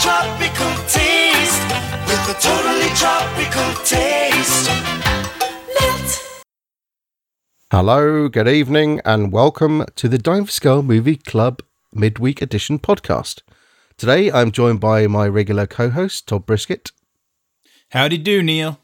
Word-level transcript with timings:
tropical 0.00 0.72
taste. 0.88 1.62
With 2.06 2.28
a 2.28 2.36
totally 2.40 2.88
tropical 2.94 3.84
taste. 3.84 4.70
Lilt. 5.80 6.44
Hello, 7.70 8.28
good 8.28 8.48
evening, 8.48 9.00
and 9.04 9.32
welcome 9.32 9.84
to 9.96 10.08
the 10.08 10.18
Dime 10.18 10.44
for 10.44 10.50
Skull 10.52 10.82
Movie 10.82 11.16
Club 11.16 11.62
Midweek 11.92 12.42
Edition 12.42 12.78
podcast. 12.78 13.42
Today 13.96 14.30
I'm 14.30 14.50
joined 14.52 14.80
by 14.80 15.06
my 15.06 15.26
regular 15.28 15.66
co 15.66 15.90
host, 15.90 16.26
Todd 16.28 16.46
Brisket, 16.46 16.92
Howdy 17.90 18.18
do, 18.18 18.42
Neil. 18.42 18.80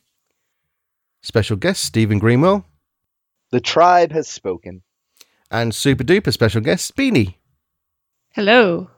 special 1.22 1.56
guest, 1.56 1.82
Stephen 1.84 2.18
Greenwell, 2.18 2.64
The 3.50 3.60
tribe 3.60 4.12
has 4.12 4.29
spoken. 4.29 4.82
and 5.50 5.74
super 5.74 6.04
duper 6.04 6.32
special 6.32 6.62
guest, 6.62 6.96
Beanie. 6.96 7.34
Hello. 8.34 8.88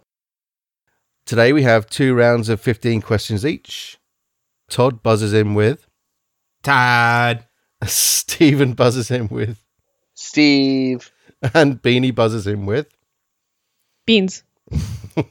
Today 1.26 1.52
we 1.52 1.62
have 1.62 1.88
two 1.88 2.14
rounds 2.14 2.48
of 2.48 2.60
15 2.60 3.00
questions 3.00 3.46
each. 3.46 3.98
Todd 4.68 5.02
buzzes 5.02 5.32
in 5.32 5.54
with, 5.54 5.86
Todd. 6.62 7.46
Stephen 7.86 8.72
buzzes 8.74 9.10
in 9.10 9.28
with, 9.28 9.64
Steve. 10.14 11.10
and 11.54 11.80
Beanie 11.82 12.14
buzzes 12.14 12.46
in 12.46 12.66
with. 12.66 12.88
Beans. 14.06 14.42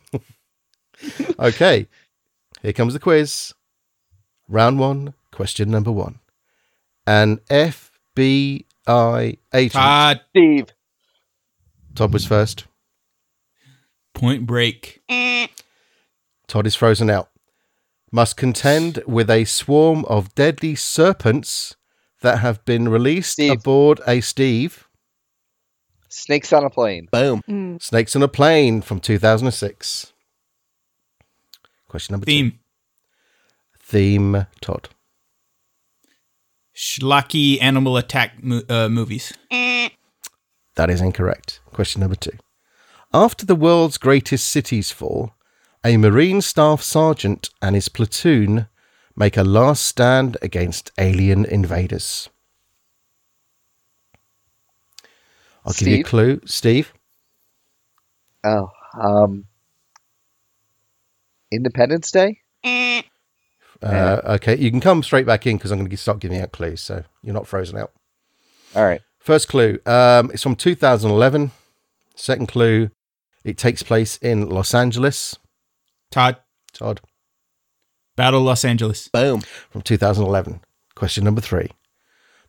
Okay, 1.37 1.87
here 2.61 2.71
comes 2.71 2.93
the 2.93 2.99
quiz. 2.99 3.53
Round 4.47 4.79
one, 4.79 5.13
question 5.31 5.69
number 5.69 5.91
one. 5.91 6.19
An 7.05 7.41
FBI 7.49 8.63
agent. 9.53 9.73
Todd. 9.73 10.21
Steve. 10.29 10.67
Todd 11.93 12.13
was 12.13 12.25
first. 12.25 12.65
Point 14.13 14.45
break. 14.45 15.01
Eh. 15.09 15.47
Todd 16.53 16.67
is 16.67 16.75
frozen 16.75 17.09
out. 17.09 17.31
Must 18.11 18.37
contend 18.37 19.01
with 19.07 19.27
a 19.27 19.43
swarm 19.43 20.05
of 20.05 20.35
deadly 20.35 20.75
serpents 20.75 21.75
that 22.21 22.41
have 22.41 22.63
been 22.63 22.89
released 22.89 23.31
Steve. 23.31 23.53
aboard 23.53 24.01
a 24.05 24.21
Steve. 24.21 24.87
Snakes 26.09 26.53
on 26.53 26.63
a 26.63 26.69
plane. 26.69 27.07
Boom. 27.11 27.41
Mm. 27.49 27.81
Snakes 27.81 28.15
on 28.15 28.21
a 28.21 28.27
Plane 28.27 28.83
from 28.83 28.99
2006. 28.99 30.13
Question 31.87 32.13
number 32.13 32.25
Theme. 32.25 32.51
two. 32.51 32.57
Theme, 33.81 34.45
Todd. 34.61 34.89
Schlocky 36.75 37.59
animal 37.63 37.97
attack 37.97 38.43
mo- 38.43 38.61
uh, 38.69 38.89
movies. 38.89 39.33
That 39.49 40.91
is 40.91 41.01
incorrect. 41.01 41.61
Question 41.71 42.01
number 42.01 42.15
two. 42.15 42.37
After 43.11 43.43
the 43.43 43.55
world's 43.55 43.97
greatest 43.97 44.47
cities 44.47 44.91
fall, 44.91 45.33
a 45.83 45.97
Marine 45.97 46.41
Staff 46.41 46.81
Sergeant 46.81 47.49
and 47.61 47.75
his 47.75 47.89
platoon 47.89 48.67
make 49.15 49.37
a 49.37 49.43
last 49.43 49.83
stand 49.83 50.37
against 50.41 50.91
alien 50.97 51.45
invaders. 51.45 52.29
I'll 55.65 55.73
give 55.73 55.87
you 55.87 55.99
a 55.99 56.03
clue. 56.03 56.41
Steve? 56.45 56.93
Oh, 58.43 58.69
um, 59.01 59.45
Independence 61.51 62.11
Day. 62.11 62.39
Uh, 63.81 64.21
okay, 64.25 64.57
you 64.57 64.71
can 64.71 64.79
come 64.79 65.03
straight 65.03 65.25
back 65.25 65.45
in 65.45 65.57
because 65.57 65.71
I'm 65.71 65.79
going 65.79 65.89
to 65.89 65.97
start 65.97 66.19
giving 66.19 66.39
out 66.39 66.51
clues, 66.51 66.81
so 66.81 67.03
you're 67.21 67.33
not 67.33 67.47
frozen 67.47 67.77
out. 67.77 67.91
All 68.75 68.83
right. 68.83 69.01
First 69.19 69.47
clue, 69.47 69.79
um, 69.85 70.31
it's 70.31 70.43
from 70.43 70.55
2011. 70.55 71.51
Second 72.15 72.47
clue, 72.47 72.89
it 73.43 73.57
takes 73.57 73.83
place 73.83 74.17
in 74.17 74.49
Los 74.49 74.73
Angeles. 74.73 75.37
Todd. 76.13 76.37
Todd? 76.73 77.01
Battle 78.15 78.41
Los 78.41 78.63
Angeles. 78.63 79.07
Boom. 79.07 79.41
From 79.71 79.81
2011. 79.81 80.61
Question 80.95 81.23
number 81.23 81.41
three. 81.41 81.69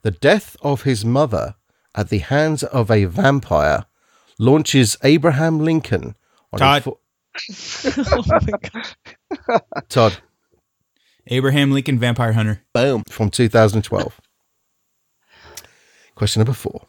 The 0.02 0.10
death 0.10 0.54
of 0.60 0.82
his 0.82 1.02
mother 1.02 1.54
at 1.94 2.10
the 2.10 2.18
hands 2.18 2.62
of 2.62 2.90
a 2.90 3.06
vampire 3.06 3.86
launches 4.38 4.98
Abraham 5.02 5.60
Lincoln 5.60 6.14
on 6.52 6.58
Todd. 6.58 6.78
a 6.78 6.84
fo- 6.84 7.00
oh 8.12 8.22
my 8.28 8.50
god. 9.48 9.62
Todd. 9.88 10.18
Abraham 11.28 11.72
Lincoln 11.72 11.98
Vampire 11.98 12.34
Hunter. 12.34 12.62
Boom. 12.74 13.02
From 13.08 13.30
2012. 13.30 14.20
Question 16.14 16.40
number 16.40 16.52
four. 16.52 16.86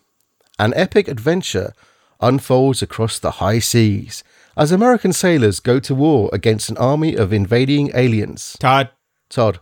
An 0.60 0.74
epic 0.76 1.08
adventure 1.08 1.74
unfolds 2.20 2.82
across 2.82 3.18
the 3.18 3.32
high 3.32 3.60
seas 3.60 4.26
as 4.58 4.72
American 4.72 5.14
sailors 5.14 5.60
go 5.60 5.80
to 5.80 5.96
war 5.96 6.30
against 6.34 6.70
an 6.70 6.78
army 6.78 7.16
of 7.16 7.34
invading 7.34 7.92
aliens. 7.94 8.56
Todd. 8.60 8.90
Todd. 9.30 9.60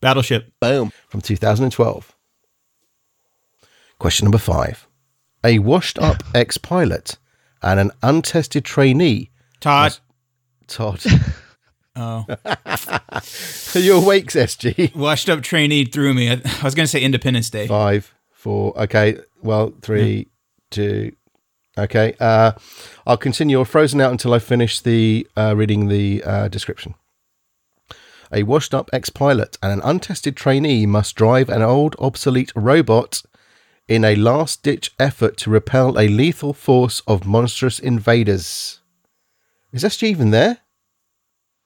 Battleship. 0.00 0.52
Boom. 0.60 0.92
From 1.08 1.20
2012. 1.20 2.16
Question 3.98 4.24
number 4.24 4.38
five. 4.38 4.86
A 5.44 5.58
washed 5.58 5.98
up 5.98 6.22
ex 6.34 6.58
pilot 6.58 7.18
and 7.62 7.78
an 7.78 7.90
untested 8.02 8.64
trainee. 8.64 9.30
Todd. 9.60 9.98
Todd. 10.66 11.02
Oh. 11.96 12.24
Are 12.46 13.78
you 13.78 13.96
awake, 13.96 14.26
SG? 14.28 14.94
Washed 14.94 15.28
up 15.28 15.42
trainee 15.42 15.84
threw 15.84 16.14
me. 16.14 16.30
I, 16.30 16.34
I 16.34 16.64
was 16.64 16.74
going 16.74 16.84
to 16.84 16.90
say 16.90 17.02
Independence 17.02 17.50
Day. 17.50 17.66
Five, 17.66 18.14
four. 18.30 18.78
Okay. 18.80 19.18
Well, 19.42 19.74
three, 19.82 20.22
mm-hmm. 20.22 20.30
two. 20.70 21.12
Okay. 21.80 22.14
Uh, 22.20 22.52
I'll 23.06 23.16
continue. 23.16 23.56
You're 23.56 23.64
frozen 23.64 24.00
out 24.00 24.12
until 24.12 24.34
I 24.34 24.38
finish 24.38 24.80
the 24.80 25.26
uh, 25.36 25.54
reading 25.56 25.88
the 25.88 26.22
uh, 26.24 26.48
description. 26.48 26.94
A 28.32 28.44
washed 28.44 28.74
up 28.74 28.90
ex 28.92 29.10
pilot 29.10 29.58
and 29.62 29.72
an 29.72 29.80
untested 29.82 30.36
trainee 30.36 30.86
must 30.86 31.16
drive 31.16 31.48
an 31.48 31.62
old, 31.62 31.96
obsolete 31.98 32.52
robot 32.54 33.22
in 33.88 34.04
a 34.04 34.14
last 34.14 34.62
ditch 34.62 34.92
effort 35.00 35.36
to 35.38 35.50
repel 35.50 35.98
a 35.98 36.06
lethal 36.06 36.52
force 36.52 37.02
of 37.08 37.26
monstrous 37.26 37.80
invaders. 37.80 38.80
Is 39.72 39.82
SG 39.82 40.04
even 40.04 40.30
there? 40.30 40.58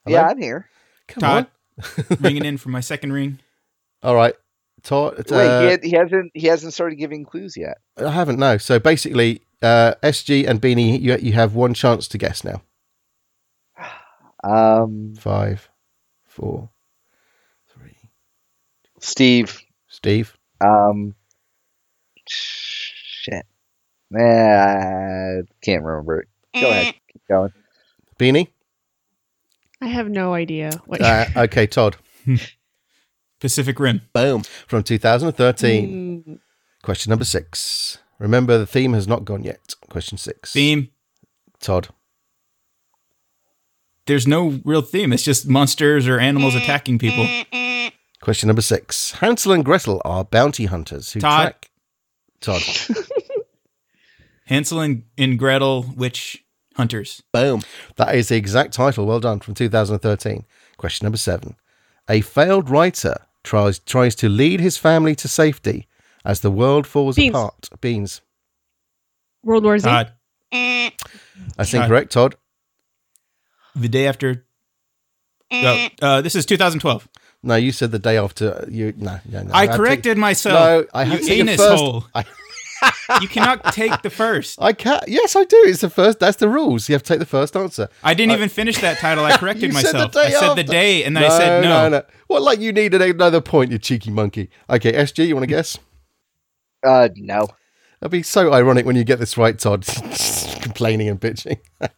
Hello? 0.05 0.17
Yeah, 0.17 0.27
I'm 0.27 0.39
here. 0.39 0.69
Come 1.07 1.21
Todd. 1.21 1.47
on. 1.99 2.17
Ringing 2.19 2.45
in 2.45 2.57
for 2.57 2.69
my 2.69 2.79
second 2.79 3.13
ring. 3.13 3.39
All 4.01 4.15
right. 4.15 4.35
Todd, 4.85 5.29
Wait, 5.31 5.47
uh, 5.47 5.61
he, 5.61 5.65
had- 5.67 5.83
he 5.83 5.91
hasn't. 5.91 6.31
He 6.35 6.47
hasn't 6.47 6.73
started 6.73 6.95
giving 6.97 7.25
clues 7.25 7.57
yet. 7.57 7.79
I 7.97 8.11
haven't, 8.11 8.37
no. 8.39 8.57
So 8.57 8.79
basically, 8.79 9.41
uh, 9.61 9.95
SG 10.03 10.47
and 10.47 10.61
Beanie, 10.61 11.01
you, 11.01 11.17
you 11.17 11.33
have 11.33 11.55
one 11.55 11.73
chance 11.73 12.07
to 12.07 12.17
guess 12.17 12.43
now. 12.43 12.61
Um, 14.43 15.15
Five, 15.17 15.69
four, 16.27 16.69
three. 17.67 17.97
Steve. 18.99 19.59
Steve? 19.87 20.37
Um, 20.61 21.15
shit. 22.27 23.43
Nah, 24.11 24.21
I 24.21 25.41
can't 25.63 25.83
remember 25.83 26.19
it. 26.19 26.27
Go 26.61 26.69
ahead. 26.69 26.93
Keep 27.11 27.21
going. 27.27 27.53
Beanie? 28.19 28.49
I 29.81 29.87
have 29.87 30.09
no 30.09 30.35
idea. 30.35 30.79
What 30.85 31.01
Uh, 31.01 31.25
okay, 31.35 31.65
Todd. 31.65 31.97
Pacific 33.39 33.79
Rim. 33.79 34.01
Boom. 34.13 34.43
From 34.67 34.83
2013. 34.83 36.23
Mm, 36.27 36.39
Question 36.83 37.09
number 37.09 37.25
six. 37.25 37.97
Remember, 38.19 38.57
the 38.57 38.65
theme 38.65 38.93
has 38.93 39.07
not 39.07 39.25
gone 39.25 39.43
yet. 39.43 39.73
Question 39.89 40.17
six. 40.17 40.53
Theme. 40.53 40.89
Todd. 41.59 41.89
There's 44.07 44.27
no 44.27 44.59
real 44.63 44.81
theme. 44.81 45.11
It's 45.11 45.23
just 45.23 45.47
monsters 45.49 46.07
or 46.07 46.19
animals 46.19 46.53
attacking 46.55 46.99
people. 46.99 47.27
Question 48.21 48.47
number 48.47 48.61
six. 48.61 49.11
Hansel 49.13 49.51
and 49.51 49.65
Gretel 49.65 50.01
are 50.05 50.23
bounty 50.23 50.65
hunters 50.65 51.11
who 51.11 51.19
Todd. 51.19 51.41
track. 51.41 51.69
Todd. 52.39 52.61
Hansel 54.45 54.79
and, 54.81 55.03
and 55.17 55.39
Gretel 55.39 55.83
witch 55.95 56.43
hunters. 56.75 57.23
Boom. 57.31 57.61
That 57.95 58.13
is 58.13 58.27
the 58.29 58.35
exact 58.35 58.73
title. 58.73 59.05
Well 59.07 59.19
done. 59.19 59.39
From 59.39 59.55
2013. 59.55 60.45
Question 60.77 61.05
number 61.05 61.17
seven. 61.17 61.55
A 62.07 62.21
failed 62.21 62.69
writer 62.69 63.15
tries 63.45 63.79
tries 63.79 64.15
to 64.15 64.27
lead 64.29 64.59
his 64.59 64.77
family 64.77 65.15
to 65.15 65.27
safety 65.27 65.87
as 66.23 66.39
the 66.41 66.51
world 66.51 66.85
falls 66.87 67.15
Beans. 67.15 67.35
apart. 67.35 67.69
Beans. 67.81 68.21
World 69.43 69.63
War 69.63 69.77
Z. 69.79 69.87
Todd. 69.87 70.11
That's 71.57 71.73
incorrect, 71.73 72.11
Todd. 72.11 72.35
The 73.75 73.87
day 73.89 74.07
after. 74.07 74.45
Oh, 75.51 75.87
uh, 76.01 76.21
this 76.21 76.35
is 76.35 76.45
2012. 76.45 77.07
No, 77.43 77.55
you 77.55 77.71
said 77.71 77.91
the 77.91 77.99
day 77.99 78.17
after. 78.17 78.65
You 78.69 78.93
no, 78.97 79.19
no, 79.29 79.43
no. 79.43 79.53
I 79.53 79.63
I've 79.67 79.77
corrected 79.77 80.03
taken- 80.03 80.19
myself. 80.21 80.55
No, 80.59 80.85
I 80.93 81.03
have 81.03 81.21
you 81.21 81.27
taken 81.27 81.49
anus 81.49 81.61
first. 81.61 81.83
hole. 81.83 82.05
I, 82.15 82.25
You 83.21 83.27
cannot 83.27 83.73
take 83.73 84.01
the 84.01 84.09
first. 84.09 84.57
I 84.61 84.73
can 84.73 84.99
Yes, 85.07 85.35
I 85.35 85.43
do. 85.43 85.57
It's 85.65 85.81
the 85.81 85.89
first. 85.89 86.19
That's 86.19 86.37
the 86.37 86.49
rules. 86.49 86.89
You 86.89 86.93
have 86.93 87.03
to 87.03 87.07
take 87.13 87.19
the 87.19 87.25
first 87.25 87.55
answer. 87.55 87.87
I 88.03 88.13
didn't 88.13 88.33
even 88.33 88.49
finish 88.49 88.79
that 88.81 88.97
title. 88.97 89.23
I 89.25 89.37
corrected 89.37 89.71
You 89.73 89.79
said 89.79 89.93
the 89.93 89.97
myself. 90.07 90.11
day 90.13 90.19
I 90.25 90.29
said 90.39 90.53
the 90.55 90.63
day, 90.63 91.03
and 91.03 91.15
then 91.15 91.23
I 91.23 91.29
said 91.29 91.63
no. 91.63 91.89
no. 91.89 92.03
What? 92.27 92.41
Like 92.41 92.59
you 92.59 92.71
needed 92.73 93.01
another 93.01 93.41
point, 93.41 93.71
you 93.71 93.77
cheeky 93.77 94.11
monkey. 94.11 94.49
Okay, 94.69 94.91
SG, 94.93 95.27
you 95.27 95.35
want 95.35 95.43
to 95.43 95.47
guess? 95.47 95.77
Uh, 96.83 97.09
no. 97.15 97.47
That'd 97.99 98.11
be 98.11 98.23
so 98.23 98.53
ironic 98.53 98.85
when 98.85 98.95
you 98.95 99.03
get 99.03 99.19
this 99.19 99.37
right, 99.37 99.57
Todd. 99.57 99.85
Complaining 100.61 101.09
and 101.09 101.19
bitching. 101.19 101.59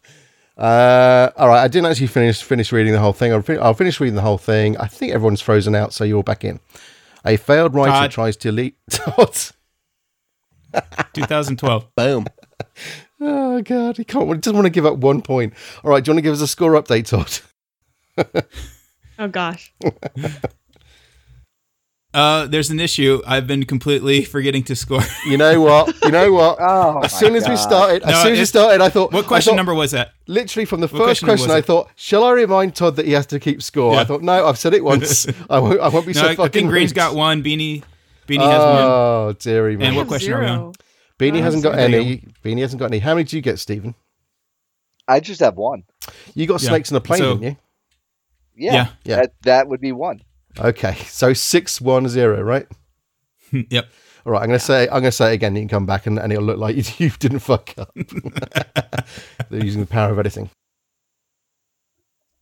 Uh, 0.58 1.30
all 1.38 1.50
right, 1.50 1.62
I 1.64 1.68
didn't 1.68 1.86
actually 1.86 2.08
finish 2.08 2.42
finish 2.42 2.72
reading 2.72 2.92
the 2.92 2.98
whole 3.00 3.14
thing. 3.14 3.32
I'll, 3.32 3.44
fin- 3.44 3.60
I'll 3.62 3.76
finish 3.76 4.00
reading 4.00 4.16
the 4.16 4.24
whole 4.24 4.40
thing. 4.40 4.76
I 4.78 4.88
think 4.88 5.14
everyone's 5.14 5.40
frozen 5.40 5.76
out, 5.76 5.94
so 5.94 6.04
you're 6.04 6.24
back 6.24 6.44
in. 6.44 6.60
A 7.24 7.38
failed 7.38 7.76
writer 7.76 7.92
Todd. 7.92 8.10
tries 8.12 8.38
to 8.38 8.52
lead. 8.52 8.74
Todd. 8.90 9.38
2012. 11.14 11.88
Boom. 11.96 12.26
Oh 13.20 13.62
god, 13.62 13.98
he 13.98 14.04
can't. 14.04 14.28
He 14.28 14.34
doesn't 14.38 14.56
want 14.56 14.66
to 14.66 14.70
give 14.70 14.86
up 14.86 14.98
one 14.98 15.22
point. 15.22 15.54
All 15.84 15.90
right, 15.92 16.04
do 16.04 16.10
you 16.10 16.14
want 16.14 16.20
to 16.20 16.22
give 16.24 16.34
us 16.34 16.42
a 16.42 16.48
score 16.48 16.72
update, 16.74 17.06
Todd? 17.08 18.46
Oh 19.20 19.28
gosh. 19.28 19.74
Uh, 22.14 22.48
there's 22.48 22.72
an 22.72 22.80
issue. 22.80 23.22
I've 23.28 23.46
been 23.46 23.64
completely 23.66 24.24
forgetting 24.24 24.64
to 24.64 24.76
score. 24.76 25.02
You 25.28 25.38
know 25.38 25.62
what? 25.62 25.94
You 26.04 26.10
know 26.10 26.32
what? 26.32 26.58
Oh, 26.60 27.02
as 27.02 27.12
soon 27.14 27.34
my 27.34 27.38
as 27.38 27.48
we 27.48 27.56
started, 27.58 28.02
as 28.04 28.10
No, 28.14 28.24
soon 28.24 28.32
as 28.34 28.40
we 28.40 28.46
started, 28.46 28.82
I 28.82 28.90
thought. 28.90 29.12
what 29.12 29.28
question 29.28 29.52
thought- 29.52 29.58
number 29.58 29.76
was 29.76 29.92
that? 29.92 30.14
Literally 30.26 30.66
from 30.66 30.80
the 30.80 30.88
What 30.88 30.98
first 31.06 31.22
question 31.24 31.28
question, 31.28 31.52
I 31.52 31.62
thought, 31.62 31.90
shall 31.96 32.24
I 32.24 32.32
remind 32.32 32.76
Todd 32.76 32.96
that 32.96 33.06
he 33.06 33.12
has 33.12 33.28
to 33.28 33.40
keep 33.40 33.62
score? 33.62 33.96
I 33.96 34.04
thought, 34.04 34.24
no, 34.24 34.48
I've 34.48 34.58
said 34.58 34.74
it 34.74 34.84
once. 34.84 35.28
I 35.50 35.60
won't. 35.60 35.80
I 35.80 35.90
won't 35.90 36.08
be 36.08 36.14
No, 36.14 36.22
so 36.22 36.28
I, 36.28 36.32
I 36.32 36.36
fucking. 36.36 36.52
think 36.54 36.70
Green's 36.70 36.92
rude. 36.92 36.96
got 36.96 37.14
one. 37.14 37.44
Beanie, 37.44 37.84
Beanie 38.28 38.50
has 38.50 38.60
one. 38.62 38.82
Oh 38.84 39.36
dearie 39.40 39.78
me. 39.78 39.86
And 39.86 39.94
I 39.96 39.98
what 39.98 40.02
have 40.04 40.08
question 40.08 40.34
are 40.34 40.40
we 40.42 40.46
on? 40.48 40.58
zero. 40.58 40.74
Beanie 41.20 41.40
I 41.40 41.44
hasn't 41.44 41.64
got 41.64 41.80
any. 41.80 42.24
Beanie 42.44 42.60
hasn't 42.62 42.80
got 42.80 42.88
any. 42.88 43.00
How 43.00 43.14
many 43.16 43.24
do 43.24 43.36
you 43.36 43.42
get, 43.42 43.58
Stephen? 43.60 43.96
I 45.08 45.20
just 45.20 45.40
have 45.40 45.56
one. 45.56 45.84
You 46.36 46.46
got 46.48 46.62
Yeah. 46.62 46.70
snakes 46.70 46.92
in 46.92 46.98
a 46.98 47.02
plane, 47.02 47.20
So- 47.20 47.38
didn't 47.38 47.58
Yeah. 48.56 48.74
Yeah. 48.74 48.88
Yeah. 49.04 49.16
That, 49.18 49.34
that 49.44 49.68
would 49.70 49.80
be 49.82 49.92
one. 49.92 50.22
Okay, 50.60 50.96
so 51.06 51.34
six 51.34 51.80
one 51.80 52.08
zero, 52.08 52.42
right? 52.42 52.68
yep. 53.52 53.88
All 54.26 54.34
right, 54.34 54.42
I'm 54.42 54.48
gonna 54.48 54.60
say 54.60 54.84
I'm 54.88 54.96
gonna 55.02 55.12
say 55.12 55.32
it 55.32 55.36
again. 55.36 55.56
You 55.56 55.62
can 55.62 55.70
come 55.70 55.86
back 55.86 56.06
and, 56.08 56.18
and 56.20 56.34
it'll 56.34 56.44
look 56.44 56.58
like 56.58 56.76
you, 56.76 56.84
you 57.06 57.12
didn't 57.12 57.40
fuck 57.40 57.74
up. 57.78 57.94
They're 59.50 59.64
using 59.64 59.82
the 59.82 59.88
power 59.88 60.12
of 60.12 60.20
editing. 60.20 60.50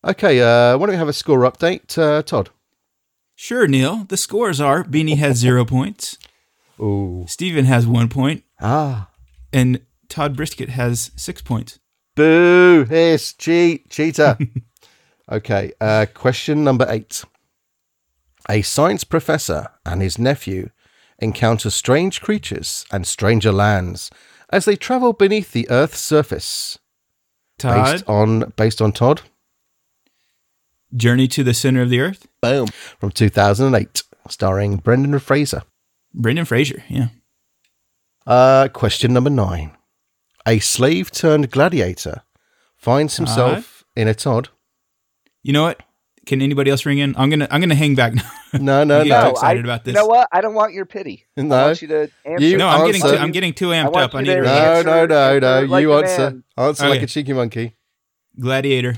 Okay, 0.04 0.40
uh, 0.42 0.78
why 0.78 0.86
don't 0.86 0.94
we 0.94 0.98
have 0.98 1.08
a 1.08 1.14
score 1.14 1.40
update, 1.40 1.98
uh, 1.98 2.22
Todd? 2.22 2.50
Sure, 3.36 3.68
Neil. 3.68 4.06
The 4.08 4.18
scores 4.18 4.62
are 4.62 4.84
Beanie 4.84 5.18
has 5.18 5.38
zero 5.46 5.66
points, 5.66 6.18
Ooh, 6.80 7.26
Steven 7.28 7.66
has 7.66 7.86
one 7.88 8.10
point, 8.10 8.44
ah, 8.62 9.10
and 9.54 9.82
Todd 10.10 10.36
Brisket 10.36 10.70
has 10.70 11.12
six 11.16 11.42
points. 11.42 11.80
boo, 12.16 12.86
hiss, 12.88 13.34
cheat, 13.34 13.90
cheater. 13.90 14.38
okay, 15.32 15.74
uh, 15.82 16.06
question 16.14 16.64
number 16.64 16.86
eight. 16.90 17.24
A 18.50 18.62
science 18.62 19.04
professor 19.04 19.68
and 19.86 20.02
his 20.02 20.20
nephew 20.20 20.70
encounter 21.20 21.70
strange 21.70 22.22
creatures 22.22 22.86
and 22.92 23.08
stranger 23.08 23.52
lands 23.52 24.12
as 24.52 24.66
they 24.66 24.76
travel 24.76 25.14
beneath 25.14 25.52
the 25.52 25.68
Earth's 25.70 26.00
surface. 26.00 26.78
Todd, 27.58 27.92
Based 27.94 28.04
on 28.08 28.54
based 28.56 28.82
on 28.82 28.92
Todd. 28.92 29.22
Journey 30.96 31.28
to 31.30 31.44
the 31.44 31.54
Center 31.54 31.82
of 31.82 31.90
the 31.90 32.00
Earth. 32.00 32.28
Boom. 32.42 32.68
from 33.00 33.12
2008, 33.12 34.04
starring 34.30 34.78
Brendan 34.78 35.18
Fraser. 35.20 35.64
Brendan 36.14 36.46
Fraser. 36.46 36.84
Yeah. 36.90 37.08
Uh, 38.26 38.68
question 38.70 39.14
number 39.14 39.30
nine. 39.30 39.72
A 40.48 40.60
slave 40.60 41.12
turned 41.12 41.52
gladiator 41.52 42.24
finds 42.78 43.18
himself 43.18 43.84
in 43.96 44.08
a 44.08 44.14
Todd. 44.14 44.50
You 45.44 45.54
know 45.54 45.64
what? 45.64 45.82
Can 46.26 46.42
anybody 46.42 46.72
else 46.72 46.86
ring 46.86 46.98
in? 46.98 47.16
I'm 47.18 47.30
gonna 47.30 47.48
I'm 47.52 47.62
gonna 47.62 47.76
hang 47.76 47.94
back 47.94 48.16
now. 48.16 48.32
No, 48.54 48.84
no, 48.84 49.04
no. 49.04 49.16
I'm 49.16 49.32
excited 49.32 49.66
I, 49.66 49.68
about 49.68 49.84
this. 49.84 49.94
You 49.94 50.02
know 50.02 50.08
what? 50.08 50.28
I 50.32 50.42
don't 50.42 50.56
want 50.56 50.74
your 50.74 50.86
pity. 50.86 51.26
I 51.38 51.44
want 51.44 51.82
you 51.82 51.88
to 51.90 52.10
answer. 52.26 52.46
You 52.46 52.58
no, 52.58 52.68
I'm 52.68 52.86
getting 52.86 53.02
too, 53.02 53.08
I'm 53.10 53.32
getting 53.32 53.54
too 53.54 53.68
amped 53.68 53.92
want 53.92 53.98
up. 53.98 54.16
I 54.16 54.22
need 54.22 54.30
to 54.30 54.36
to 54.36 54.42
No, 54.42 54.82
no, 54.82 55.06
no, 55.06 55.40
no. 55.40 55.56
answer 55.56 55.68
like 55.68 55.82
you 55.82 55.94
answer. 55.94 56.32
man. 56.32 56.44
Answer 56.58 56.90
like 56.90 57.02
a 57.04 57.08
cheeky 57.08 57.34
monkey. 57.34 57.76
Gladiator. 58.40 58.96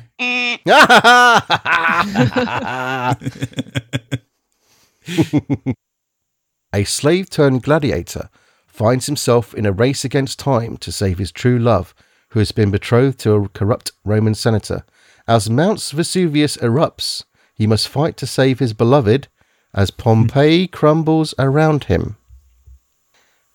a 6.73 6.83
slave 6.83 7.29
turned 7.29 7.63
gladiator 7.63 8.29
finds 8.67 9.07
himself 9.07 9.53
in 9.53 9.65
a 9.65 9.71
race 9.71 10.05
against 10.05 10.39
time 10.39 10.77
to 10.77 10.91
save 10.91 11.17
his 11.17 11.31
true 11.31 11.57
love, 11.57 11.95
who 12.29 12.39
has 12.39 12.51
been 12.51 12.71
betrothed 12.71 13.19
to 13.19 13.33
a 13.33 13.49
corrupt 13.49 13.91
Roman 14.05 14.35
senator. 14.35 14.85
As 15.27 15.49
Mount 15.49 15.81
Vesuvius 15.81 16.57
erupts, 16.57 17.23
he 17.55 17.67
must 17.67 17.87
fight 17.87 18.17
to 18.17 18.27
save 18.27 18.59
his 18.59 18.73
beloved 18.73 19.27
as 19.73 19.91
Pompeii 19.91 20.65
hmm. 20.65 20.71
crumbles 20.71 21.33
around 21.39 21.85
him. 21.85 22.17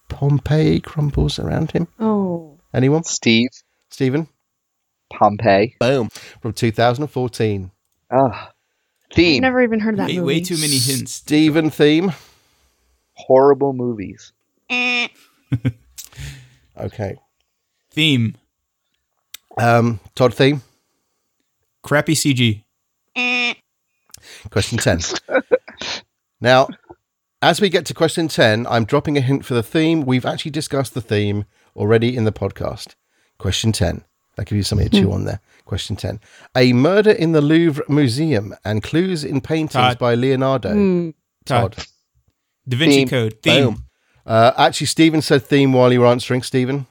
Pompeii 0.09 0.81
crumbles 0.81 1.39
around 1.39 1.71
him. 1.71 1.89
Oh. 1.99 2.59
Anyone? 2.75 3.05
Steve 3.05 3.51
Stephen? 3.91 4.29
Pompey. 5.19 5.77
Boom. 5.81 6.09
From 6.41 6.53
2014. 6.53 7.71
Ah. 8.11 8.49
I've 9.11 9.17
Theme. 9.17 9.43
never 9.43 9.63
even 9.63 9.79
heard 9.81 9.95
of 9.95 9.99
that 9.99 10.09
Way, 10.09 10.17
movie. 10.17 10.27
way 10.27 10.41
too 10.41 10.57
many 10.57 10.79
hints. 10.79 11.13
Stephen 11.13 11.69
theme. 11.71 12.13
Horrible 13.15 13.73
movies. 13.73 14.33
Okay. 16.81 17.17
Theme. 17.91 18.35
Um, 19.59 20.01
Todd 20.15 20.33
theme. 20.33 20.63
Crappy 21.83 22.15
CG. 22.15 22.65
Question 24.51 24.79
10. 24.79 25.01
now, 26.41 26.69
as 27.43 27.61
we 27.61 27.69
get 27.69 27.85
to 27.87 27.95
question 27.95 28.29
10, 28.29 28.67
I'm 28.67 28.85
dropping 28.87 29.19
a 29.19 29.21
hint 29.21 29.45
for 29.45 29.53
the 29.53 29.63
theme. 29.63 30.01
We've 30.07 30.25
actually 30.25 30.53
discussed 30.53 30.95
the 30.95 31.03
theme 31.03 31.45
already 31.77 32.17
in 32.17 32.25
the 32.25 32.33
podcast. 32.33 32.95
Question 33.39 33.73
10. 33.73 34.03
That 34.43 34.49
gives 34.49 34.57
you 34.57 34.63
something 34.65 34.89
to 34.89 35.01
chew 35.01 35.13
on 35.13 35.25
there. 35.25 35.41
Question 35.67 35.95
10. 35.95 36.19
A 36.57 36.73
murder 36.73 37.13
in 37.13 37.31
the 37.31 37.41
Louvre 37.41 37.85
Museum 37.89 38.57
and 38.65 38.83
clues 38.83 39.23
in 39.23 39.41
paintings 39.41 39.75
Todd. 39.75 39.99
by 40.01 40.17
Leonardo. 40.17 40.73
Hmm. 40.73 41.11
Todd. 41.45 41.75
Todd. 41.75 41.87
Da 42.67 42.77
Vinci 42.77 42.97
Theme. 42.97 43.09
Code. 43.09 43.39
Theme. 43.41 43.65
Boom. 43.67 43.85
Uh, 44.27 44.51
actually, 44.59 44.89
Stephen 44.89 45.23
said 45.23 45.45
theme 45.45 45.73
while 45.73 45.93
you 45.93 46.01
were 46.01 46.09
answering. 46.09 46.43
Stephen? 46.43 46.89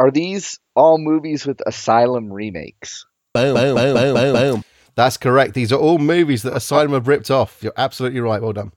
Are 0.00 0.10
these 0.10 0.58
all 0.74 0.98
movies 0.98 1.46
with 1.46 1.60
Asylum 1.64 2.32
remakes? 2.32 3.06
Boom, 3.32 3.54
boom, 3.54 3.76
boom, 3.76 4.14
boom, 4.14 4.34
boom. 4.34 4.64
That's 4.96 5.16
correct. 5.16 5.54
These 5.54 5.72
are 5.72 5.78
all 5.78 5.98
movies 5.98 6.42
that 6.42 6.56
Asylum 6.56 6.90
have 6.90 7.06
ripped 7.06 7.30
off. 7.30 7.62
You're 7.62 7.72
absolutely 7.76 8.18
right. 8.18 8.42
Well 8.42 8.52
done. 8.52 8.72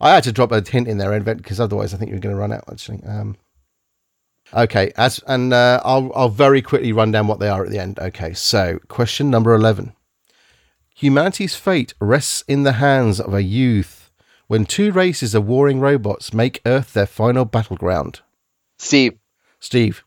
I 0.00 0.10
had 0.10 0.24
to 0.24 0.32
drop 0.32 0.50
a 0.50 0.60
hint 0.60 0.88
in 0.88 0.98
there, 0.98 1.20
because 1.20 1.60
otherwise 1.60 1.94
I 1.94 1.98
think 1.98 2.10
you're 2.10 2.18
going 2.18 2.34
to 2.34 2.40
run 2.40 2.52
out. 2.52 2.64
Actually, 2.68 3.04
um, 3.04 3.36
okay. 4.54 4.92
As 4.96 5.20
and 5.26 5.52
uh, 5.52 5.80
I'll 5.84 6.10
I'll 6.14 6.28
very 6.28 6.62
quickly 6.62 6.92
run 6.92 7.10
down 7.10 7.26
what 7.26 7.40
they 7.40 7.48
are 7.48 7.64
at 7.64 7.70
the 7.70 7.78
end. 7.78 7.98
Okay. 7.98 8.34
So 8.34 8.78
question 8.88 9.30
number 9.30 9.54
eleven: 9.54 9.94
Humanity's 10.94 11.54
fate 11.54 11.94
rests 12.00 12.42
in 12.48 12.62
the 12.62 12.72
hands 12.72 13.20
of 13.20 13.34
a 13.34 13.42
youth 13.42 14.10
when 14.46 14.64
two 14.64 14.92
races 14.92 15.34
of 15.34 15.46
warring 15.46 15.80
robots 15.80 16.32
make 16.32 16.60
Earth 16.64 16.92
their 16.92 17.06
final 17.06 17.44
battleground. 17.44 18.20
Steve. 18.78 19.18
Steve 19.58 20.04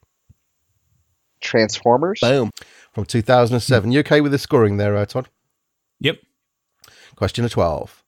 Transformers. 1.42 2.20
Boom. 2.22 2.52
from 2.94 3.06
2007. 3.06 3.92
You 3.92 4.00
okay 4.00 4.22
with 4.22 4.32
the 4.32 4.38
scoring 4.38 4.78
there, 4.78 4.96
uh, 4.96 5.06
Todd? 5.06 5.30
Yep. 6.00 6.20
Question 7.16 7.48
12. 7.48 8.04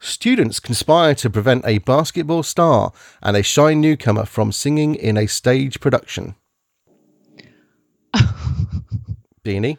Students 0.00 0.60
conspire 0.60 1.14
to 1.16 1.28
prevent 1.28 1.64
a 1.66 1.78
basketball 1.78 2.42
star 2.44 2.92
and 3.20 3.36
a 3.36 3.42
shy 3.42 3.74
newcomer 3.74 4.24
from 4.24 4.52
singing 4.52 4.94
in 4.94 5.16
a 5.16 5.26
stage 5.26 5.80
production. 5.80 6.36
Beanie, 9.44 9.78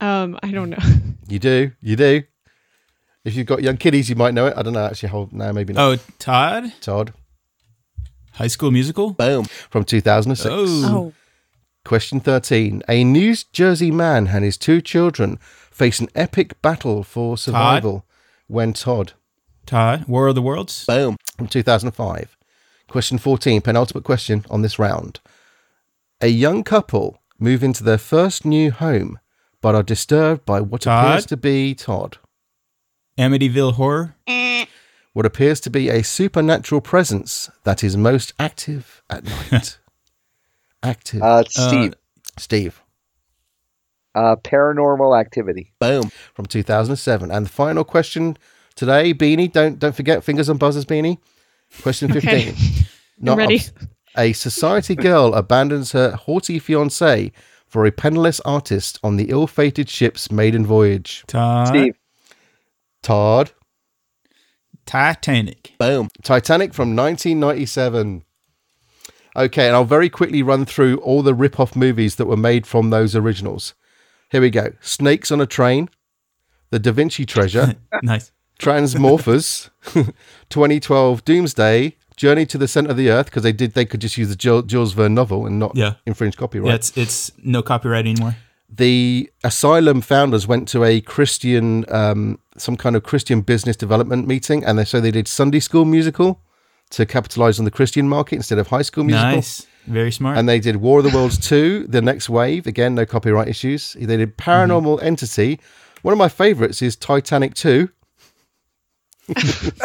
Um, 0.00 0.38
I 0.42 0.50
don't 0.50 0.70
know. 0.70 0.78
you 1.28 1.38
do, 1.38 1.72
you 1.80 1.96
do. 1.96 2.22
If 3.24 3.36
you've 3.36 3.46
got 3.46 3.62
young 3.62 3.76
kiddies, 3.76 4.10
you 4.10 4.16
might 4.16 4.34
know 4.34 4.46
it. 4.46 4.54
I 4.56 4.62
don't 4.62 4.74
know. 4.74 4.84
Actually, 4.84 5.08
hold 5.10 5.32
no, 5.32 5.52
maybe 5.52 5.72
not. 5.72 5.80
Oh, 5.82 5.96
Todd. 6.18 6.72
Todd 6.80 7.12
High 8.32 8.48
School 8.48 8.70
Musical. 8.70 9.12
Boom 9.12 9.44
from 9.70 9.84
2006. 9.84 10.46
Oh. 10.52 10.66
Oh. 10.84 11.12
Question 11.84 12.18
13. 12.20 12.82
A 12.88 13.04
New 13.04 13.34
Jersey 13.52 13.90
man 13.90 14.28
and 14.28 14.44
his 14.44 14.56
two 14.56 14.80
children 14.80 15.36
face 15.70 16.00
an 16.00 16.08
epic 16.14 16.60
battle 16.60 17.02
for 17.02 17.38
survival 17.38 18.04
when 18.46 18.72
Todd 18.72 19.12
Todd. 19.66 20.06
War 20.06 20.28
of 20.28 20.34
the 20.34 20.42
Worlds. 20.42 20.84
Boom. 20.86 21.16
From 21.36 21.46
2005. 21.48 22.36
Question 22.88 23.18
14, 23.18 23.60
penultimate 23.62 24.04
question 24.04 24.44
on 24.50 24.62
this 24.62 24.78
round. 24.78 25.20
A 26.20 26.28
young 26.28 26.62
couple 26.62 27.20
move 27.38 27.62
into 27.62 27.82
their 27.82 27.98
first 27.98 28.44
new 28.44 28.70
home, 28.70 29.18
but 29.60 29.74
are 29.74 29.82
disturbed 29.82 30.44
by 30.44 30.60
what 30.60 30.82
Todd? 30.82 31.06
appears 31.06 31.26
to 31.26 31.36
be 31.36 31.74
Todd. 31.74 32.18
Amityville 33.18 33.74
Horror. 33.74 34.16
What 35.12 35.26
appears 35.26 35.60
to 35.60 35.70
be 35.70 35.88
a 35.88 36.02
supernatural 36.02 36.80
presence 36.80 37.48
that 37.62 37.84
is 37.84 37.96
most 37.96 38.32
active 38.38 39.02
at 39.08 39.24
night. 39.24 39.78
active. 40.82 41.22
Uh, 41.22 41.44
Steve. 41.48 41.94
Steve. 42.36 42.82
Uh, 44.14 44.36
paranormal 44.36 45.18
activity. 45.18 45.72
Boom. 45.80 46.10
From 46.34 46.46
2007. 46.46 47.30
And 47.30 47.46
the 47.46 47.50
final 47.50 47.84
question 47.84 48.36
today, 48.76 49.12
Beanie, 49.12 49.52
don't 49.52 49.78
don't 49.78 49.94
forget 49.94 50.22
fingers 50.22 50.48
on 50.48 50.56
buzzers, 50.56 50.84
Beanie. 50.84 51.18
Question 51.82 52.12
15. 52.12 52.30
Okay. 52.32 52.54
I'm 53.26 53.38
ready. 53.38 53.62
A 54.16 54.32
society 54.32 54.94
girl 54.94 55.34
abandons 55.34 55.92
her 55.92 56.12
haughty 56.12 56.58
fiance 56.58 57.32
for 57.66 57.84
a 57.84 57.90
penniless 57.90 58.40
artist 58.40 59.00
on 59.02 59.16
the 59.16 59.30
ill-fated 59.30 59.88
ship's 59.88 60.30
maiden 60.30 60.64
voyage? 60.64 61.24
Todd. 61.26 61.68
Steve. 61.68 61.96
Todd. 63.02 63.50
Titanic. 64.86 65.72
Boom. 65.78 66.08
Titanic 66.22 66.72
from 66.72 66.94
1997. 66.94 68.24
Okay, 69.36 69.66
and 69.66 69.74
I'll 69.74 69.84
very 69.84 70.08
quickly 70.08 70.42
run 70.42 70.64
through 70.64 70.98
all 70.98 71.22
the 71.22 71.34
rip-off 71.34 71.74
movies 71.74 72.16
that 72.16 72.26
were 72.26 72.36
made 72.36 72.66
from 72.66 72.90
those 72.90 73.16
originals. 73.16 73.74
Here 74.34 74.40
we 74.40 74.50
go. 74.50 74.72
Snakes 74.80 75.30
on 75.30 75.40
a 75.40 75.46
Train, 75.46 75.88
The 76.70 76.80
Da 76.80 76.90
Vinci 76.90 77.24
Treasure, 77.24 77.76
nice. 78.02 78.32
Transmorphers, 78.58 79.70
2012 80.50 81.24
Doomsday, 81.24 81.94
Journey 82.16 82.44
to 82.46 82.58
the 82.58 82.66
Center 82.66 82.90
of 82.90 82.96
the 82.96 83.10
Earth 83.10 83.26
because 83.26 83.44
they 83.44 83.52
did 83.52 83.74
they 83.74 83.84
could 83.84 84.00
just 84.00 84.18
use 84.18 84.28
the 84.28 84.34
Jules, 84.66 84.92
Verne 84.92 85.14
novel 85.14 85.46
and 85.46 85.60
not 85.60 85.76
Yeah. 85.76 85.94
infringe 86.04 86.36
copyright. 86.36 86.68
Yeah, 86.68 86.74
it's 86.74 86.96
it's 86.96 87.30
no 87.44 87.62
copyright 87.62 88.06
anymore. 88.08 88.34
the 88.68 89.30
asylum 89.44 90.00
founders 90.00 90.48
went 90.48 90.66
to 90.70 90.82
a 90.82 91.00
Christian, 91.00 91.84
um, 91.92 92.40
some 92.56 92.76
kind 92.76 92.96
of 92.96 93.04
Christian 93.04 93.40
business 93.40 93.76
development 93.76 94.26
meeting, 94.26 94.64
and 94.64 94.76
they 94.80 94.84
so 94.84 95.00
they 95.00 95.12
did 95.12 95.28
Sunday 95.28 95.60
school 95.60 95.84
musical 95.84 96.40
to 96.90 97.06
capitalize 97.06 97.60
on 97.60 97.64
the 97.66 97.70
Christian 97.70 98.08
market 98.08 98.34
instead 98.34 98.58
of 98.58 98.66
high 98.66 98.82
school 98.82 99.04
musical. 99.04 99.36
Nice. 99.36 99.66
Very 99.86 100.10
smart. 100.12 100.38
And 100.38 100.48
they 100.48 100.60
did 100.60 100.76
War 100.76 101.00
of 101.00 101.04
the 101.04 101.16
Worlds 101.16 101.38
2, 101.38 101.86
The 101.88 102.00
Next 102.00 102.28
Wave. 102.30 102.66
Again, 102.66 102.94
no 102.94 103.04
copyright 103.04 103.48
issues. 103.48 103.92
They 104.00 104.16
did 104.16 104.36
Paranormal 104.38 105.02
Entity. 105.02 105.60
One 106.02 106.12
of 106.12 106.18
my 106.18 106.28
favorites 106.28 106.80
is 106.82 106.96
Titanic 106.96 107.54
2. 107.54 107.88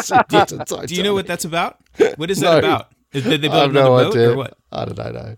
Sequel 0.01 0.46
to 0.46 0.84
Do 0.88 0.96
you 0.96 1.03
know 1.03 1.13
what 1.13 1.27
that's 1.27 1.46
about? 1.46 1.77
What 2.18 2.29
is 2.32 2.41
No. 2.41 2.51
that 2.56 2.63
about? 2.63 2.88
Is, 3.13 3.24
did 3.24 3.41
they 3.41 3.48
I 3.48 3.51
build 3.51 3.62
have 3.62 3.70
another 3.72 3.89
no 3.89 3.98
boat 4.03 4.13
idea. 4.15 4.32
or 4.32 4.36
what? 4.38 4.58
I 4.72 4.86
don't 4.86 4.98
know. 4.98 5.12
No. 5.12 5.36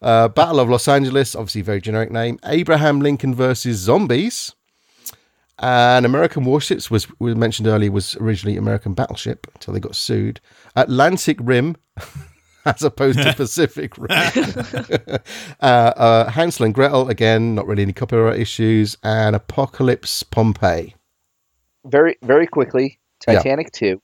Uh, 0.00 0.28
Battle 0.28 0.58
of 0.60 0.68
Los 0.68 0.88
Angeles, 0.88 1.34
obviously 1.36 1.62
very 1.62 1.80
generic 1.80 2.10
name. 2.10 2.38
Abraham 2.44 3.00
Lincoln 3.00 3.34
versus 3.34 3.76
Zombies. 3.78 4.54
And 5.58 6.04
American 6.04 6.44
Warships 6.44 6.90
was 6.90 7.06
we 7.20 7.34
mentioned 7.34 7.68
earlier 7.68 7.92
was 7.92 8.16
originally 8.16 8.56
American 8.56 8.94
Battleship 8.94 9.46
until 9.54 9.74
they 9.74 9.80
got 9.80 9.94
sued. 9.94 10.40
Atlantic 10.74 11.38
Rim, 11.40 11.76
as 12.66 12.82
opposed 12.82 13.20
to 13.22 13.32
Pacific 13.32 13.96
Rim. 13.98 14.10
uh, 15.60 15.64
uh, 15.64 16.30
Hansel 16.30 16.66
and 16.66 16.74
Gretel 16.74 17.08
again, 17.08 17.54
not 17.54 17.66
really 17.66 17.82
any 17.82 17.92
copyright 17.92 18.38
issues. 18.38 18.96
And 19.02 19.34
Apocalypse 19.36 20.22
Pompeii. 20.22 20.94
Very, 21.84 22.16
very 22.22 22.46
quickly, 22.46 22.98
Yeah. 23.26 23.34
Titanic 23.34 23.72
2. 23.72 24.00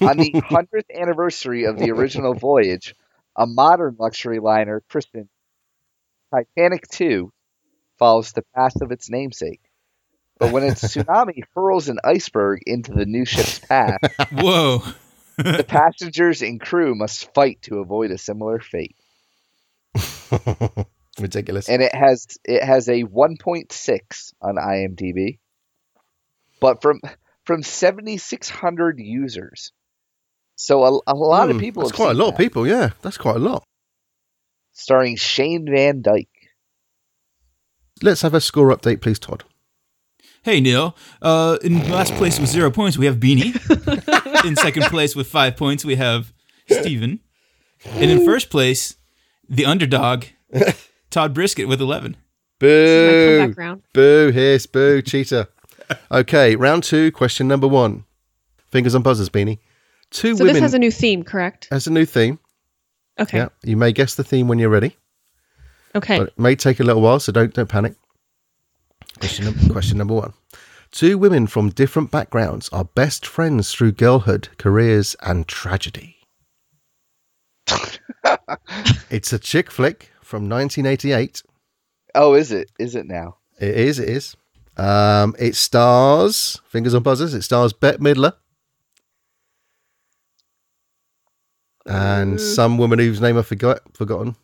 On 0.00 0.16
the 0.16 0.32
100th 0.50 0.90
anniversary 0.98 1.64
of 1.64 1.78
the 1.78 1.90
original 1.90 2.34
voyage, 2.34 2.94
a 3.36 3.46
modern 3.46 3.96
luxury 3.98 4.40
liner 4.40 4.82
christened 4.88 5.28
Titanic 6.34 6.88
2 6.88 7.30
follows 7.98 8.32
the 8.32 8.42
path 8.54 8.80
of 8.80 8.90
its 8.90 9.10
namesake. 9.10 9.60
But 10.38 10.50
when 10.50 10.64
its 10.64 10.82
tsunami 10.82 11.42
hurls 11.54 11.88
an 11.88 11.98
iceberg 12.02 12.62
into 12.66 12.92
the 12.92 13.06
new 13.06 13.24
ship's 13.24 13.60
path, 13.60 13.98
Whoa. 14.32 14.82
The 15.36 15.64
passengers 15.68 16.42
and 16.42 16.60
crew 16.60 16.94
must 16.94 17.32
fight 17.34 17.60
to 17.62 17.78
avoid 17.78 18.10
a 18.10 18.18
similar 18.18 18.58
fate. 18.60 18.96
Ridiculous. 21.20 21.68
and 21.68 21.82
it 21.82 21.94
has 21.94 22.26
it 22.44 22.62
has 22.64 22.88
a 22.88 23.04
1.6 23.04 24.32
on 24.40 24.54
IMDb, 24.56 25.38
but 26.60 26.80
from 26.80 27.00
from 27.44 27.62
7,600 27.62 28.98
users. 28.98 29.72
So 30.56 30.84
a, 30.84 31.00
a 31.08 31.14
lot 31.14 31.50
of 31.50 31.56
Hmm, 31.56 31.60
people. 31.60 31.82
That's 31.82 31.94
quite 31.94 32.12
a 32.12 32.14
lot 32.14 32.28
of 32.32 32.38
people, 32.38 32.66
yeah. 32.66 32.90
That's 33.02 33.18
quite 33.18 33.36
a 33.36 33.40
lot. 33.40 33.62
Starring 34.72 35.16
Shane 35.16 35.66
Van 35.70 36.00
Dyke. 36.00 36.28
Let's 38.02 38.22
have 38.22 38.32
a 38.34 38.40
score 38.40 38.74
update, 38.74 39.00
please, 39.02 39.18
Todd. 39.18 39.44
Hey 40.44 40.60
Neil. 40.60 40.96
Uh, 41.20 41.58
in 41.62 41.88
last 41.90 42.12
place 42.14 42.40
with 42.40 42.48
zero 42.50 42.70
points, 42.70 42.98
we 42.98 43.06
have 43.06 43.16
Beanie. 43.16 43.54
in 44.44 44.56
second 44.56 44.84
place 44.84 45.14
with 45.14 45.28
five 45.28 45.56
points, 45.56 45.84
we 45.84 45.94
have 45.96 46.32
Steven. 46.68 47.20
And 47.86 48.10
in 48.10 48.24
first 48.24 48.50
place, 48.50 48.96
the 49.48 49.64
underdog, 49.66 50.24
Todd 51.10 51.32
Brisket 51.34 51.68
with 51.68 51.80
eleven. 51.80 52.16
This 52.58 53.48
is 53.48 53.54
Boo! 53.56 53.60
round. 53.60 53.82
Boo, 53.92 54.30
hiss, 54.32 54.66
boo, 54.66 55.02
cheater. 55.02 55.48
Okay, 56.10 56.56
round 56.56 56.82
two, 56.84 57.10
question 57.12 57.46
number 57.48 57.66
one. 57.68 58.04
Fingers 58.70 58.94
on 58.94 59.02
buzzers, 59.02 59.28
Beanie. 59.28 59.58
Two 60.10 60.36
So 60.36 60.44
women 60.44 60.54
this 60.54 60.62
has 60.62 60.74
a 60.74 60.78
new 60.78 60.90
theme, 60.90 61.22
correct? 61.22 61.68
has 61.70 61.86
a 61.86 61.90
new 61.90 62.04
theme. 62.04 62.38
Okay. 63.20 63.38
Yeah, 63.38 63.48
you 63.62 63.76
may 63.76 63.92
guess 63.92 64.14
the 64.14 64.24
theme 64.24 64.48
when 64.48 64.58
you're 64.58 64.68
ready, 64.70 64.96
Okay. 65.94 66.18
but 66.18 66.28
it 66.28 66.38
may 66.38 66.56
take 66.56 66.80
a 66.80 66.84
little 66.84 67.02
while, 67.02 67.20
so 67.20 67.30
don't 67.32 67.52
don't 67.52 67.68
panic. 67.68 67.94
Question, 69.22 69.68
question 69.68 69.98
number 69.98 70.14
one. 70.14 70.32
Two 70.90 71.16
women 71.16 71.46
from 71.46 71.70
different 71.70 72.10
backgrounds 72.10 72.68
are 72.70 72.86
best 72.86 73.24
friends 73.24 73.70
through 73.70 73.92
girlhood, 73.92 74.48
careers, 74.58 75.14
and 75.22 75.46
tragedy. 75.46 76.16
it's 79.10 79.32
a 79.32 79.38
chick 79.38 79.70
flick 79.70 80.10
from 80.22 80.48
1988. 80.48 81.44
Oh, 82.16 82.34
is 82.34 82.50
it? 82.50 82.72
Is 82.80 82.96
it 82.96 83.06
now? 83.06 83.36
It 83.60 83.76
is, 83.76 84.00
it 84.00 84.08
is. 84.08 84.34
Um, 84.76 85.36
it 85.38 85.54
stars, 85.54 86.60
fingers 86.66 86.92
on 86.92 87.04
buzzers, 87.04 87.32
it 87.32 87.42
stars 87.42 87.72
Bette 87.72 87.98
Midler. 87.98 88.32
And 91.86 92.40
some 92.40 92.76
woman 92.76 92.98
whose 92.98 93.20
name 93.20 93.38
I've 93.38 93.46
forgot, 93.46 93.82
forgotten. 93.96 94.34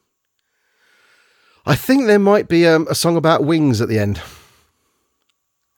I 1.66 1.74
think 1.74 2.06
there 2.06 2.20
might 2.20 2.46
be 2.46 2.64
um, 2.64 2.86
a 2.88 2.94
song 2.94 3.16
about 3.16 3.42
wings 3.42 3.80
at 3.80 3.88
the 3.88 3.98
end. 3.98 4.22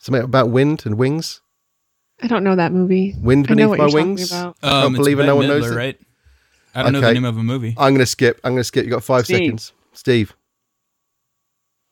Something 0.00 0.22
about 0.24 0.50
wind 0.50 0.82
and 0.86 0.96
wings. 0.98 1.40
I 2.22 2.26
don't 2.26 2.42
know 2.44 2.56
that 2.56 2.72
movie. 2.72 3.14
Wind 3.20 3.46
I 3.48 3.54
know 3.54 3.56
beneath 3.56 3.68
what 3.68 3.78
my 3.78 3.84
you're 3.86 3.94
wings. 3.94 4.30
about. 4.32 4.56
I 4.62 4.68
can't 4.68 4.84
Um, 4.86 4.92
believe 4.94 5.18
it, 5.20 5.24
no 5.24 5.36
Bette 5.36 5.38
one 5.38 5.46
knows 5.48 5.66
Midler, 5.66 5.72
it. 5.72 5.76
right? 5.76 6.00
I 6.74 6.82
don't 6.82 6.92
know 6.92 7.00
the 7.00 7.12
name 7.14 7.24
of 7.24 7.36
a 7.38 7.42
movie. 7.42 7.74
I'm 7.78 7.92
going 7.92 7.98
to 8.00 8.06
skip. 8.06 8.40
I'm 8.44 8.52
going 8.52 8.60
to 8.60 8.64
skip. 8.64 8.84
You 8.84 8.90
got 8.90 9.04
five 9.04 9.24
Steve. 9.24 9.36
seconds. 9.38 9.72
Steve. 9.92 10.34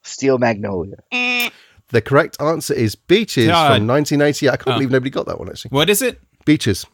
Steel 0.03 0.39
Magnolia. 0.39 0.97
The 1.11 2.01
correct 2.03 2.41
answer 2.41 2.75
is 2.75 2.95
Beaches 2.95 3.49
Todd. 3.49 3.77
from 3.79 3.87
1988. 3.87 4.49
I 4.51 4.57
can't 4.57 4.69
Oh. 4.69 4.73
believe 4.75 4.91
nobody 4.91 5.11
got 5.11 5.27
that 5.27 5.39
one, 5.39 5.49
actually. 5.49 5.71
What 5.71 5.89
is 5.91 6.03
it? 6.03 6.21
Beaches. 6.45 6.87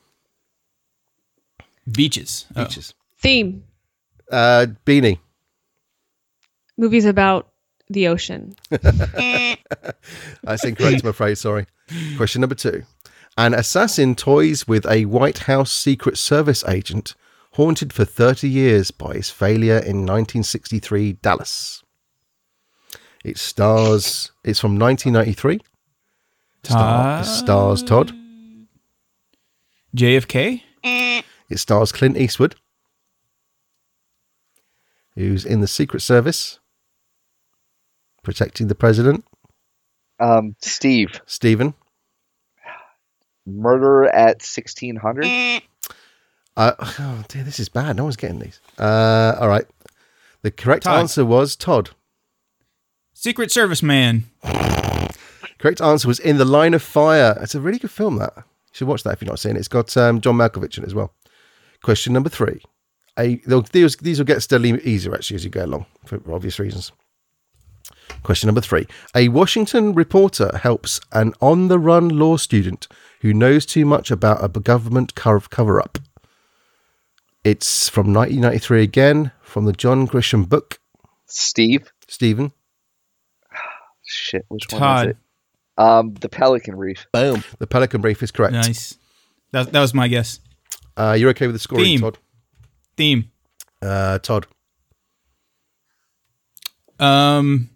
Beaches. 1.91 2.47
Oh. 2.57 2.65
Beaches. 2.65 2.95
Theme. 3.19 3.65
Uh, 4.31 4.67
Beanie. 4.87 5.19
Movies 6.77 7.05
about 7.05 7.49
the 7.95 8.09
ocean. 8.09 8.55
That's 8.71 10.65
incorrect, 10.65 11.03
I'm 11.03 11.09
afraid. 11.09 11.39
Sorry. 11.39 11.67
Question 12.17 12.41
number 12.41 12.55
two. 12.55 12.83
An 13.37 13.55
assassin 13.55 14.15
toys 14.15 14.69
with 14.69 14.87
a 14.87 15.07
White 15.07 15.39
House 15.39 15.73
Secret 15.73 16.19
Service 16.19 16.65
agent 16.69 17.15
haunted 17.53 17.93
for 17.93 18.05
30 18.05 18.49
years 18.49 18.91
by 18.91 19.15
his 19.15 19.31
failure 19.31 19.79
in 19.79 20.07
1963 20.07 21.15
Dallas. 21.15 21.83
It 23.25 23.39
stars, 23.39 24.31
it's 24.45 24.61
from 24.61 24.79
1993. 24.79 25.61
Star, 26.63 26.79
Todd? 26.79 27.07
Ah. 27.07 27.23
stars 27.23 27.83
Todd. 27.83 28.13
JFK. 29.97 30.63
It 30.83 31.59
stars 31.59 31.93
Clint 31.93 32.17
Eastwood, 32.17 32.57
who's 35.15 35.45
in 35.45 35.61
the 35.61 35.69
Secret 35.69 36.01
Service, 36.01 36.59
protecting 38.25 38.67
the 38.69 38.75
president. 38.75 39.25
Um, 40.19 40.57
Steve. 40.61 41.21
Stephen. 41.27 41.75
Murder 43.47 44.07
at 44.07 44.43
1600. 44.43 45.63
Uh, 46.57 46.73
oh 46.99 47.25
dear, 47.29 47.45
this 47.45 47.61
is 47.61 47.69
bad. 47.69 47.97
No 47.97 48.05
one's 48.05 48.17
getting 48.17 48.39
these. 48.39 48.61
Uh, 48.79 49.37
all 49.41 49.49
right. 49.49 49.67
The 50.43 50.51
correct 50.51 50.85
Todd. 50.85 51.01
answer 51.01 51.25
was 51.25 51.57
Todd. 51.57 51.91
Secret 53.13 53.51
Service 53.51 53.83
man. 53.83 54.25
Correct 55.59 55.81
answer 55.81 56.09
was 56.09 56.19
In 56.19 56.37
the 56.37 56.45
Line 56.45 56.75
of 56.75 56.83
Fire. 56.83 57.39
It's 57.41 57.55
a 57.55 57.61
really 57.61 57.79
good 57.79 57.91
film, 57.91 58.17
that. 58.17 58.33
You 58.37 58.43
should 58.73 58.89
watch 58.89 59.03
that 59.05 59.15
if 59.15 59.23
you're 59.23 59.31
not 59.31 59.39
seeing 59.39 59.57
it. 59.57 59.61
It's 59.61 59.69
got 59.69 59.97
um, 59.97 60.21
John 60.21 60.37
Malkovich 60.37 60.77
in 60.77 60.85
it 60.85 60.89
as 60.89 60.95
well. 60.95 61.15
Question 61.83 62.13
number 62.13 62.29
three. 62.29 62.61
A, 63.19 63.37
these, 63.73 63.97
these 63.97 64.19
will 64.19 64.27
get 64.27 64.43
steadily 64.43 64.79
easier, 64.83 65.15
actually, 65.15 65.37
as 65.37 65.45
you 65.45 65.51
go 65.51 65.65
along, 65.65 65.87
for 66.05 66.21
obvious 66.33 66.59
reasons. 66.59 66.93
Question 68.23 68.49
number 68.49 68.61
three. 68.61 68.87
A 69.15 69.29
Washington 69.29 69.95
reporter 69.95 70.59
helps 70.59 71.01
an 71.13 71.35
on 71.41 71.69
the 71.69 71.79
run 71.79 72.09
law 72.09 72.37
student 72.37 72.89
who 73.21 73.35
knows 73.35 73.67
too 73.67 73.85
much 73.85 74.11
about 74.11 74.45
a 74.45 74.49
government 74.49 75.15
cover 75.15 75.81
up. 75.81 75.99
It's 77.45 77.89
from 77.89 78.13
1993 78.15 78.83
again, 78.83 79.33
from 79.43 79.67
the 79.67 79.73
John 79.73 80.09
Grisham 80.09 80.49
book. 80.49 80.79
Steve. 81.27 81.93
Stephen. 82.09 82.53
Shit, 84.07 84.47
which 84.49 84.65
one 84.71 84.81
Todd. 84.81 85.07
is 85.07 85.11
it? 85.11 85.17
Um, 85.77 86.15
the 86.15 86.29
Pelican 86.29 86.77
Reef. 86.77 87.07
Boom. 87.13 87.45
The 87.59 87.67
Pelican 87.67 88.01
Brief 88.01 88.23
is 88.23 88.31
correct. 88.31 88.53
Nice. 88.53 88.97
That, 89.53 89.73
that 89.73 89.81
was 89.81 89.93
my 89.93 90.09
guess. 90.09 90.41
Uh, 90.97 91.17
you're 91.19 91.31
okay 91.31 91.47
with 91.47 91.55
the 91.55 91.61
scoring, 91.61 91.85
Theme. 91.85 92.01
Todd? 92.01 92.19
Theme. 92.97 93.31
Uh, 93.83 94.19
Todd. 94.21 94.47
Um, 96.99 97.71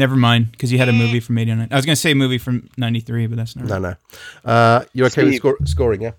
Never 0.00 0.16
mind, 0.16 0.50
because 0.52 0.72
you 0.72 0.78
had 0.78 0.88
a 0.88 0.94
movie 0.94 1.20
from 1.20 1.36
'89. 1.36 1.68
I 1.70 1.76
was 1.76 1.84
gonna 1.84 1.94
say 1.94 2.12
a 2.12 2.14
movie 2.14 2.38
from 2.38 2.70
'93, 2.78 3.26
but 3.26 3.36
that's 3.36 3.54
not. 3.54 3.66
No, 3.66 3.78
Right. 3.78 3.96
no. 4.44 4.50
Uh, 4.50 4.84
you're 4.94 5.06
okay 5.08 5.24
with 5.24 5.36
score- 5.36 5.58
scoring, 5.66 6.00
yeah? 6.00 6.12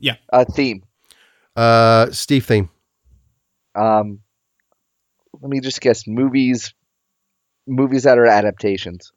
Yeah. 0.00 0.16
Uh, 0.32 0.44
theme. 0.44 0.82
Uh, 1.54 2.10
Steve 2.10 2.44
theme. 2.44 2.68
Um, 3.76 4.18
let 5.40 5.48
me 5.50 5.60
just 5.60 5.80
guess. 5.80 6.06
Movies. 6.08 6.74
Movies 7.68 8.02
that 8.02 8.18
are 8.18 8.26
adaptations. 8.26 9.12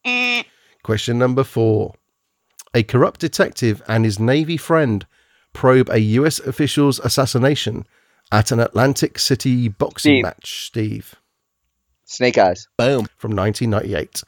Question 0.83 1.17
number 1.17 1.43
four. 1.43 1.93
A 2.75 2.83
corrupt 2.83 3.19
detective 3.19 3.81
and 3.87 4.05
his 4.05 4.19
Navy 4.19 4.57
friend 4.57 5.07
probe 5.53 5.89
a 5.89 5.99
U.S. 6.19 6.39
official's 6.39 6.99
assassination 6.99 7.87
at 8.31 8.51
an 8.51 8.59
Atlantic 8.59 9.17
City 9.17 9.67
boxing 9.67 10.13
Steve. 10.17 10.23
match. 10.23 10.65
Steve. 10.67 11.15
Snake 12.09 12.37
Eyes. 12.37 12.67
Boom. 12.77 13.07
From 13.17 13.35
1998. 13.35 14.23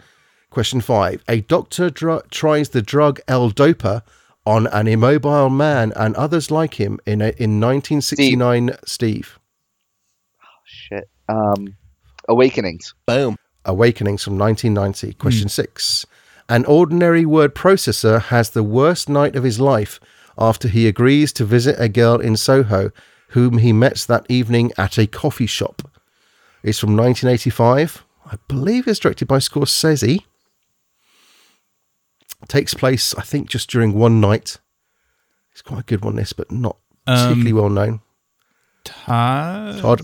Question 0.51 0.81
five. 0.81 1.23
A 1.27 1.41
doctor 1.41 1.89
dr- 1.89 2.29
tries 2.29 2.69
the 2.69 2.81
drug 2.81 3.19
L-Dopa 3.27 4.03
on 4.45 4.67
an 4.67 4.87
immobile 4.87 5.49
man 5.49 5.91
and 5.95 6.15
others 6.15 6.51
like 6.51 6.75
him 6.75 6.99
in, 7.05 7.21
a, 7.21 7.29
in 7.37 7.59
1969. 7.59 8.71
Steve. 8.85 9.39
Shit. 10.65 11.09
Um, 11.27 11.75
Awakenings. 12.29 12.93
Boom. 13.05 13.35
Awakenings 13.65 14.23
from 14.23 14.37
1990. 14.37 15.13
Question 15.13 15.49
six. 15.49 16.05
An 16.49 16.65
ordinary 16.65 17.25
word 17.25 17.55
processor 17.55 18.21
has 18.21 18.51
the 18.51 18.63
worst 18.63 19.09
night 19.09 19.35
of 19.35 19.43
his 19.43 19.59
life 19.59 19.99
after 20.37 20.67
he 20.67 20.87
agrees 20.87 21.33
to 21.33 21.45
visit 21.45 21.75
a 21.79 21.89
girl 21.89 22.19
in 22.19 22.37
Soho 22.37 22.91
whom 23.29 23.59
he 23.59 23.73
met 23.73 24.05
that 24.07 24.25
evening 24.29 24.71
at 24.77 24.97
a 24.97 25.07
coffee 25.07 25.45
shop. 25.45 25.90
It's 26.63 26.79
from 26.79 26.95
1985. 26.95 28.03
I 28.31 28.35
believe 28.47 28.87
it's 28.87 28.99
directed 28.99 29.27
by 29.27 29.37
Scorsese. 29.37 30.23
Takes 32.47 32.73
place, 32.73 33.13
I 33.15 33.21
think, 33.21 33.49
just 33.49 33.69
during 33.69 33.93
one 33.93 34.19
night. 34.21 34.57
It's 35.51 35.61
quite 35.61 35.79
a 35.81 35.83
good 35.83 36.03
one, 36.03 36.15
this, 36.15 36.33
but 36.33 36.51
not 36.51 36.77
particularly 37.05 37.51
Um, 37.51 37.57
well 37.57 37.69
known. 37.69 38.01
Todd. 38.83 39.79
Todd. 39.79 40.01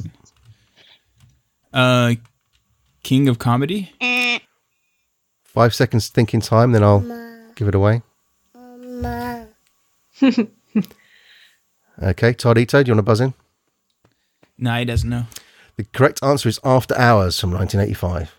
Uh, 1.74 2.16
King 3.04 3.28
of 3.30 3.40
Comedy. 3.40 3.92
Five 5.44 5.74
seconds 5.74 6.10
thinking 6.10 6.42
time, 6.42 6.72
then 6.74 6.84
I'll 6.84 7.00
give 7.56 7.68
it 7.68 7.76
away. 7.76 8.02
okay, 12.02 12.34
Todd 12.34 12.58
Ito, 12.58 12.84
do 12.84 12.90
you 12.90 12.94
want 12.94 13.00
to 13.00 13.04
buzz 13.04 13.22
in? 13.22 13.34
No, 14.58 14.74
he 14.78 14.86
doesn't 14.86 15.10
know. 15.10 15.26
The 15.78 15.84
correct 15.94 16.20
answer 16.24 16.50
is 16.50 16.60
After 16.64 16.98
Hours 16.98 17.40
from 17.40 17.52
1985. 17.52 18.34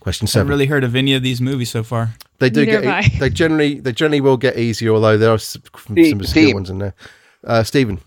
Question 0.00 0.26
seven. 0.26 0.38
I 0.38 0.40
haven't 0.40 0.50
really 0.50 0.66
heard 0.66 0.84
of 0.84 0.94
any 0.96 1.14
of 1.14 1.22
these 1.22 1.40
movies 1.40 1.70
so 1.70 1.82
far. 1.82 2.10
they 2.38 2.50
do 2.50 2.64
Neither 2.66 2.80
get. 2.82 2.84
have 3.04 3.14
I. 3.14 3.18
They 3.18 3.30
generally, 3.30 3.80
they 3.80 3.92
generally 3.92 4.20
will 4.20 4.36
get 4.36 4.58
easier, 4.58 4.92
although 4.92 5.16
there 5.18 5.30
are 5.30 5.34
s- 5.34 5.56
some 5.84 5.96
obscure 6.20 6.54
ones 6.54 6.70
in 6.70 6.78
there. 6.78 6.94
Uh, 7.44 7.62
Stephen, 7.62 7.98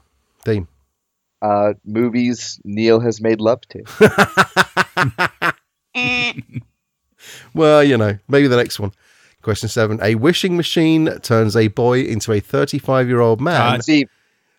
theme. 0.44 0.68
Uh, 1.42 1.74
movies 1.86 2.60
Neil 2.64 3.00
has 3.00 3.22
made 3.22 3.40
love 3.42 3.62
to. 3.70 3.84
Well, 7.56 7.84
you 7.84 7.98
know, 7.98 8.18
maybe 8.28 8.48
the 8.48 8.56
next 8.58 8.80
one. 8.80 8.92
Question 9.42 9.68
seven. 9.70 10.00
A 10.04 10.16
wishing 10.16 10.56
machine 10.58 11.20
turns 11.22 11.56
a 11.56 11.68
boy 11.70 12.02
into 12.02 12.32
a 12.34 12.40
35 12.40 13.08
year 13.08 13.20
old 13.22 13.42
man. 13.42 13.58
Todd. 13.72 13.84
Steve. 13.84 14.10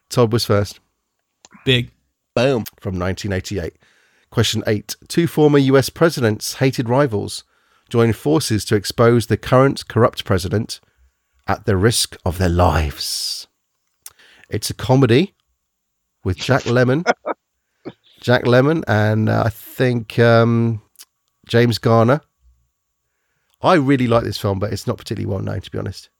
Todd 0.09 0.33
was 0.33 0.45
first. 0.45 0.81
Big. 1.65 1.91
Boom. 2.37 2.65
From 2.79 2.99
1988. 2.99 3.73
Question 4.31 4.63
eight. 4.67 4.95
Two 5.09 5.27
former 5.27 5.59
US 5.59 5.89
presidents, 5.89 6.55
hated 6.55 6.87
rivals, 6.87 7.45
joined 7.89 8.15
forces 8.15 8.65
to 8.67 8.77
expose 8.77 9.27
the 9.27 9.39
current 9.39 9.89
corrupt 9.89 10.27
president 10.27 10.79
at 11.47 11.65
the 11.65 11.79
risk 11.79 12.17
of 12.27 12.37
their 12.37 12.51
lives. 12.51 13.47
It's 14.51 14.69
a 14.69 14.75
comedy 14.75 15.35
with 16.25 16.37
Jack 16.37 16.65
Lemmon. 16.65 17.11
Jack 18.21 18.45
Lemmon 18.45 18.85
and 18.87 19.31
uh, 19.31 19.45
I 19.47 19.49
think 19.49 20.19
um, 20.19 20.83
James 21.47 21.79
Garner. 21.79 22.21
I 23.63 23.75
really 23.75 24.07
like 24.07 24.25
this 24.25 24.37
film, 24.37 24.59
but 24.59 24.75
it's 24.75 24.87
not 24.87 24.99
particularly 24.99 25.33
well 25.33 25.43
known, 25.43 25.63
to 25.63 25.71
be 25.71 25.79
honest. 25.79 26.11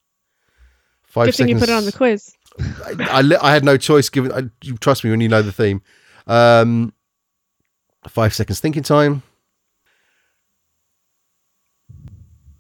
Five 1.05 1.27
Good 1.27 1.35
thing 1.35 1.49
you 1.49 1.59
put 1.59 1.69
it 1.69 1.73
on 1.73 1.85
the 1.85 1.93
quiz. 1.93 2.33
I, 2.59 3.21
I, 3.21 3.49
I 3.49 3.53
had 3.53 3.65
no 3.65 3.77
choice 3.77 4.09
given 4.09 4.33
I, 4.33 4.49
you 4.65 4.79
trust 4.79 5.05
me 5.05 5.11
when 5.11 5.21
you 5.21 5.29
know 5.29 5.43
the 5.43 5.53
theme 5.53 5.83
um 6.27 6.93
five 8.09 8.35
seconds 8.35 8.61
thinking 8.61 8.83
time 8.83 9.23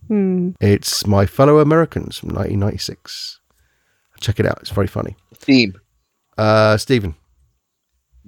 Hmm. 0.09 0.51
it's 0.61 1.05
my 1.05 1.27
fellow 1.27 1.59
americans 1.59 2.17
from 2.19 2.29
1996 2.29 3.41
check 4.21 4.39
it 4.39 4.47
out 4.47 4.59
it's 4.61 4.71
very 4.71 4.87
funny 4.87 5.17
Theme. 5.35 5.75
uh 6.39 6.77
stephen 6.77 7.15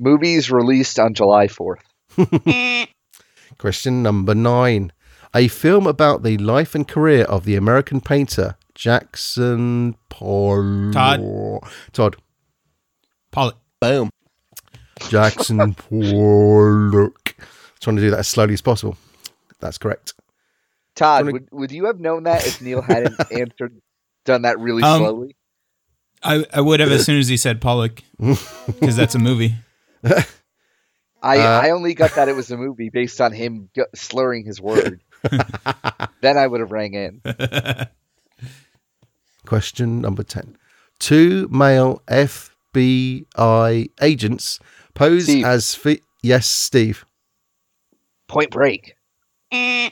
Movies 0.00 0.48
released 0.48 1.00
on 1.00 1.12
July 1.12 1.48
4th. 1.48 1.80
question 3.58 4.02
number 4.02 4.34
nine 4.34 4.92
a 5.34 5.46
film 5.48 5.86
about 5.86 6.22
the 6.24 6.36
life 6.38 6.74
and 6.74 6.86
career 6.88 7.24
of 7.24 7.44
the 7.44 7.54
american 7.54 8.00
painter 8.00 8.56
jackson 8.74 9.94
pollock 10.08 10.92
Todd. 10.92 11.20
todd 11.92 12.16
Pollock. 13.30 13.56
boom 13.80 14.10
jackson 15.08 15.74
pollock 15.74 17.36
trying 17.80 17.96
to 17.96 18.02
do 18.02 18.10
that 18.10 18.18
as 18.20 18.28
slowly 18.28 18.54
as 18.54 18.60
possible 18.60 18.96
that's 19.60 19.78
correct 19.78 20.14
Todd, 20.94 21.26
Wanna- 21.26 21.32
would, 21.32 21.48
would 21.52 21.70
you 21.72 21.86
have 21.86 22.00
known 22.00 22.24
that 22.24 22.44
if 22.44 22.60
Neil 22.60 22.82
hadn't 22.82 23.14
answered, 23.32 23.80
done 24.24 24.42
that 24.42 24.58
really 24.58 24.82
Um, 24.82 25.00
slowly? 25.00 25.36
I, 26.24 26.44
I 26.52 26.60
would 26.60 26.80
have 26.80 26.90
as 26.90 27.04
soon 27.06 27.20
as 27.20 27.28
he 27.28 27.36
said 27.36 27.60
Pollock, 27.60 28.02
because 28.18 28.96
that's 28.96 29.14
a 29.14 29.20
movie. 29.20 29.54
I, 30.02 31.38
uh, 31.38 31.60
I 31.62 31.70
only 31.70 31.94
got 31.94 32.16
that 32.16 32.28
it 32.28 32.34
was 32.34 32.50
a 32.50 32.56
movie 32.56 32.90
based 32.90 33.20
on 33.20 33.30
him 33.30 33.70
g- 33.76 33.82
slurring 33.94 34.44
his 34.44 34.60
word. 34.60 35.00
then 36.20 36.36
I 36.36 36.48
would 36.48 36.58
have 36.58 36.72
rang 36.72 36.94
in. 36.94 37.22
Question 39.46 40.00
number 40.00 40.24
10. 40.24 40.56
Two 40.98 41.46
male 41.52 42.02
FBI 42.08 43.90
agents 44.02 44.58
pose 44.98 45.24
Steve. 45.24 45.44
as. 45.44 45.74
Fe- 45.74 46.02
yes, 46.22 46.46
Steve. 46.46 47.04
Point 48.26 48.50
Break. 48.50 48.94
Eh. 49.50 49.90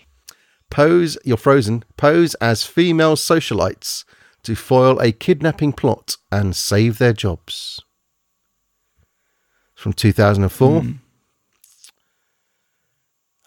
Pose, 0.71 1.16
you're 1.25 1.37
frozen. 1.37 1.85
Pose 1.97 2.35
as 2.35 2.64
female 2.64 3.16
socialites 3.16 4.05
to 4.42 4.55
foil 4.55 5.01
a 5.01 5.12
kidnapping 5.12 5.73
plot 5.73 6.16
and 6.31 6.55
save 6.55 6.99
their 6.99 7.12
jobs. 7.12 7.81
It's 9.73 9.83
from 9.83 9.92
2004. 9.92 10.83
Hmm. 10.83 10.92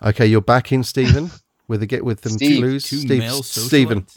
Okay, 0.02 0.26
you're 0.26 0.42
back 0.42 0.72
in, 0.72 0.84
Stephen, 0.84 1.30
with 1.68 1.82
the 1.82 1.86
get 1.86 2.06
with 2.06 2.22
them 2.22 2.34
Steve, 2.34 2.62
clues. 2.62 2.86
Two 2.86 2.98
Steve, 2.98 3.20
male 3.20 3.44
Stephen. 3.44 4.08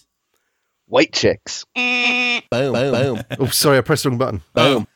White 0.86 1.12
Chicks. 1.12 1.64
Boom, 1.74 2.42
boom. 2.50 3.22
oh, 3.38 3.46
sorry, 3.46 3.78
I 3.78 3.80
pressed 3.80 4.04
the 4.04 4.10
wrong 4.10 4.18
button. 4.18 4.42
Oh, 4.54 4.86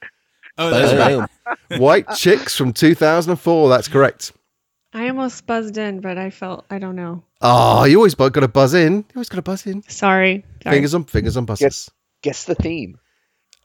oh 0.59 0.71
that's 0.71 1.29
right. 1.71 1.79
White 1.81 2.07
Chicks 2.17 2.57
from 2.57 2.73
2004. 2.73 3.69
That's 3.69 3.89
correct. 3.89 4.33
I 4.93 5.09
almost 5.09 5.47
buzzed 5.47 5.77
in, 5.77 6.01
but 6.01 6.17
I 6.19 6.31
felt 6.31 6.65
I 6.71 6.79
don't 6.79 6.97
know. 6.97 7.23
Oh, 7.43 7.85
you 7.85 7.97
always 7.97 8.15
got 8.15 8.33
to 8.35 8.49
buzz 8.49 8.73
in. 8.75 8.97
You 8.97 9.05
always 9.17 9.29
got 9.29 9.37
to 9.37 9.43
buzz 9.43 9.67
in. 9.67 9.83
Sorry. 9.83 10.45
Sorry. 10.63 10.75
Fingers 10.77 10.95
on 10.95 11.05
fingers 11.05 11.37
on 11.37 11.45
buzzers. 11.45 11.63
Yes. 11.63 11.91
Guess 12.23 12.45
the 12.45 12.55
theme. 12.55 12.99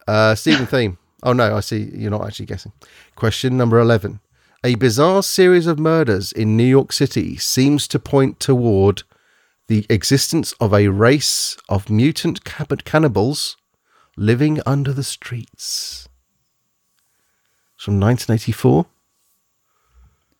Uh, 0.07 0.35
Stephen 0.35 0.65
theme. 0.65 0.97
Oh 1.23 1.33
no, 1.33 1.55
I 1.55 1.61
see. 1.61 1.89
You're 1.93 2.11
not 2.11 2.25
actually 2.25 2.47
guessing. 2.47 2.73
Question 3.15 3.57
number 3.57 3.79
eleven. 3.79 4.19
A 4.63 4.75
bizarre 4.75 5.23
series 5.23 5.65
of 5.67 5.79
murders 5.79 6.31
in 6.31 6.55
New 6.55 6.65
York 6.65 6.91
City 6.91 7.37
seems 7.37 7.87
to 7.87 7.97
point 7.97 8.39
toward 8.39 9.03
the 9.67 9.85
existence 9.89 10.53
of 10.59 10.73
a 10.73 10.89
race 10.89 11.57
of 11.69 11.89
mutant 11.89 12.43
cab- 12.43 12.83
cannibals 12.83 13.57
living 14.17 14.59
under 14.65 14.91
the 14.93 15.03
streets. 15.03 16.07
It's 17.81 17.85
from 17.87 17.99
1984. 17.99 18.85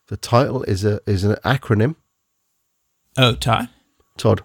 The 0.06 0.16
title 0.16 0.62
is 0.62 0.84
a 0.84 1.00
is 1.08 1.24
an 1.24 1.34
acronym. 1.44 1.96
Oh, 3.18 3.34
Todd. 3.34 3.68
Todd. 4.16 4.42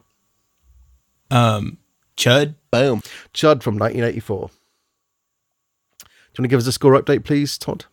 Um, 1.29 1.77
Chud. 2.17 2.55
Boom. 2.71 3.01
Chud 3.35 3.61
from 3.61 3.77
1984. 3.77 4.47
Do 4.47 4.49
you 4.49 6.07
want 6.39 6.45
to 6.45 6.47
give 6.47 6.59
us 6.59 6.65
a 6.65 6.71
score 6.71 6.99
update, 6.99 7.23
please, 7.23 7.59
Todd? 7.59 7.85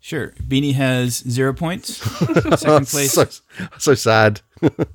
Sure. 0.00 0.32
Beanie 0.42 0.74
has 0.74 1.18
zero 1.18 1.54
points. 1.54 1.98
Second 2.58 2.88
place, 2.88 3.12
so, 3.12 3.28
so 3.78 3.94
sad. 3.94 4.40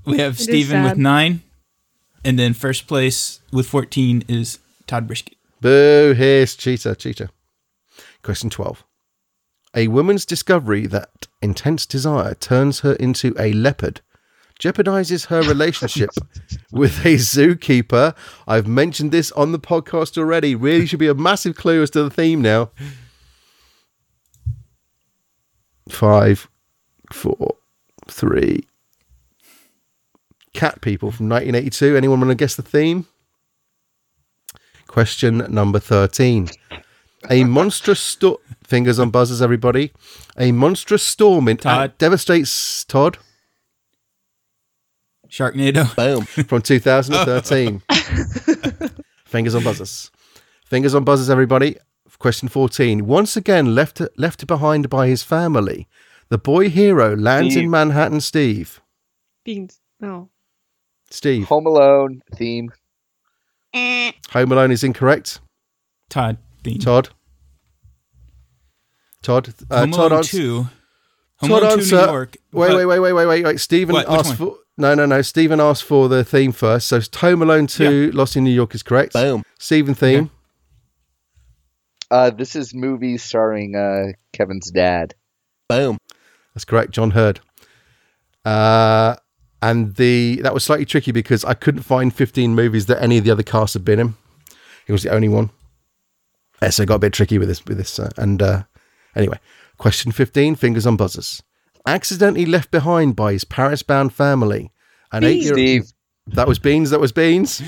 we 0.04 0.18
have 0.18 0.34
is 0.34 0.44
Steven 0.44 0.84
with 0.84 0.98
nine. 0.98 1.42
And 2.26 2.38
then 2.38 2.52
first 2.52 2.86
place 2.86 3.40
with 3.54 3.66
14 3.66 4.26
is 4.28 4.60
Todd 4.88 5.08
Brisket. 5.08 5.38
Boo, 5.62 6.14
here's 6.18 6.54
Cheetah, 6.58 6.96
Cheetah. 6.96 7.30
Question 8.22 8.50
12. 8.50 8.84
A 9.78 9.90
woman's 9.90 10.26
discovery 10.26 10.88
that 10.88 11.28
intense 11.40 11.86
desire 11.86 12.34
turns 12.34 12.80
her 12.80 12.94
into 12.94 13.36
a 13.38 13.54
leopard 13.54 14.02
jeopardizes 14.60 15.28
her 15.28 15.44
relationship 15.44 16.10
with 16.72 17.06
a 17.06 17.14
zookeeper. 17.14 18.16
I've 18.48 18.66
mentioned 18.66 19.12
this 19.12 19.32
on 19.34 19.52
the 19.52 19.60
podcast 19.60 20.18
already. 20.18 20.56
Really 20.56 20.88
should 20.88 20.98
be 20.98 21.08
a 21.08 21.14
massive 21.14 21.56
clue 21.56 21.84
as 21.84 21.92
to 21.92 22.02
the 22.02 22.10
theme 22.10 22.42
now. 22.42 22.72
Five, 25.90 26.50
four, 27.14 27.58
three. 28.08 28.66
Cat 30.56 30.82
People 30.82 31.12
from 31.12 31.30
1982. 31.30 31.96
Anyone 31.96 32.20
want 32.22 32.32
to 32.32 32.36
guess 32.36 32.56
the 32.56 32.64
theme? 32.64 33.06
Question 34.88 35.46
number 35.50 35.78
13. 35.78 36.50
A 37.30 37.44
monstrous 37.44 38.00
storm. 38.00 38.38
Fingers 38.64 39.00
on 39.00 39.10
buzzers, 39.12 39.42
everybody. 39.42 39.92
A 40.38 40.52
monstrous 40.52 41.04
storm 41.04 41.48
in 41.48 41.58
Todd. 41.58 41.98
devastates 41.98 42.84
Todd 42.86 43.18
Sharknado. 45.30 45.96
Boom. 45.96 46.26
From 46.46 46.62
2013. 46.62 47.82
Fingers 49.26 49.56
on 49.56 49.64
buzzers. 49.64 50.12
Fingers 50.66 50.96
on 50.96 51.04
buzzers, 51.04 51.30
everybody. 51.30 51.78
Question 52.20 52.48
14. 52.48 53.06
Once 53.06 53.38
again, 53.38 53.76
left 53.76 54.02
left 54.18 54.48
behind 54.48 54.90
by 54.90 55.08
his 55.08 55.22
family, 55.22 55.88
the 56.30 56.38
boy 56.40 56.68
hero 56.70 57.16
lands 57.16 57.56
in 57.56 57.70
Manhattan. 57.70 58.22
Steve. 58.22 58.82
Beans. 59.46 59.80
No. 60.00 60.30
Steve. 61.12 61.46
Home 61.46 61.68
Alone 61.68 62.22
theme. 62.34 62.72
Eh. 63.74 64.14
Home 64.32 64.52
Alone 64.52 64.72
is 64.72 64.84
incorrect. 64.84 65.40
Todd. 66.10 66.38
Bean. 66.64 66.80
Todd. 66.80 67.10
Todd. 69.28 69.54
Uh, 69.70 69.80
Home 69.80 69.92
Todd 69.92 70.12
Alone 70.12 70.18
ans- 70.20 70.32
2. 70.32 70.68
Home 71.40 71.50
Todd 71.50 71.64
Alone 71.64 71.78
2 71.78 71.82
answer. 71.82 71.96
New 71.98 72.02
York. 72.14 72.38
Wait, 72.54 72.74
wait, 72.76 72.86
wait, 72.86 73.00
wait, 73.00 73.14
wait, 73.14 73.26
wait, 73.26 73.44
wait. 73.46 73.60
Stephen 73.60 73.94
What? 73.94 74.08
Which 74.10 74.20
asked 74.20 74.40
one? 74.40 74.50
for. 74.52 74.58
No, 74.78 74.96
no, 74.96 75.06
no. 75.06 75.22
Stephen 75.22 75.60
asked 75.60 75.84
for 75.84 76.08
the 76.08 76.24
theme 76.24 76.52
first. 76.52 76.88
So 76.88 77.02
Home 77.18 77.42
Alone 77.42 77.68
2, 77.68 78.12
Lost 78.14 78.36
in 78.38 78.44
New 78.46 78.52
York 78.52 78.74
is 78.74 78.84
correct. 78.84 79.14
Boom. 79.14 79.44
Stephen 79.60 79.96
theme. 79.96 80.26
Okay. 80.26 80.32
Uh, 82.10 82.30
this 82.30 82.56
is 82.56 82.74
movies 82.74 83.22
starring 83.22 83.76
uh, 83.76 84.14
Kevin's 84.32 84.72
dad. 84.72 85.14
Boom. 85.68 85.98
That's 86.54 86.64
correct, 86.64 86.92
John 86.92 87.12
Heard. 87.12 87.42
Uh, 88.46 89.18
and 89.62 89.96
the 89.96 90.40
that 90.44 90.54
was 90.54 90.64
slightly 90.64 90.86
tricky 90.86 91.12
because 91.12 91.44
I 91.44 91.54
couldn't 91.54 91.82
find 91.84 92.14
15 92.16 92.56
movies 92.56 92.86
that 92.86 93.02
any 93.04 93.18
of 93.18 93.26
the 93.26 93.32
other 93.32 93.44
casts 93.44 93.74
had 93.74 93.84
been 93.84 94.00
in. 94.00 94.16
He 94.86 94.94
was 94.94 95.04
the 95.04 95.10
only 95.14 95.28
one. 95.28 95.50
Yeah, 96.62 96.70
so 96.70 96.84
it 96.84 96.86
got 96.86 96.96
a 96.96 97.00
bit 97.00 97.12
tricky 97.14 97.38
with 97.38 97.50
this. 97.50 97.66
With 97.66 97.78
this, 97.78 98.00
uh, 98.00 98.10
and 98.18 98.42
uh, 98.42 98.64
anyway, 99.18 99.40
question 99.78 100.12
15. 100.12 100.56
Fingers 100.56 100.86
on 100.88 100.96
buzzers. 100.96 101.44
Accidentally 101.86 102.46
left 102.46 102.72
behind 102.72 103.16
by 103.16 103.34
his 103.34 103.44
Paris-bound 103.44 104.14
family. 104.14 104.72
An 105.12 105.24
eight-year. 105.24 105.84
That 106.28 106.48
was 106.48 106.60
Beans. 106.60 106.90
That 106.90 107.00
was 107.00 107.12
Beans. 107.12 107.62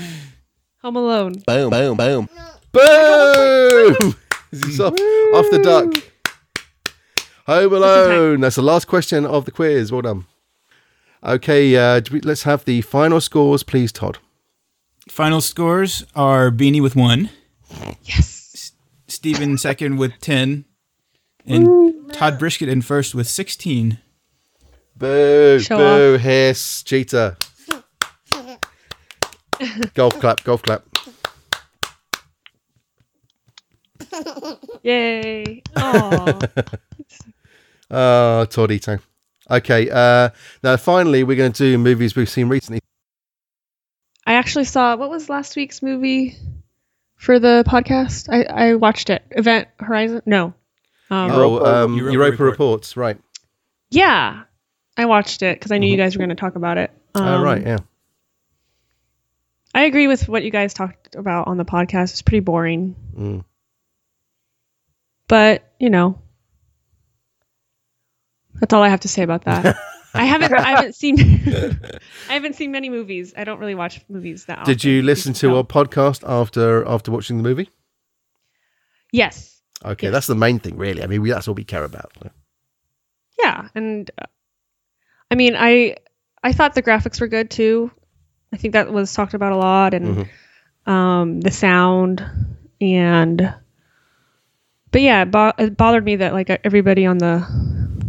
Home 0.82 0.96
Alone. 0.96 1.34
Boom. 1.46 1.70
Boom. 1.70 1.96
Boom. 1.96 2.28
Boom! 2.72 4.14
He's 4.50 4.78
off, 4.80 4.92
off 4.92 5.50
the 5.50 5.60
duck. 5.62 5.92
Home 7.46 7.72
Alone. 7.72 8.40
That's 8.40 8.56
the 8.56 8.62
last 8.62 8.86
question 8.86 9.24
of 9.26 9.44
the 9.44 9.50
quiz. 9.50 9.90
Well 9.90 10.02
done. 10.02 10.26
Okay, 11.24 11.76
uh, 11.76 12.00
do 12.00 12.14
we- 12.14 12.20
let's 12.20 12.44
have 12.44 12.64
the 12.64 12.80
final 12.82 13.20
scores, 13.20 13.62
please, 13.62 13.92
Todd. 13.92 14.18
Final 15.08 15.40
scores 15.40 16.04
are 16.14 16.50
Beanie 16.50 16.80
with 16.80 16.94
1, 16.96 17.30
Yes. 18.04 18.72
Steven 19.08 19.58
second 19.58 19.96
with 19.96 20.12
10, 20.20 20.64
and 21.46 22.12
Todd 22.12 22.38
Brisket 22.38 22.68
in 22.68 22.82
first 22.82 23.14
with 23.14 23.26
16. 23.28 23.98
Boo, 24.96 25.58
Show 25.60 25.76
boo, 25.76 26.18
hiss, 26.18 26.82
cheater. 26.82 27.36
golf 29.94 30.18
clap, 30.20 30.42
golf 30.44 30.62
clap. 30.62 30.82
Yay. 34.82 35.62
Oh. 35.76 36.40
Oh, 37.92 38.46
Toddito. 38.48 39.00
Okay, 39.50 39.90
uh, 39.90 40.30
now 40.62 40.76
finally, 40.76 41.24
we're 41.24 41.36
going 41.36 41.52
to 41.52 41.62
do 41.72 41.76
movies 41.78 42.14
we've 42.14 42.28
seen 42.28 42.48
recently. 42.48 42.78
I 44.24 44.34
actually 44.34 44.64
saw 44.64 44.94
what 44.96 45.10
was 45.10 45.28
last 45.28 45.56
week's 45.56 45.82
movie 45.82 46.36
for 47.16 47.40
the 47.40 47.64
podcast. 47.66 48.28
I, 48.32 48.44
I 48.44 48.74
watched 48.76 49.10
it. 49.10 49.24
Event 49.32 49.66
Horizon. 49.80 50.22
No. 50.24 50.54
Um, 51.10 51.30
Oh, 51.32 51.64
um, 51.64 51.94
Europa 51.96 52.12
Europa, 52.12 52.30
Report. 52.44 52.50
Reports, 52.52 52.96
right. 52.96 53.18
Yeah, 53.90 54.44
I 54.96 55.04
watched 55.06 55.42
it 55.42 55.56
because 55.58 55.72
I 55.72 55.78
knew 55.78 55.90
you 55.90 55.96
guys 55.96 56.14
were 56.14 56.20
going 56.20 56.28
to 56.30 56.36
talk 56.36 56.54
about 56.56 56.78
it. 56.78 56.90
Um, 57.14 57.26
oh, 57.26 57.42
right, 57.42 57.62
yeah. 57.66 57.78
I 59.74 59.82
agree 59.84 60.06
with 60.06 60.28
what 60.28 60.42
you 60.44 60.50
guys 60.50 60.74
talked 60.74 61.14
about 61.16 61.48
on 61.48 61.56
the 61.56 61.64
podcast. 61.64 62.10
It's 62.12 62.22
pretty 62.22 62.40
boring, 62.40 62.94
Mm. 63.16 63.44
but 65.28 65.64
you 65.80 65.90
know, 65.90 66.20
that's 68.54 68.72
all 68.72 68.82
I 68.82 68.88
have 68.88 69.00
to 69.00 69.08
say 69.08 69.22
about 69.22 69.44
that. 69.44 69.76
I 70.12 70.24
haven't 70.24 70.52
I 70.52 70.70
haven't 70.70 70.94
seen 70.96 71.18
I 72.28 72.32
haven't 72.32 72.56
seen 72.56 72.72
many 72.72 72.90
movies. 72.90 73.32
I 73.36 73.44
don't 73.44 73.60
really 73.60 73.76
watch 73.76 74.00
movies 74.08 74.46
that 74.46 74.58
often. 74.58 74.72
Did 74.72 74.82
you 74.84 75.02
listen 75.02 75.32
to 75.34 75.48
No. 75.48 75.56
our 75.58 75.64
podcast 75.64 76.24
after 76.28 76.86
after 76.86 77.12
watching 77.12 77.36
the 77.36 77.42
movie? 77.44 77.70
Yes. 79.12 79.59
Okay, 79.84 80.06
Yes. 80.08 80.12
that's 80.12 80.26
the 80.26 80.34
main 80.34 80.58
thing, 80.58 80.76
really. 80.76 81.02
I 81.02 81.06
mean, 81.06 81.22
we, 81.22 81.30
that's 81.30 81.48
all 81.48 81.54
we 81.54 81.64
care 81.64 81.84
about. 81.84 82.12
Yeah, 83.42 83.68
and 83.74 84.10
uh, 84.20 84.26
I 85.30 85.34
mean, 85.34 85.54
I 85.56 85.96
I 86.42 86.52
thought 86.52 86.74
the 86.74 86.82
graphics 86.82 87.20
were 87.20 87.28
good 87.28 87.50
too. 87.50 87.90
I 88.52 88.56
think 88.58 88.72
that 88.74 88.92
was 88.92 89.12
talked 89.14 89.32
about 89.34 89.52
a 89.52 89.56
lot, 89.56 89.94
and 89.94 90.28
um, 90.86 91.40
the 91.40 91.50
sound, 91.50 92.22
and 92.80 93.54
but 94.90 95.00
yeah, 95.02 95.22
it, 95.22 95.30
bo- 95.30 95.52
it 95.58 95.76
bothered 95.76 96.04
me 96.04 96.16
that 96.16 96.32
like 96.34 96.50
everybody 96.64 97.06
on 97.06 97.16
the 97.18 97.46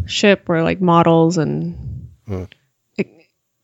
ship 0.07 0.49
were 0.49 0.63
like 0.63 0.81
models, 0.81 1.37
and 1.37 2.09
Mm. 2.27 2.49
it, 2.97 3.07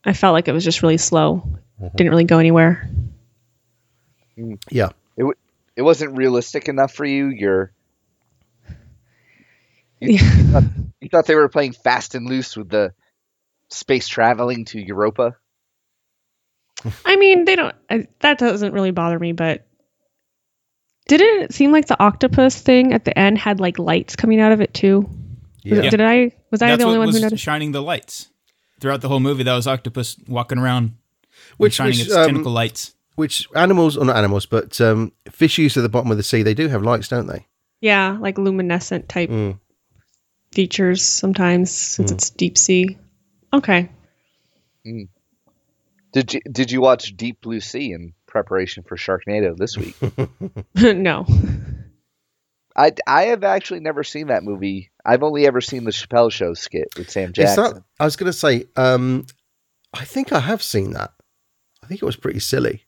I 0.04 0.12
felt 0.14 0.32
like 0.32 0.48
it 0.48 0.52
was 0.52 0.64
just 0.64 0.82
really 0.82 0.98
slow. 0.98 1.58
Didn't 1.96 2.10
really 2.10 2.24
go 2.24 2.38
anywhere. 2.38 2.90
Yeah. 4.70 4.90
it 5.76 5.82
wasn't 5.82 6.16
realistic 6.16 6.68
enough 6.68 6.92
for 6.92 7.04
you. 7.04 7.26
You're 7.28 7.72
you, 10.00 10.12
you, 10.12 10.18
thought, 10.52 10.62
you 11.00 11.08
thought 11.08 11.26
they 11.26 11.34
were 11.34 11.48
playing 11.48 11.72
fast 11.72 12.14
and 12.14 12.28
loose 12.28 12.56
with 12.56 12.68
the 12.68 12.92
space 13.70 14.08
traveling 14.08 14.64
to 14.66 14.80
Europa. 14.80 15.36
I 17.04 17.16
mean, 17.16 17.44
they 17.44 17.56
don't. 17.56 17.74
I, 17.90 18.06
that 18.20 18.38
doesn't 18.38 18.72
really 18.72 18.92
bother 18.92 19.18
me, 19.18 19.32
but 19.32 19.66
didn't 21.08 21.42
it 21.42 21.54
seem 21.54 21.72
like 21.72 21.86
the 21.86 22.00
octopus 22.00 22.60
thing 22.60 22.92
at 22.92 23.04
the 23.04 23.18
end 23.18 23.38
had 23.38 23.60
like 23.60 23.78
lights 23.78 24.14
coming 24.14 24.40
out 24.40 24.52
of 24.52 24.60
it 24.60 24.72
too? 24.74 25.08
Yeah. 25.64 25.82
Yeah. 25.82 25.90
Did 25.90 26.00
I? 26.00 26.32
Was 26.50 26.62
I 26.62 26.68
That's 26.68 26.80
the 26.80 26.86
only 26.86 26.98
one 26.98 27.10
who 27.10 27.20
noticed? 27.20 27.42
shining 27.42 27.72
the 27.72 27.82
lights. 27.82 28.28
Throughout 28.80 29.00
the 29.00 29.08
whole 29.08 29.18
movie, 29.18 29.42
that 29.42 29.54
was 29.56 29.66
Octopus 29.66 30.16
walking 30.28 30.58
around 30.58 30.94
Which, 31.56 31.74
shining 31.74 31.98
which, 31.98 32.06
its 32.06 32.14
um, 32.14 32.26
tentacle 32.26 32.52
lights. 32.52 32.94
which 33.16 33.48
animals, 33.56 33.96
or 33.96 34.04
not 34.04 34.16
animals, 34.16 34.46
but 34.46 34.80
um, 34.80 35.10
fishes 35.28 35.76
at 35.76 35.80
the 35.80 35.88
bottom 35.88 36.12
of 36.12 36.16
the 36.16 36.22
sea, 36.22 36.44
they 36.44 36.54
do 36.54 36.68
have 36.68 36.84
lights, 36.84 37.08
don't 37.08 37.26
they? 37.26 37.44
Yeah, 37.80 38.16
like 38.20 38.38
luminescent 38.38 39.08
type 39.08 39.30
Mm. 39.30 39.58
Features 40.52 41.04
sometimes 41.04 41.70
since 41.70 42.10
it's 42.10 42.30
deep 42.30 42.56
sea. 42.58 42.98
Okay. 43.52 43.90
Did 46.12 46.32
you 46.34 46.40
did 46.50 46.70
you 46.70 46.80
watch 46.80 47.16
Deep 47.16 47.40
Blue 47.42 47.60
Sea 47.60 47.92
in 47.92 48.14
preparation 48.26 48.82
for 48.82 48.96
Sharknado 48.96 49.56
this 49.56 49.76
week? 49.76 49.94
no. 50.96 51.26
I, 52.74 52.92
I 53.06 53.24
have 53.24 53.42
actually 53.44 53.80
never 53.80 54.04
seen 54.04 54.28
that 54.28 54.44
movie. 54.44 54.90
I've 55.04 55.22
only 55.24 55.46
ever 55.46 55.60
seen 55.60 55.82
the 55.84 55.90
Chappelle 55.90 56.30
Show 56.30 56.54
skit 56.54 56.88
with 56.96 57.10
Samuel 57.10 57.32
Jackson. 57.32 57.64
that, 57.64 57.82
I 57.98 58.04
was 58.04 58.14
going 58.14 58.30
to 58.30 58.38
say, 58.38 58.66
um, 58.76 59.26
I 59.92 60.04
think 60.04 60.32
I 60.32 60.38
have 60.38 60.62
seen 60.62 60.92
that. 60.92 61.10
I 61.82 61.88
think 61.88 62.00
it 62.00 62.06
was 62.06 62.14
pretty 62.16 62.38
silly. 62.38 62.84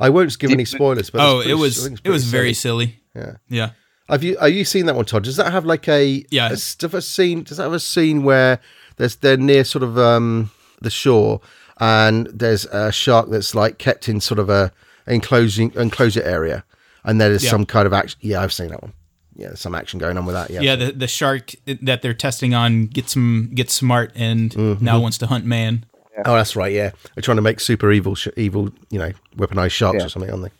I 0.00 0.08
won't 0.08 0.38
give 0.38 0.50
any 0.50 0.64
spoilers, 0.64 1.10
but 1.10 1.20
Oh, 1.20 1.40
it 1.40 1.44
pretty- 1.44 1.50
I 1.52 1.54
was 1.54 1.86
it 1.86 1.90
was 1.90 2.00
pretty 2.00 2.18
very 2.30 2.54
silly. 2.54 2.86
silly. 2.86 3.02
Yeah. 3.14 3.36
Yeah. 3.48 3.70
Have 4.08 4.22
you 4.22 4.36
are 4.38 4.48
you 4.48 4.64
seen 4.64 4.86
that 4.86 4.94
one, 4.96 5.04
Todd? 5.04 5.24
Does 5.24 5.36
that 5.36 5.50
have 5.52 5.64
like 5.64 5.88
a 5.88 6.24
Yeah. 6.30 6.50
a, 6.50 6.56
stuff 6.56 6.94
a 6.94 7.02
scene? 7.02 7.42
Does 7.42 7.56
that 7.56 7.64
have 7.64 7.72
a 7.72 7.80
scene 7.80 8.22
where 8.22 8.60
there's 8.96 9.16
they're 9.16 9.36
near 9.36 9.64
sort 9.64 9.82
of 9.82 9.98
um 9.98 10.50
the 10.80 10.90
shore 10.90 11.40
and 11.80 12.26
there's 12.32 12.64
a 12.66 12.92
shark 12.92 13.30
that's 13.30 13.54
like 13.54 13.78
kept 13.78 14.08
in 14.08 14.20
sort 14.20 14.38
of 14.38 14.48
a 14.48 14.72
enclosing 15.06 15.72
enclosure 15.74 16.22
area, 16.22 16.64
and 17.04 17.20
there 17.20 17.32
is 17.32 17.44
Yeah. 17.44 17.50
some 17.50 17.66
kind 17.66 17.86
of 17.86 17.92
action. 17.92 18.18
Yeah, 18.22 18.42
I've 18.42 18.52
seen 18.52 18.68
that 18.68 18.82
one. 18.82 18.92
Yeah, 19.36 19.48
there's 19.48 19.60
some 19.60 19.74
action 19.74 19.98
going 19.98 20.16
on 20.16 20.24
with 20.24 20.34
that. 20.34 20.48
Yeah, 20.50 20.60
Yeah, 20.62 20.76
the, 20.76 20.92
the 20.92 21.06
shark 21.06 21.52
that 21.66 22.00
they're 22.02 22.14
testing 22.14 22.54
on 22.54 22.86
gets 22.86 23.12
some 23.12 23.50
gets 23.54 23.74
smart 23.74 24.12
and 24.14 24.50
Mm-hmm. 24.52 24.84
now 24.84 24.98
wants 25.00 25.18
to 25.18 25.26
hunt 25.26 25.44
man. 25.44 25.84
Oh, 26.24 26.34
that's 26.34 26.56
right. 26.56 26.72
Yeah, 26.72 26.92
they're 27.14 27.20
trying 27.22 27.36
to 27.36 27.42
make 27.42 27.60
super 27.60 27.92
evil, 27.92 28.14
sh- 28.14 28.28
evil, 28.38 28.70
you 28.88 28.98
know, 28.98 29.12
weaponized 29.36 29.72
sharks 29.72 29.98
Yeah. 29.98 30.06
or 30.06 30.08
something, 30.08 30.30
aren't 30.30 30.44
they? 30.44 30.50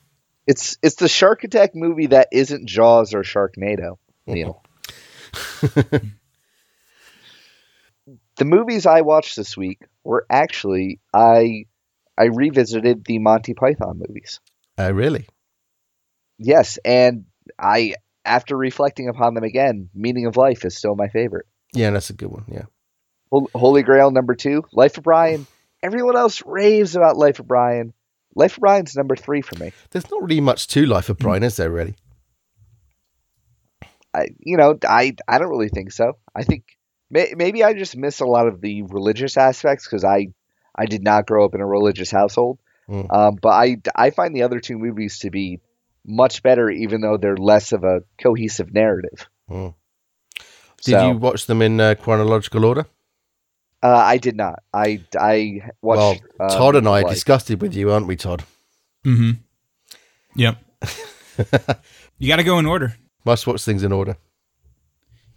It's 0.47 0.79
it's 0.83 0.97
the 0.97 1.09
Shark 1.09 1.45
Attack 1.45 1.75
movie 1.75 2.07
that 2.09 2.29
isn't 2.33 2.69
Jaws 2.69 3.15
or 3.15 3.23
Sharknado. 3.23 3.99
Neil. 4.27 4.63
the 8.37 8.45
movies 8.45 8.87
I 8.87 9.01
watched 9.01 9.37
this 9.37 9.57
week 9.57 9.81
were 10.05 10.27
actually 10.31 11.01
I 11.13 11.67
I 12.17 12.27
revisited 12.27 13.05
the 13.05 13.19
Monty 13.19 13.55
Python 13.55 14.03
movies. 14.07 14.41
Oh, 14.79 14.91
really? 14.91 15.27
Yes, 16.39 16.79
and 16.85 17.25
I 17.59 17.95
after 18.25 18.57
reflecting 18.57 19.09
upon 19.09 19.35
them 19.35 19.45
again, 19.45 19.89
Meaning 19.95 20.27
of 20.27 20.37
Life 20.37 20.65
is 20.65 20.77
still 20.77 20.95
my 20.95 21.09
favorite. 21.09 21.47
Yeah, 21.73 21.91
that's 21.91 22.11
a 22.11 22.15
good 22.15 22.31
one. 22.31 22.45
Yeah. 22.49 22.65
Holy 23.31 23.83
Grail 23.83 24.11
number 24.11 24.35
two, 24.35 24.65
Life 24.73 24.99
of 24.99 25.05
Brian. 25.05 25.47
Everyone 25.83 26.17
else 26.17 26.43
raves 26.47 26.97
about 26.97 27.17
Life 27.17 27.39
of 27.39 27.47
Brian. 27.47 27.93
Life 28.37 28.59
of 28.59 28.61
Brian's 28.61 28.95
number 28.95 29.17
three 29.17 29.41
for 29.41 29.59
me. 29.59 29.73
There's 29.91 30.11
not 30.11 30.23
really 30.23 30.41
much 30.43 30.69
to 30.69 30.85
Life 30.87 31.09
of 31.09 31.19
Brian, 31.19 31.43
is 31.43 31.57
there? 31.57 31.71
Really? 31.71 31.97
I, 34.15 34.29
you 34.39 34.57
know, 34.57 34.79
I 34.87 35.17
I 35.27 35.39
don't 35.39 35.49
really 35.49 35.71
think 35.71 35.91
so. 35.91 36.19
I 36.35 36.45
think 36.45 36.65
may, 37.11 37.35
maybe 37.37 37.65
I 37.65 37.73
just 37.73 37.97
miss 37.97 38.21
a 38.21 38.27
lot 38.27 38.47
of 38.47 38.61
the 38.61 38.83
religious 38.83 39.37
aspects 39.37 39.87
because 39.87 40.05
I 40.05 40.29
I 40.75 40.85
did 40.85 41.03
not 41.03 41.27
grow 41.27 41.45
up 41.47 41.55
in 41.55 41.61
a 41.61 41.67
religious 41.67 42.11
household. 42.11 42.59
Mm. 42.89 43.13
Um, 43.13 43.39
but 43.41 43.49
I 43.49 43.79
I 43.95 44.11
find 44.11 44.37
the 44.37 44.43
other 44.43 44.61
two 44.61 44.79
movies 44.79 45.21
to 45.21 45.31
be 45.31 45.61
much 46.07 46.43
better, 46.43 46.71
even 46.71 47.01
though 47.01 47.17
they're 47.17 47.37
less 47.37 47.73
of 47.73 47.85
a 47.85 48.03
cohesive 48.23 48.73
narrative. 48.73 49.29
Mm. 49.51 49.75
Did 50.83 50.93
So, 50.93 51.09
you 51.09 51.17
watch 51.17 51.47
them 51.47 51.63
in 51.63 51.81
uh, 51.81 51.95
chronological 51.95 52.65
order? 52.65 52.87
Uh, 53.83 53.95
I 53.95 54.19
did 54.19 54.37
not. 54.37 54.63
I 54.73 55.03
I 55.19 55.61
watched. 55.83 56.23
well, 56.39 56.49
uh, 56.49 56.57
Todd 56.57 56.77
and 56.77 56.89
I 56.89 57.01
are 57.01 57.05
Life. 57.05 57.15
disgusted 57.15 57.61
with 57.61 57.75
you, 57.75 57.93
aren't 57.93 58.07
we, 58.07 58.17
Todd? 58.17 58.45
Mm-hmm. 59.05 59.33
Yep. 60.35 60.59
you 62.19 62.29
got 62.29 62.37
to 62.37 62.45
go 62.45 62.59
in 62.59 62.67
order. 62.67 62.97
Must 63.25 63.47
watch 63.47 63.63
things 63.65 63.83
in 63.83 63.93
order. 63.93 64.17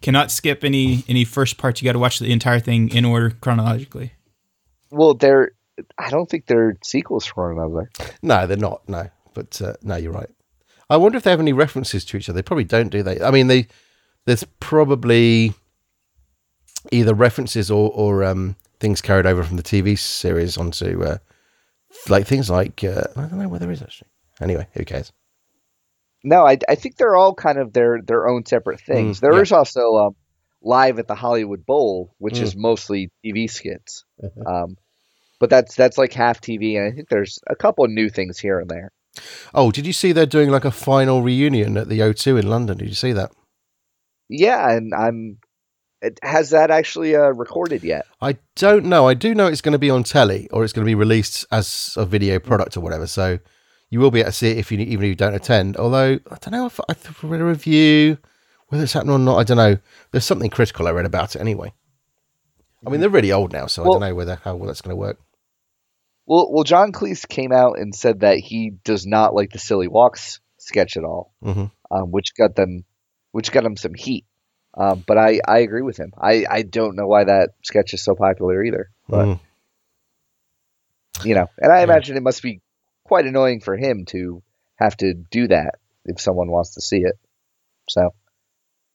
Cannot 0.02 0.30
skip 0.30 0.64
any 0.64 1.04
any 1.08 1.24
first 1.24 1.58
parts. 1.58 1.82
You 1.82 1.86
got 1.86 1.92
to 1.92 1.98
watch 1.98 2.18
the 2.18 2.32
entire 2.32 2.60
thing 2.60 2.88
in 2.90 3.04
order 3.04 3.30
chronologically. 3.30 4.12
Well, 4.90 5.14
they're. 5.14 5.52
I 5.98 6.10
don't 6.10 6.28
think 6.28 6.46
they're 6.46 6.76
sequels 6.82 7.26
for 7.26 7.54
one 7.54 7.64
another. 7.64 7.90
No, 8.22 8.46
they're 8.46 8.56
not. 8.56 8.88
No, 8.88 9.08
but 9.34 9.60
uh, 9.62 9.74
no, 9.82 9.96
you're 9.96 10.12
right. 10.12 10.28
I 10.88 10.96
wonder 10.96 11.16
if 11.18 11.24
they 11.24 11.30
have 11.30 11.40
any 11.40 11.52
references 11.52 12.04
to 12.06 12.16
each 12.16 12.28
other. 12.28 12.38
They 12.38 12.42
probably 12.42 12.64
don't, 12.64 12.88
do 12.88 13.02
they? 13.02 13.20
I 13.20 13.30
mean, 13.30 13.46
they 13.46 13.68
there's 14.26 14.44
probably 14.58 15.54
either 16.92 17.14
references 17.14 17.70
or 17.70 17.90
or 17.90 18.24
um, 18.24 18.56
things 18.78 19.00
carried 19.00 19.26
over 19.26 19.42
from 19.42 19.56
the 19.56 19.62
TV 19.62 19.98
series 19.98 20.56
onto 20.56 21.02
uh, 21.02 21.18
like 22.08 22.26
things 22.26 22.48
like 22.50 22.82
uh, 22.84 23.04
I 23.16 23.22
don't 23.22 23.38
know 23.38 23.48
where 23.48 23.60
there 23.60 23.70
is 23.70 23.82
actually. 23.82 24.08
Anyway, 24.40 24.66
who 24.72 24.84
cares? 24.84 25.12
No, 26.22 26.46
I, 26.46 26.58
I 26.68 26.74
think 26.74 26.96
they're 26.96 27.16
all 27.16 27.34
kind 27.34 27.58
of 27.58 27.72
their 27.72 28.00
their 28.02 28.28
own 28.28 28.44
separate 28.46 28.80
things. 28.80 29.18
Mm, 29.18 29.20
There 29.20 29.34
yeah. 29.36 29.40
is 29.42 29.52
also 29.52 29.94
um, 29.96 30.16
live 30.62 30.98
at 30.98 31.08
the 31.08 31.14
Hollywood 31.14 31.64
Bowl, 31.64 32.14
which 32.18 32.34
Mm. 32.34 32.42
is 32.42 32.56
mostly 32.56 33.10
TV 33.24 33.48
skits. 33.50 34.04
Mhm. 34.22 34.46
Um, 34.46 34.76
but 35.38 35.48
that's 35.50 35.74
that's 35.74 35.96
like 35.98 36.12
half 36.12 36.40
TV, 36.40 36.76
and 36.76 36.86
I 36.92 36.94
think 36.94 37.08
there's 37.08 37.38
a 37.48 37.56
couple 37.56 37.84
of 37.84 37.90
new 37.90 38.10
things 38.10 38.38
here 38.38 38.58
and 38.60 38.68
there. 38.68 38.90
Oh, 39.54 39.70
did 39.70 39.86
you 39.86 39.92
see 39.94 40.12
they're 40.12 40.26
doing 40.26 40.50
like 40.50 40.66
a 40.66 40.70
final 40.70 41.22
reunion 41.22 41.76
at 41.78 41.88
the 41.88 42.00
O2 42.00 42.38
in 42.38 42.48
London? 42.48 42.76
Did 42.78 42.88
you 42.88 42.94
see 42.94 43.12
that? 43.12 43.32
Yeah, 44.28 44.70
and 44.70 44.92
I'm. 44.94 45.38
Has 46.22 46.50
that 46.50 46.70
actually 46.70 47.14
uh, 47.14 47.28
recorded 47.28 47.82
yet? 47.84 48.06
I 48.20 48.38
don't 48.56 48.86
know. 48.86 49.06
I 49.06 49.14
do 49.14 49.34
know 49.34 49.46
it's 49.46 49.60
going 49.60 49.72
to 49.72 49.78
be 49.78 49.90
on 49.90 50.02
telly 50.02 50.48
or 50.50 50.64
it's 50.64 50.72
going 50.72 50.84
to 50.84 50.90
be 50.90 50.94
released 50.94 51.44
as 51.52 51.94
a 51.96 52.06
video 52.06 52.38
product 52.38 52.76
or 52.76 52.80
whatever. 52.80 53.06
So 53.06 53.38
you 53.90 54.00
will 54.00 54.10
be 54.10 54.20
able 54.20 54.30
to 54.30 54.36
see 54.36 54.50
it 54.52 54.58
if 54.58 54.72
you 54.72 54.78
even 54.78 55.04
if 55.04 55.08
you 55.08 55.14
don't 55.14 55.34
attend. 55.34 55.76
Although 55.76 56.18
I 56.30 56.36
don't 56.40 56.52
know 56.52 56.66
if 56.66 56.80
I 56.88 56.94
read 57.22 57.40
a 57.40 57.44
review 57.44 58.18
whether 58.70 58.84
it's 58.84 58.92
happening 58.92 59.14
or 59.14 59.18
not. 59.18 59.36
I 59.36 59.44
don't 59.44 59.56
know. 59.56 59.76
There's 60.12 60.24
something 60.24 60.48
critical 60.48 60.88
I 60.88 60.92
read 60.92 61.06
about 61.06 61.36
it 61.36 61.40
anyway. 61.40 61.72
I 62.86 62.90
mean, 62.90 63.00
they're 63.00 63.10
really 63.10 63.32
old 63.32 63.52
now, 63.52 63.66
so 63.66 63.82
Well- 63.82 63.92
I 63.92 63.94
don't 63.94 64.08
know 64.08 64.14
whether 64.14 64.36
how 64.36 64.56
well 64.56 64.68
that's 64.68 64.80
going 64.80 64.92
to 64.92 64.96
work. 64.96 65.18
Well, 66.24 66.50
well, 66.52 66.64
John 66.64 66.92
Cleese 66.92 67.28
came 67.28 67.50
out 67.52 67.78
and 67.78 67.94
said 67.94 68.20
that 68.20 68.38
he 68.38 68.70
does 68.84 69.04
not 69.04 69.34
like 69.34 69.50
the 69.50 69.58
Silly 69.58 69.88
Walks 69.88 70.40
sketch 70.58 70.96
at 70.96 71.04
all, 71.04 71.34
hmm 71.42 71.66
um, 71.90 72.12
which 72.12 72.36
got 72.38 72.54
them, 72.54 72.84
which 73.32 73.50
got 73.50 73.64
him 73.64 73.76
some 73.76 73.94
heat. 73.94 74.24
Um, 74.76 75.02
but 75.06 75.18
I, 75.18 75.40
I 75.46 75.58
agree 75.60 75.82
with 75.82 75.96
him. 75.96 76.12
I, 76.16 76.44
I 76.48 76.62
don't 76.62 76.96
know 76.96 77.06
why 77.06 77.24
that 77.24 77.50
sketch 77.64 77.92
is 77.92 78.02
so 78.04 78.14
popular 78.14 78.62
either. 78.62 78.90
But 79.08 79.26
Mm. 79.26 79.40
you 81.24 81.34
know, 81.34 81.46
and 81.58 81.72
I 81.72 81.78
Yeah. 81.78 81.84
imagine 81.84 82.16
it 82.16 82.22
must 82.22 82.42
be 82.42 82.60
quite 83.04 83.26
annoying 83.26 83.60
for 83.60 83.76
him 83.76 84.04
to 84.06 84.42
have 84.76 84.96
to 84.98 85.14
do 85.14 85.48
that 85.48 85.74
if 86.04 86.20
someone 86.20 86.50
wants 86.50 86.74
to 86.74 86.80
see 86.80 86.98
it. 86.98 87.18
So 87.88 88.14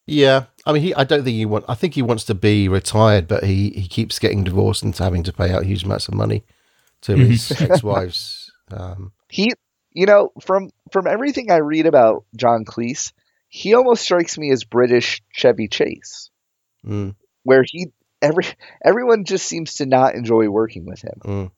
Yeah, 0.08 0.46
I 0.66 0.72
mean, 0.74 0.82
he. 0.84 0.94
I 0.94 1.04
don't 1.04 1.24
think 1.24 1.36
he 1.36 1.46
want. 1.46 1.66
I 1.68 1.76
think 1.76 1.94
he 1.96 2.02
wants 2.02 2.24
to 2.26 2.36
be 2.36 2.68
retired, 2.70 3.28
but 3.28 3.44
he 3.44 3.72
he 3.72 3.88
keeps 3.88 4.20
getting 4.20 4.44
divorced 4.44 4.84
and 4.84 4.96
having 4.96 5.24
to 5.24 5.34
pay 5.34 5.52
out 5.52 5.66
huge 5.66 5.84
amounts 5.84 6.08
of 6.08 6.14
money 6.14 6.44
to 7.02 7.18
his 7.18 7.52
ex-wives. 7.62 8.52
Um, 8.72 9.12
he, 9.30 9.54
you 9.94 10.06
know, 10.06 10.32
from 10.42 10.70
from 10.92 11.08
everything 11.08 11.50
I 11.52 11.58
read 11.58 11.88
about 11.88 12.26
John 12.36 12.66
Cleese, 12.66 13.14
he 13.56 13.74
almost 13.74 14.04
strikes 14.04 14.38
me 14.38 14.52
as 14.52 14.66
British 14.66 15.22
Chevy 15.32 15.70
Chase, 15.70 16.30
mm, 16.86 17.16
where 17.44 17.64
he 17.66 17.88
every 18.22 18.44
everyone 18.84 19.24
just 19.24 19.48
seems 19.48 19.76
to 19.76 19.86
not 19.86 20.14
enjoy 20.14 20.50
working 20.50 20.86
with 20.86 21.02
him, 21.02 21.22
mm. 21.24 21.52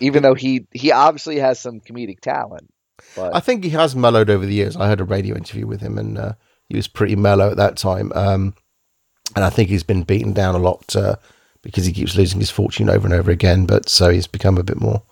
even 0.00 0.22
though 0.22 0.32
he 0.32 0.66
he 0.72 0.90
obviously 0.90 1.38
has 1.38 1.60
some 1.60 1.80
comedic 1.80 2.20
talent. 2.20 2.72
But 3.14 3.36
I 3.36 3.40
think 3.40 3.62
he 3.62 3.70
has 3.70 3.94
mellowed 3.94 4.30
over 4.30 4.46
the 4.46 4.54
years. 4.54 4.74
I 4.74 4.88
heard 4.88 5.02
a 5.02 5.04
radio 5.04 5.36
interview 5.36 5.66
with 5.66 5.82
him, 5.82 5.98
and 5.98 6.16
uh, 6.16 6.32
he 6.66 6.76
was 6.76 6.88
pretty 6.88 7.14
mellow 7.14 7.50
at 7.50 7.58
that 7.58 7.76
time. 7.76 8.10
Um, 8.14 8.54
and 9.36 9.44
I 9.44 9.50
think 9.50 9.68
he's 9.68 9.82
been 9.82 10.04
beaten 10.04 10.32
down 10.32 10.54
a 10.54 10.58
lot 10.58 10.96
uh, 10.96 11.16
because 11.60 11.84
he 11.84 11.92
keeps 11.92 12.16
losing 12.16 12.40
his 12.40 12.50
fortune 12.50 12.88
over 12.88 13.06
and 13.06 13.12
over 13.12 13.30
again. 13.30 13.66
But 13.66 13.86
so 13.90 14.08
he's 14.08 14.26
become 14.26 14.56
a 14.56 14.64
bit 14.64 14.80
more, 14.80 15.02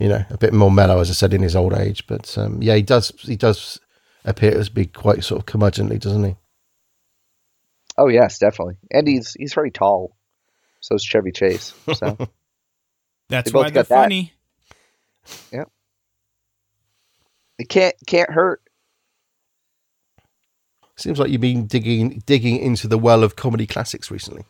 you 0.00 0.08
know, 0.08 0.24
a 0.30 0.38
bit 0.38 0.52
more 0.52 0.72
mellow, 0.72 0.98
as 0.98 1.08
I 1.08 1.12
said, 1.12 1.32
in 1.32 1.42
his 1.42 1.54
old 1.54 1.72
age. 1.72 2.04
But 2.08 2.36
um, 2.36 2.60
yeah, 2.60 2.74
he 2.74 2.82
does 2.82 3.12
he 3.20 3.36
does 3.36 3.78
appear 4.24 4.62
to 4.62 4.70
be 4.70 4.86
quite 4.86 5.24
sort 5.24 5.40
of 5.40 5.46
curmudgeonly, 5.46 5.98
doesn't 6.00 6.24
he? 6.24 6.36
oh 7.98 8.08
yes, 8.08 8.38
definitely, 8.38 8.76
and 8.90 9.06
he's 9.06 9.34
he's 9.34 9.52
very 9.54 9.70
tall. 9.70 10.16
So 10.80 10.94
is 10.94 11.02
Chevy 11.04 11.32
Chase. 11.32 11.74
So 11.94 12.16
That's 13.28 13.50
They 13.50 13.52
both 13.52 13.64
why 13.64 13.70
they're 13.70 13.82
got 13.82 13.88
that. 13.88 14.02
funny. 14.04 14.32
it 17.58 17.68
can't 17.68 17.94
can't 18.06 18.30
hurt. 18.30 18.62
Seems 20.96 21.18
like 21.18 21.30
you've 21.30 21.40
been 21.40 21.66
digging 21.66 22.22
digging 22.26 22.56
into 22.58 22.88
the 22.88 22.98
well 22.98 23.22
of 23.22 23.36
comedy 23.36 23.66
classics 23.66 24.10
recently. 24.10 24.44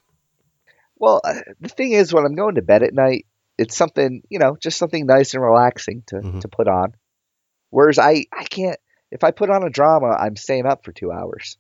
Well, 0.96 1.20
uh, 1.24 1.35
the 1.61 1.68
thing 1.68 1.92
is, 1.92 2.12
when 2.12 2.24
I'm 2.26 2.35
going 2.35 2.56
to 2.56 2.62
bed 2.62 2.83
at 2.83 2.92
night, 2.94 3.26
it's 3.59 3.76
something 3.76 4.22
you 4.28 4.38
know, 4.38 4.56
just 4.61 4.78
something 4.78 5.06
nice 5.06 5.35
and 5.35 5.42
relaxing 5.42 6.02
to 6.09 6.16
Mhm. 6.16 6.40
to 6.42 6.48
put 6.48 6.68
on. 6.68 6.94
Whereas 7.70 7.98
I 7.98 8.24
I 8.33 8.44
can't. 8.44 8.78
If 9.11 9.25
I 9.25 9.31
put 9.33 9.51
on 9.51 9.62
a 9.64 9.70
drama, 9.70 10.09
I'm 10.18 10.37
staying 10.37 10.66
up 10.66 10.85
for 10.85 10.92
two 10.92 11.11
hours. 11.12 11.57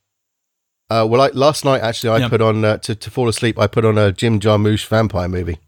Uh, 0.88 1.06
well, 1.08 1.20
I, 1.20 1.28
last 1.28 1.64
night 1.64 1.82
actually, 1.82 2.10
I 2.10 2.18
Yep. 2.18 2.30
put 2.30 2.40
on 2.42 2.64
uh, 2.64 2.76
to 2.78 2.94
to 2.94 3.10
fall 3.10 3.28
asleep. 3.28 3.58
I 3.58 3.66
put 3.66 3.84
on 3.84 3.96
a 3.98 4.12
Jim 4.12 4.40
Jarmusch 4.40 4.86
vampire 4.86 5.28
movie. 5.28 5.58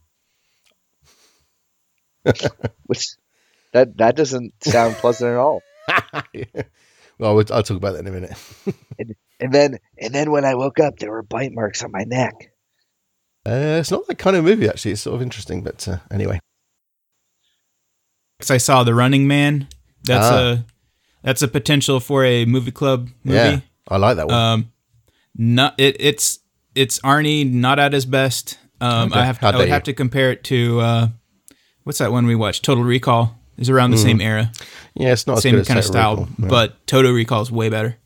Which 2.87 3.09
that 3.73 3.97
that 3.99 4.17
doesn't 4.17 4.53
sound 4.65 4.95
pleasant 4.97 5.31
at 5.31 5.37
all. 5.37 5.63
well, 7.19 7.35
we'll- 7.35 7.47
I'll 7.53 7.63
talk 7.63 7.77
about 7.77 7.93
that 7.95 8.01
in 8.01 8.07
a 8.07 8.11
minute. 8.13 8.37
And 9.41 9.53
then 9.53 9.79
and 9.99 10.15
then 10.15 10.31
when 10.31 10.45
I 10.45 10.55
woke 10.55 10.79
up, 10.79 11.01
there 11.01 11.11
were 11.11 11.25
bite 11.25 11.51
marks 11.53 11.83
on 11.83 11.91
my 11.91 12.05
neck. 12.05 12.53
Uh, 13.45 13.79
it's 13.81 13.91
not 13.91 14.07
that 14.07 14.17
kind 14.19 14.37
of 14.37 14.45
movie, 14.45 14.69
actually. 14.69 14.93
It's 14.93 15.01
sort 15.01 15.17
of 15.17 15.23
interesting, 15.23 15.65
but 15.65 15.89
uh, 15.89 15.97
anyway. 16.13 16.39
'Cause 18.39 18.53
I 18.53 18.59
saw 18.59 18.85
The 18.85 18.95
Running 18.95 19.27
Man. 19.27 19.67
That's 20.05 20.27
Ah. 20.31 20.39
a 20.53 20.65
that's 21.23 21.43
a 21.43 21.49
potential 21.49 22.01
for 22.01 22.25
a 22.25 22.45
movie 22.45 22.73
club 22.73 23.09
movie. 23.25 23.37
Yeah, 23.39 23.61
I 23.89 23.97
like 23.97 24.17
that 24.17 24.27
one. 24.27 24.35
Um, 24.35 24.73
not 25.37 25.79
it, 25.79 25.97
it's 25.99 26.41
it's 26.75 26.99
Arnie 27.01 27.51
not 27.51 27.79
at 27.79 27.93
his 27.93 28.07
best. 28.07 28.59
Um, 28.81 29.11
Okay. 29.11 29.21
I 29.21 29.25
have 29.25 29.39
How 29.39 29.51
I 29.51 29.57
would 29.57 29.69
have 29.69 29.85
to 29.85 29.93
compare 29.93 30.31
it 30.33 30.45
to 30.45 30.81
uh, 30.81 31.09
what's 31.85 31.99
that 31.99 32.11
one 32.13 32.27
we 32.27 32.35
watched? 32.35 32.65
Total 32.65 32.83
Recall 32.85 33.39
is 33.59 33.71
around 33.71 33.93
the 33.93 33.99
same 33.99 34.21
era, 34.21 34.51
yeah, 34.95 35.13
it's 35.13 35.27
not 35.27 35.39
same 35.39 35.63
kind 35.65 35.79
of 35.79 35.85
style, 35.85 36.17
Recall. 36.17 36.29
Yeah. 36.39 36.49
but 36.49 36.87
Total 36.87 37.13
Recall 37.13 37.43
is 37.43 37.53
way 37.53 37.69
better. 37.69 37.97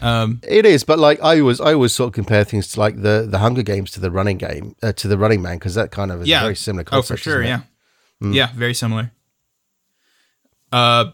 Um, 0.00 0.40
it 0.46 0.64
is. 0.64 0.84
But 0.84 1.00
like, 1.00 1.20
I 1.22 1.40
always, 1.40 1.60
I 1.60 1.72
always 1.74 1.92
sort 1.92 2.08
of 2.08 2.14
compare 2.14 2.44
things 2.44 2.68
to 2.72 2.80
like 2.80 3.02
the 3.02 3.26
the 3.28 3.38
Hunger 3.38 3.62
Games 3.62 3.90
to 3.92 4.00
the 4.00 4.10
Running 4.10 4.38
Game 4.38 4.76
uh, 4.82 4.92
to 4.92 5.08
the 5.08 5.18
Running 5.18 5.42
Man 5.42 5.56
because 5.56 5.74
that 5.74 5.90
kind 5.90 6.12
of 6.12 6.22
is 6.22 6.28
yeah, 6.28 6.40
a 6.40 6.42
very 6.42 6.54
similar 6.54 6.84
oh 6.92 7.02
for 7.02 7.16
sure, 7.16 7.42
yeah, 7.42 7.62
yeah, 8.20 8.50
very 8.54 8.74
similar. 8.74 9.10
Uh, 10.70 11.12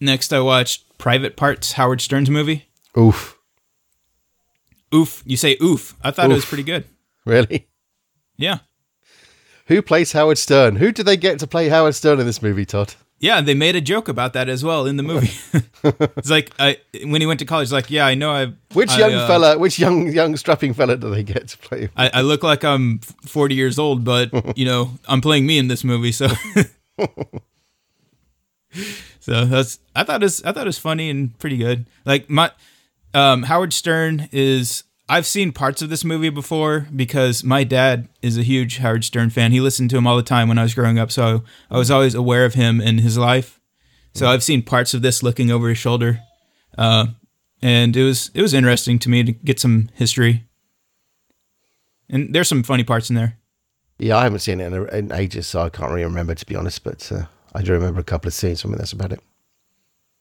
next 0.00 0.32
I 0.32 0.40
watched 0.40 0.98
Private 0.98 1.36
Parts, 1.36 1.72
Howard 1.72 2.00
Stern's 2.00 2.30
movie. 2.30 2.68
Oof, 2.96 3.38
Oof, 4.94 5.22
you 5.26 5.36
say 5.36 5.56
oof? 5.62 5.94
I 6.02 6.10
thought 6.10 6.30
it 6.30 6.34
was 6.34 6.44
pretty 6.46 6.62
good. 6.62 6.84
really? 7.24 7.68
Yeah. 8.36 8.58
Who 9.66 9.82
plays 9.82 10.12
Howard 10.12 10.38
Stern? 10.38 10.76
Who 10.76 10.92
did 10.92 11.04
they 11.04 11.16
get 11.16 11.38
to 11.40 11.46
play 11.46 11.68
Howard 11.68 11.94
Stern 11.94 12.20
in 12.20 12.26
this 12.26 12.40
movie, 12.40 12.64
Todd? 12.64 12.94
Yeah, 13.20 13.40
they 13.40 13.52
made 13.52 13.74
a 13.74 13.80
joke 13.80 14.08
about 14.08 14.32
that 14.32 14.48
as 14.48 14.64
well 14.64 14.86
in 14.86 14.96
the 14.96 15.02
movie. 15.02 15.32
it's 15.82 16.30
like 16.30 16.52
I, 16.58 16.78
when 17.04 17.20
he 17.20 17.26
went 17.26 17.40
to 17.40 17.44
college, 17.46 17.72
like, 17.72 17.90
yeah, 17.90 18.06
I 18.06 18.14
know 18.14 18.30
I. 18.30 18.52
Which 18.72 18.90
I, 18.90 18.98
young 18.98 19.14
uh, 19.14 19.26
fella, 19.26 19.58
which 19.58 19.78
young 19.78 20.06
young 20.08 20.36
strapping 20.36 20.72
fella 20.72 20.96
do 20.96 21.10
they 21.10 21.24
get 21.24 21.48
to 21.48 21.58
play? 21.58 21.88
I, 21.96 22.10
I 22.14 22.20
look 22.20 22.44
like 22.44 22.64
I'm 22.64 23.00
40 23.26 23.56
years 23.56 23.78
old, 23.78 24.04
but 24.04 24.56
you 24.56 24.64
know, 24.64 24.92
I'm 25.08 25.20
playing 25.20 25.46
me 25.46 25.58
in 25.58 25.68
this 25.68 25.84
movie, 25.84 26.12
so. 26.12 26.28
so 29.20 29.44
that's 29.44 29.78
I 29.94 30.04
thought 30.04 30.22
it 30.22 30.26
was 30.26 30.42
I 30.42 30.52
thought 30.52 30.66
it 30.66 30.68
was 30.68 30.78
funny 30.78 31.10
and 31.10 31.38
pretty 31.38 31.56
good. 31.56 31.86
Like 32.04 32.28
my 32.28 32.50
um, 33.14 33.44
Howard 33.44 33.72
Stern 33.72 34.28
is 34.32 34.84
I've 35.08 35.26
seen 35.26 35.52
parts 35.52 35.80
of 35.80 35.88
this 35.88 36.04
movie 36.04 36.28
before 36.28 36.86
because 36.94 37.42
my 37.42 37.64
dad 37.64 38.08
is 38.20 38.36
a 38.36 38.42
huge 38.42 38.78
Howard 38.78 39.04
Stern 39.04 39.30
fan. 39.30 39.52
He 39.52 39.60
listened 39.60 39.90
to 39.90 39.96
him 39.96 40.06
all 40.06 40.16
the 40.16 40.22
time 40.22 40.48
when 40.48 40.58
I 40.58 40.62
was 40.62 40.74
growing 40.74 40.98
up, 40.98 41.10
so 41.10 41.44
I 41.70 41.78
was 41.78 41.90
always 41.90 42.14
aware 42.14 42.44
of 42.44 42.54
him 42.54 42.80
and 42.80 43.00
his 43.00 43.16
life. 43.16 43.58
So 44.14 44.28
I've 44.28 44.42
seen 44.42 44.62
parts 44.62 44.94
of 44.94 45.02
this 45.02 45.22
looking 45.22 45.50
over 45.50 45.68
his 45.68 45.78
shoulder, 45.78 46.20
uh, 46.76 47.06
and 47.62 47.96
it 47.96 48.02
was 48.02 48.30
it 48.34 48.42
was 48.42 48.52
interesting 48.52 48.98
to 49.00 49.08
me 49.08 49.22
to 49.22 49.32
get 49.32 49.60
some 49.60 49.88
history. 49.94 50.44
And 52.10 52.34
there's 52.34 52.48
some 52.48 52.62
funny 52.62 52.84
parts 52.84 53.10
in 53.10 53.16
there. 53.16 53.38
Yeah, 53.98 54.16
I 54.16 54.24
haven't 54.24 54.40
seen 54.40 54.60
it 54.60 54.72
in, 54.72 54.88
in 54.88 55.12
ages, 55.12 55.46
so 55.46 55.60
I 55.62 55.68
can't 55.68 55.90
really 55.90 56.04
remember 56.04 56.34
to 56.34 56.46
be 56.46 56.56
honest. 56.56 56.82
But 56.84 57.10
uh, 57.12 57.26
I 57.54 57.62
do 57.62 57.72
remember 57.72 58.00
a 58.00 58.04
couple 58.04 58.28
of 58.28 58.34
scenes 58.34 58.60
from 58.62 58.74
it. 58.74 58.78
That's 58.78 58.92
about 58.92 59.12
it. 59.12 59.20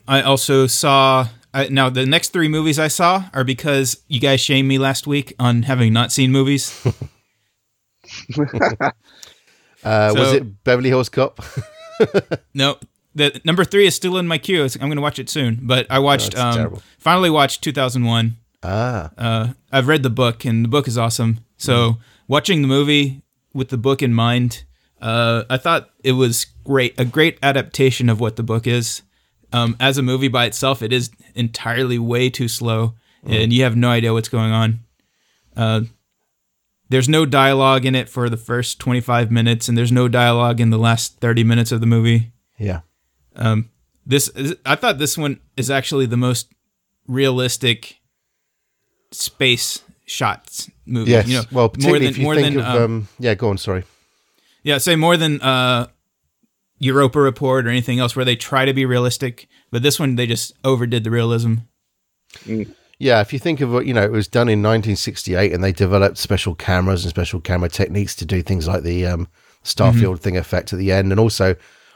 I 0.07 0.21
also 0.21 0.67
saw. 0.67 1.27
I, 1.53 1.67
now 1.69 1.89
the 1.89 2.05
next 2.05 2.29
three 2.33 2.47
movies 2.47 2.77
I 2.77 2.87
saw 2.87 3.25
are 3.33 3.43
because 3.43 4.03
you 4.07 4.19
guys 4.19 4.39
shamed 4.41 4.67
me 4.67 4.77
last 4.77 5.07
week 5.07 5.33
on 5.39 5.63
having 5.63 5.91
not 5.93 6.11
seen 6.11 6.31
movies. 6.31 6.85
Uh, 9.83 10.11
was 10.17 10.33
it 10.33 10.63
Beverly 10.63 10.89
Hills 10.89 11.07
Cop? 11.07 11.39
no, 12.53 12.77
the 13.15 13.39
number 13.45 13.63
three 13.63 13.85
is 13.85 13.95
still 13.95 14.17
in 14.17 14.27
my 14.27 14.37
queue. 14.37 14.63
I'm 14.63 14.89
going 14.89 14.95
to 14.97 15.01
watch 15.01 15.19
it 15.19 15.29
soon. 15.29 15.59
But 15.61 15.87
I 15.89 15.99
watched. 15.99 16.33
Oh, 16.35 16.41
um, 16.41 16.81
finally 16.97 17.29
watched 17.29 17.63
2001. 17.63 18.35
ah, 18.63 19.11
Uh, 19.17 19.53
I've 19.71 19.87
read 19.87 20.03
the 20.03 20.09
book, 20.09 20.43
and 20.45 20.65
the 20.65 20.67
book 20.69 20.87
is 20.87 20.97
awesome. 20.97 21.39
So 21.57 21.99
watching 22.27 22.63
the 22.63 22.67
movie 22.67 23.21
with 23.53 23.69
the 23.69 23.77
book 23.77 24.01
in 24.01 24.13
mind, 24.13 24.63
uh, 25.01 25.43
I 25.49 25.57
thought 25.57 25.89
it 26.03 26.13
was 26.13 26.45
great. 26.63 26.99
A 26.99 27.05
great 27.05 27.38
adaptation 27.43 28.10
of 28.10 28.19
what 28.19 28.36
the 28.36 28.43
book 28.43 28.67
is. 28.67 29.01
Um, 29.53 29.77
as 29.79 29.97
a 29.97 30.01
movie 30.01 30.27
by 30.27 30.45
itself, 30.45 30.81
it 30.81 30.91
is 30.91 31.10
entirely 31.33 31.97
way 31.97 32.29
too 32.29 32.47
slow, 32.47 32.95
and 33.25 33.53
you 33.53 33.63
have 33.63 33.75
no 33.75 33.89
idea 33.89 34.13
what's 34.13 34.29
going 34.29 34.51
on. 34.51 34.79
Uh, 35.55 35.81
there's 36.89 37.10
no 37.10 37.25
dialogue 37.25 37.86
in 37.86 37.95
it 37.95 38.10
for 38.10 38.29
the 38.29 38.38
first 38.38 38.79
25 38.79 39.31
minutes, 39.31 39.67
and 39.67 39.77
there's 39.77 39.91
no 39.91 40.07
dialogue 40.07 40.60
in 40.60 40.69
the 40.69 40.77
last 40.77 41.19
30 41.19 41.43
minutes 41.43 41.71
of 41.71 41.79
the 41.79 41.88
movie. 41.88 42.31
yeah. 42.57 42.81
Um, 43.36 43.69
this 44.05 44.31
I 44.65 44.75
thought 44.75 44.97
this 44.97 45.17
one 45.17 45.41
is 45.57 45.69
actually 45.69 46.05
the 46.05 46.17
most 46.17 46.47
realistic 47.07 47.97
space 49.12 49.83
shots 50.05 50.69
movie. 50.86 51.12
Yes. 51.12 51.27
you 51.27 51.36
know, 51.36 51.43
well, 51.51 51.71
more 51.79 51.99
than 51.99 52.07
if 52.07 52.17
you 52.17 52.23
more 52.23 52.36
think 52.36 52.55
than 52.55 52.65
of 52.65 52.75
um, 52.75 52.83
um, 52.83 53.07
yeah. 53.19 53.36
Go 53.36 53.49
on. 53.49 53.57
Sorry. 53.57 53.83
Yeah, 54.67 54.77
say 54.80 54.97
more 54.97 55.15
than 55.15 55.41
uh, 55.41 55.88
Europa 56.80 57.19
Report 57.21 57.65
or 57.65 57.69
anything 57.69 57.99
else 57.99 58.15
where 58.17 58.25
they 58.25 58.36
try 58.36 58.65
to 58.65 58.73
be 58.73 58.86
realistic, 58.86 59.47
but 59.71 59.82
this 59.82 59.97
one 59.99 60.15
they 60.15 60.27
just 60.27 60.51
overdid 60.65 61.03
the 61.06 61.10
realism. 61.12 61.56
Yeah, 62.99 63.21
if 63.21 63.32
you 63.32 63.39
think 63.39 63.62
of 63.62 63.71
what 63.71 63.86
you 63.86 63.93
know, 63.93 64.03
it 64.03 64.12
was 64.12 64.27
done 64.27 64.49
in 64.49 64.60
1968, 64.62 65.53
and 65.53 65.63
they 65.63 65.71
developed 65.71 66.17
special 66.17 66.53
cameras 66.56 67.03
and 67.06 67.10
special 67.10 67.39
camera 67.39 67.69
techniques 67.69 68.15
to 68.15 68.25
do 68.25 68.41
things 68.41 68.67
like 68.67 68.84
the 68.84 69.06
um, 69.06 69.27
Starfield 69.63 70.19
thing 70.19 70.36
effect 70.36 70.73
at 70.73 70.80
the 70.80 70.91
end, 70.91 71.12
and 71.12 71.19
also 71.19 71.56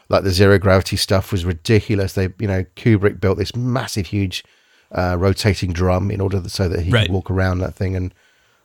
like 0.09 0.23
the 0.23 0.31
zero 0.31 0.57
gravity 0.57 0.95
stuff 0.95 1.31
was 1.31 1.43
ridiculous. 1.43 2.13
They, 2.13 2.29
you 2.39 2.47
know, 2.47 2.63
Kubrick 2.75 3.19
built 3.19 3.37
this 3.37 3.55
massive, 3.55 4.07
huge 4.07 4.43
uh, 4.91 5.17
rotating 5.19 5.73
drum 5.73 6.11
in 6.11 6.21
order 6.21 6.39
that, 6.39 6.49
so 6.49 6.69
that 6.69 6.81
he 6.81 6.91
Right. 6.91 7.07
could 7.07 7.13
walk 7.13 7.29
around 7.31 7.59
that 7.59 7.75
thing, 7.75 7.95
and 7.95 8.13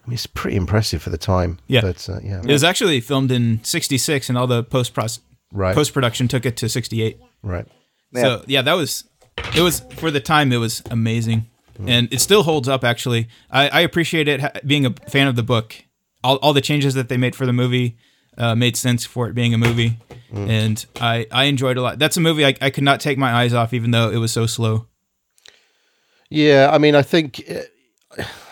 I 0.07 0.11
mean, 0.11 0.15
it's 0.15 0.27
pretty 0.27 0.57
impressive 0.57 1.03
for 1.03 1.11
the 1.11 1.19
time. 1.19 1.59
Yeah. 1.67 1.81
but 1.81 2.09
uh, 2.09 2.21
yeah, 2.23 2.41
It 2.41 2.47
was 2.53 2.63
actually 2.63 3.01
filmed 3.01 3.33
in 3.33 3.61
'66, 3.65 4.29
and 4.29 4.39
all 4.39 4.47
the 4.47 4.63
post 4.63 4.97
right, 5.53 5.75
post 5.75 5.93
production 5.93 6.29
took 6.29 6.47
it 6.47 6.57
to 6.59 6.69
'68. 6.69 7.19
right. 7.43 7.67
So 8.15 8.43
yeah, 8.47 8.63
that 8.63 8.75
was 8.75 9.05
it 9.55 9.61
was 9.63 9.81
for 9.97 10.11
the 10.11 10.21
time 10.21 10.53
it 10.53 10.57
was 10.59 10.83
amazing, 10.91 11.47
and 11.87 12.11
it 12.13 12.21
still 12.21 12.45
holds 12.45 12.69
up. 12.69 12.85
Actually, 12.85 13.29
I, 13.51 13.69
I 13.69 13.81
appreciate 13.81 14.29
it 14.29 14.41
ha- 14.41 14.53
being 14.65 14.87
a 14.87 14.91
fan 15.11 15.27
of 15.27 15.35
the 15.37 15.43
book. 15.43 15.75
All 16.25 16.37
all 16.37 16.53
the 16.55 16.61
changes 16.63 16.95
that 16.95 17.09
they 17.09 17.17
made 17.17 17.35
for 17.35 17.45
the 17.45 17.53
movie 17.53 17.97
uh, 18.39 18.55
made 18.55 18.77
sense 18.77 19.05
for 19.05 19.29
it 19.29 19.35
being 19.35 19.53
a 19.55 19.59
movie, 19.59 19.99
and 20.33 20.87
I 21.01 21.27
I 21.33 21.45
enjoyed 21.45 21.77
a 21.77 21.83
lot. 21.83 21.99
That's 21.99 22.17
a 22.17 22.21
movie 22.21 22.47
I, 22.47 22.55
I 22.61 22.71
could 22.71 22.85
not 22.85 23.01
take 23.01 23.19
my 23.19 23.33
eyes 23.33 23.53
off, 23.53 23.75
even 23.75 23.91
though 23.91 24.09
it 24.11 24.19
was 24.19 24.33
so 24.33 24.47
slow. 24.47 24.87
Yeah, 26.31 26.71
I 26.73 26.79
mean, 26.79 26.95
I 26.95 27.03
think 27.03 27.43
uh, 27.51 27.61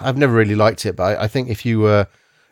I've 0.01 0.17
never 0.17 0.33
really 0.33 0.55
liked 0.55 0.85
it, 0.87 0.97
but 0.97 1.19
I, 1.19 1.25
I 1.25 1.29
think 1.29 1.49
if 1.49 1.65
you 1.65 1.81
were 1.81 2.07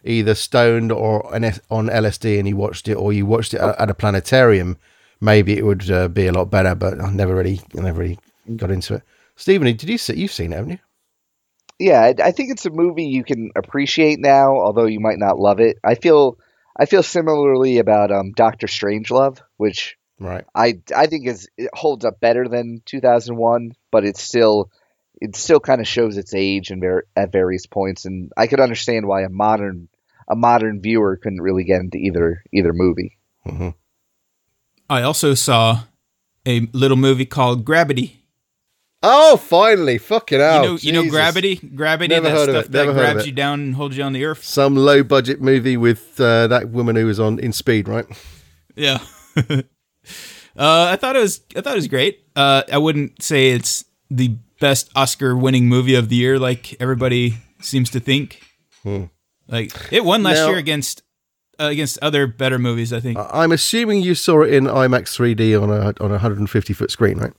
either 0.05 0.35
stoned 0.35 0.91
or 0.93 1.29
an, 1.35 1.45
on 1.71 1.89
LSD 1.89 2.39
and 2.39 2.49
you 2.49 2.57
watched 2.57 2.89
it, 2.89 2.95
or 2.95 3.13
you 3.13 3.27
watched 3.27 3.55
it 3.55 3.61
at, 3.61 3.91
a 3.91 3.95
planetarium, 3.95 4.79
maybe 5.21 5.57
it 5.57 5.65
would 5.65 5.91
uh, 5.91 6.09
be 6.09 6.27
a 6.27 6.33
lot 6.33 6.47
better. 6.51 6.75
But 6.75 7.01
I 7.01 7.11
never 7.11 7.35
really, 7.35 7.61
I 7.77 7.81
never 7.83 8.01
really 8.01 8.19
got 8.57 8.71
into 8.71 8.95
it. 8.95 9.03
Stephen, 9.37 9.67
did 9.67 9.89
you 9.89 9.99
see? 9.99 10.15
You've 10.15 10.33
seen 10.33 10.53
it, 10.53 10.57
haven't 10.57 10.73
you? 10.73 10.79
Yeah, 11.79 12.01
I, 12.01 12.15
I 12.23 12.31
think 12.33 12.51
it's 12.51 12.67
a 12.67 12.71
movie 12.71 13.07
you 13.07 13.25
can 13.25 13.51
appreciate 13.57 14.21
now, 14.21 14.57
although 14.57 14.87
you 14.87 15.01
might 15.01 15.19
not 15.19 15.39
love 15.39 15.61
it. 15.61 15.79
I 15.83 15.95
feel 15.95 16.39
I 16.77 16.87
feel 16.87 17.03
similarly 17.03 17.79
about 17.79 18.13
um, 18.13 18.33
Doctor 18.33 18.67
Strangelove, 18.67 19.41
which 19.57 19.97
Right. 20.23 20.45
I 20.55 20.81
I 20.95 21.07
think 21.07 21.27
is 21.27 21.49
it 21.57 21.71
holds 21.75 22.05
up 22.05 22.21
better 22.21 22.47
than 22.49 22.83
2001, 22.87 23.73
but 23.91 24.05
it's 24.05 24.23
still 24.23 24.71
it 25.23 25.37
still 25.37 25.61
kind 25.61 25.81
of 25.81 25.87
shows 25.87 26.17
its 26.17 26.35
age 26.35 26.71
and 26.71 26.81
ver- 26.81 27.07
at 27.17 27.31
various 27.33 27.67
points, 27.67 28.05
and 28.05 28.33
I 28.37 28.47
could 28.47 28.61
understand 28.61 29.07
why 29.07 29.23
a 29.23 29.29
modern 29.29 29.89
a 30.29 30.37
modern 30.37 30.81
viewer 30.83 31.17
couldn't 31.17 31.41
really 31.41 31.65
get 31.65 31.81
into 31.81 31.99
either 31.99 32.43
either 32.53 32.73
movie. 32.73 33.19
hmm 33.45 33.71
I 34.91 35.03
also 35.03 35.35
saw 35.35 35.85
a 36.47 36.61
little 36.73 36.97
movie 36.99 37.25
called 37.25 37.65
Gravity. 37.65 38.19
Oh, 39.05 39.37
finally! 39.37 39.99
Fucking 39.99 40.39
You 40.39 40.45
hell! 40.45 40.65
know, 40.65 40.75
you 40.81 40.93
know, 40.93 41.09
Gravity, 41.09 41.57
Gravity, 41.57 42.15
Never 42.15 42.29
that 42.29 42.37
heard 42.37 42.49
of 42.51 42.55
stuff 42.55 42.65
it, 42.67 42.73
that 42.73 42.79
never 42.87 42.93
heard 42.93 43.07
of 43.07 43.13
grabs 43.15 43.25
it. 43.25 43.27
you 43.31 43.33
down 43.33 43.61
and 43.61 43.75
holds 43.75 43.97
you 43.97 44.05
on 44.05 44.13
the 44.13 44.25
earth. 44.25 44.45
Some 44.45 44.77
low 44.77 45.03
budget 45.03 45.41
movie 45.41 45.77
with 45.77 46.21
uh, 46.21 46.47
that 46.49 46.69
woman 46.71 46.95
who 46.97 47.07
was 47.07 47.19
on 47.19 47.39
in 47.41 47.53
Speed, 47.53 47.89
right? 47.89 48.07
Yeah. 48.77 48.99
uh, 49.37 49.63
I 50.57 50.97
thought 50.97 51.17
it 51.17 51.21
was 51.21 51.41
I 51.57 51.61
thought 51.63 51.73
it 51.73 51.77
was 51.77 51.89
great. 51.89 52.21
Uh, 52.37 52.63
I 52.73 52.79
wouldn't 52.79 53.23
say 53.23 53.51
it's 53.51 53.85
the 54.11 54.37
best 54.63 54.91
Oscar 54.95 55.37
winning 55.37 55.69
movie 55.69 55.97
of 55.97 56.09
the 56.09 56.15
year 56.17 56.39
like 56.39 56.81
everybody 56.81 57.35
seems 57.61 57.91
to 57.91 58.01
think. 58.01 58.41
Like 59.49 59.73
it 59.91 60.05
won 60.05 60.23
last 60.23 60.37
Now- 60.37 60.49
year 60.51 60.59
against 60.59 61.03
uh, 61.61 61.65
against 61.67 61.99
other 62.01 62.27
better 62.27 62.59
movies, 62.59 62.93
I 62.93 63.01
think. 63.01 63.19
I- 63.19 63.43
I'm 63.43 63.53
assuming 63.53 64.01
you 64.03 64.15
saw 64.15 64.43
it 64.43 64.55
in 64.55 64.65
IMAX 64.65 65.15
3D 65.17 65.61
on 65.61 65.69
a 65.71 65.93
on 66.03 66.11
a 66.11 66.19
150 66.23 66.73
foot 66.73 66.91
screen, 66.91 67.19
right? 67.19 67.33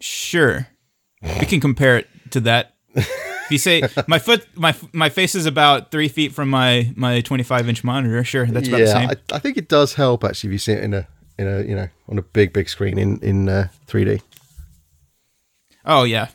sure. 0.00 0.66
We 1.40 1.46
can 1.46 1.58
compare 1.60 1.96
it 1.96 2.06
to 2.32 2.40
that. 2.40 2.74
If 2.94 3.50
you 3.50 3.56
say 3.58 3.82
my 4.08 4.18
foot 4.18 4.46
my 4.54 4.74
my 4.92 5.08
face 5.08 5.34
is 5.34 5.46
about 5.46 5.90
3 5.90 6.08
feet 6.08 6.32
from 6.32 6.50
my 6.50 6.92
my 6.96 7.20
25 7.22 7.68
inch 7.68 7.82
monitor, 7.84 8.22
sure, 8.24 8.46
that's 8.46 8.68
about 8.68 8.78
the 8.78 8.84
yeah, 8.84 8.92
same. 8.92 9.08
I, 9.10 9.36
I 9.36 9.38
think 9.38 9.56
it 9.56 9.68
does 9.68 9.94
help 9.94 10.24
actually 10.24 10.48
if 10.50 10.52
you 10.52 10.58
see 10.58 10.72
it 10.72 10.84
in 10.84 10.92
a 10.92 11.06
in 11.38 11.46
a 11.46 11.62
you 11.62 11.74
know 11.76 11.88
on 12.08 12.18
a 12.18 12.22
big 12.22 12.52
big 12.52 12.68
screen 12.68 12.98
in 12.98 13.18
in 13.20 13.48
uh, 13.48 13.68
3D. 13.86 14.20
Oh 15.86 16.04
yeah. 16.04 16.28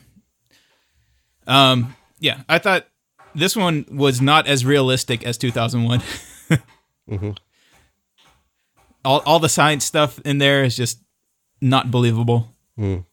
Um 1.46 1.94
yeah, 2.18 2.42
I 2.48 2.58
thought 2.58 2.86
this 3.34 3.56
one 3.56 3.86
was 3.90 4.20
not 4.20 4.46
as 4.46 4.64
realistic 4.64 5.24
as 5.24 5.38
2001. 5.38 6.02
All 9.04 9.22
all 9.24 9.38
the 9.38 9.48
science 9.48 9.84
stuff 9.84 10.18
in 10.24 10.38
there 10.38 10.62
is 10.62 10.76
just 10.76 10.98
not 11.60 11.90
believable. 11.90 12.54
Mm. 12.78 13.04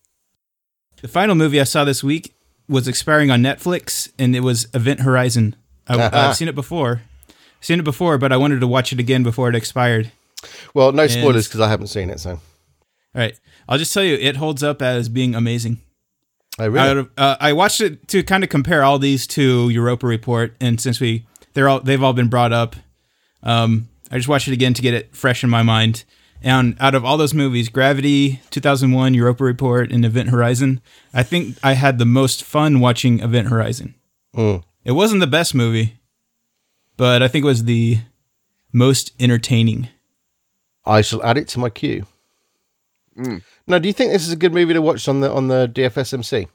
The 1.02 1.08
final 1.08 1.36
movie 1.36 1.62
I 1.62 1.64
saw 1.64 1.86
this 1.86 2.04
week 2.04 2.36
was 2.68 2.88
expiring 2.88 3.32
on 3.32 3.42
Netflix, 3.42 4.12
and 4.20 4.36
it 4.36 4.42
was 4.42 4.68
Event 4.74 5.02
Horizon. 5.02 5.56
I. 5.88 6.10
I've 6.12 6.36
seen 6.38 6.48
it 6.48 6.56
before, 6.56 7.04
seen 7.62 7.80
it 7.80 7.84
before, 7.84 8.18
but 8.18 8.32
I 8.34 8.38
wanted 8.38 8.60
to 8.60 8.68
watch 8.68 8.92
it 8.92 9.00
again 9.00 9.24
before 9.24 9.50
it 9.50 9.56
expired. 9.56 10.12
Well, 10.74 10.92
no 10.92 11.08
spoilers 11.08 11.48
because 11.48 11.62
I 11.62 11.70
haven't 11.70 11.88
seen 11.88 12.10
it. 12.10 12.20
So, 12.20 12.32
All 12.32 12.40
right, 13.14 13.40
I'll 13.70 13.78
just 13.78 13.94
tell 13.94 14.04
you, 14.04 14.16
it 14.16 14.36
holds 14.36 14.64
up 14.64 14.82
as 14.82 15.08
being 15.10 15.36
amazing. 15.36 15.80
I 16.60 16.66
really 16.66 16.90
Out 16.90 16.98
of, 16.98 17.10
uh, 17.18 17.38
I 17.40 17.54
watched 17.54 17.82
it 17.82 18.08
to 18.10 18.24
kind 18.24 18.44
of 18.44 18.50
compare 18.50 18.84
all 18.84 18.98
these 18.98 19.28
to 19.28 19.70
Europa 19.70 20.08
Report, 20.08 20.56
and 20.60 20.82
since 20.82 21.00
we 21.00 21.26
they're 21.54 21.70
all 21.70 21.80
they've 21.80 22.02
all 22.02 22.14
been 22.14 22.30
brought 22.30 22.52
up, 22.52 22.76
um, 23.44 23.90
I 24.12 24.18
just 24.18 24.28
watched 24.28 24.48
it 24.48 24.54
again 24.54 24.74
to 24.74 24.82
get 24.82 24.94
it 24.94 25.16
fresh 25.16 25.44
in 25.44 25.50
my 25.50 25.64
mind. 25.64 26.04
And 26.42 26.78
out 26.80 26.94
of 26.94 27.04
all 27.04 27.18
those 27.18 27.34
movies, 27.34 27.68
Gravity, 27.68 28.42
2001, 28.52 29.14
Europa 29.16 29.44
Report, 29.44 29.92
and 29.92 30.06
Event 30.06 30.30
Horizon, 30.30 30.82
I 31.14 31.24
think 31.24 31.58
I 31.64 31.74
had 31.74 31.98
the 31.98 32.06
most 32.06 32.44
fun 32.44 32.80
watching 32.80 33.20
Event 33.20 33.48
Horizon. 33.48 33.96
Mm. 34.36 34.64
It 34.86 34.92
wasn't 34.92 35.22
the 35.22 35.28
best 35.28 35.56
movie, 35.56 35.98
but 36.96 37.24
I 37.24 37.28
think 37.28 37.44
it 37.44 37.48
was 37.48 37.64
the 37.64 38.00
most 38.72 39.14
entertaining. 39.20 39.90
I 40.86 41.02
shall 41.02 41.24
add 41.24 41.38
it 41.38 41.48
to 41.50 41.60
my 41.60 41.70
queue. 41.70 42.06
Now, 43.68 43.80
do 43.80 43.88
you 43.88 43.94
think 43.94 44.12
this 44.12 44.26
is 44.26 44.32
a 44.32 44.38
good 44.38 44.54
movie 44.54 44.74
to 44.74 44.82
watch 44.82 45.08
on 45.08 45.20
the 45.20 45.32
on 45.32 45.48
the 45.48 45.68
DFSMC? 45.68 46.48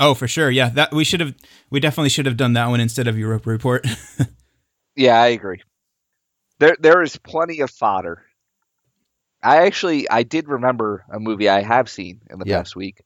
Oh, 0.00 0.14
for 0.14 0.26
sure. 0.28 0.50
Yeah, 0.50 0.68
that 0.70 0.92
we 0.92 1.04
should 1.04 1.20
have. 1.20 1.34
We 1.70 1.80
definitely 1.80 2.10
should 2.10 2.26
have 2.26 2.36
done 2.36 2.52
that 2.54 2.68
one 2.68 2.80
instead 2.80 3.06
of 3.08 3.18
Europa 3.18 3.50
Report. 3.50 3.86
Yeah, 4.96 5.20
I 5.20 5.26
agree. 5.28 5.60
There 6.60 6.76
there 6.78 7.02
is 7.02 7.16
plenty 7.16 7.60
of 7.62 7.70
fodder. 7.70 8.22
I 9.42 9.66
actually 9.66 10.08
I 10.08 10.22
did 10.22 10.48
remember 10.48 11.04
a 11.12 11.18
movie 11.18 11.48
I 11.48 11.62
have 11.62 11.88
seen 11.88 12.20
in 12.30 12.38
the 12.38 12.46
Yeah. 12.46 12.58
past 12.58 12.76
week. 12.76 13.02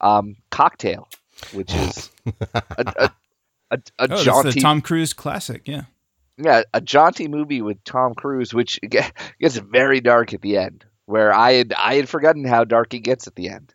Um 0.00 0.36
Cocktail, 0.50 1.08
which 1.52 1.74
is 1.74 2.10
a 2.54 2.62
a, 2.78 3.10
a, 3.72 3.78
a 3.98 4.08
oh, 4.12 4.22
jaunty 4.22 4.52
the 4.52 4.60
Tom 4.60 4.80
Cruise 4.80 5.12
classic. 5.12 5.62
Yeah. 5.66 5.82
yeah, 6.38 6.62
a 6.72 6.80
jaunty 6.80 7.26
movie 7.26 7.60
with 7.60 7.82
Tom 7.82 8.14
Cruise 8.14 8.54
which 8.54 8.78
gets 9.40 9.56
very 9.56 10.00
dark 10.00 10.32
at 10.32 10.42
the 10.42 10.58
end 10.58 10.84
where 11.06 11.32
I 11.32 11.52
had 11.52 11.74
I 11.76 11.94
had 11.94 12.08
forgotten 12.08 12.44
how 12.44 12.64
dark 12.64 12.94
it 12.94 13.00
gets 13.00 13.26
at 13.26 13.34
the 13.34 13.48
end. 13.48 13.74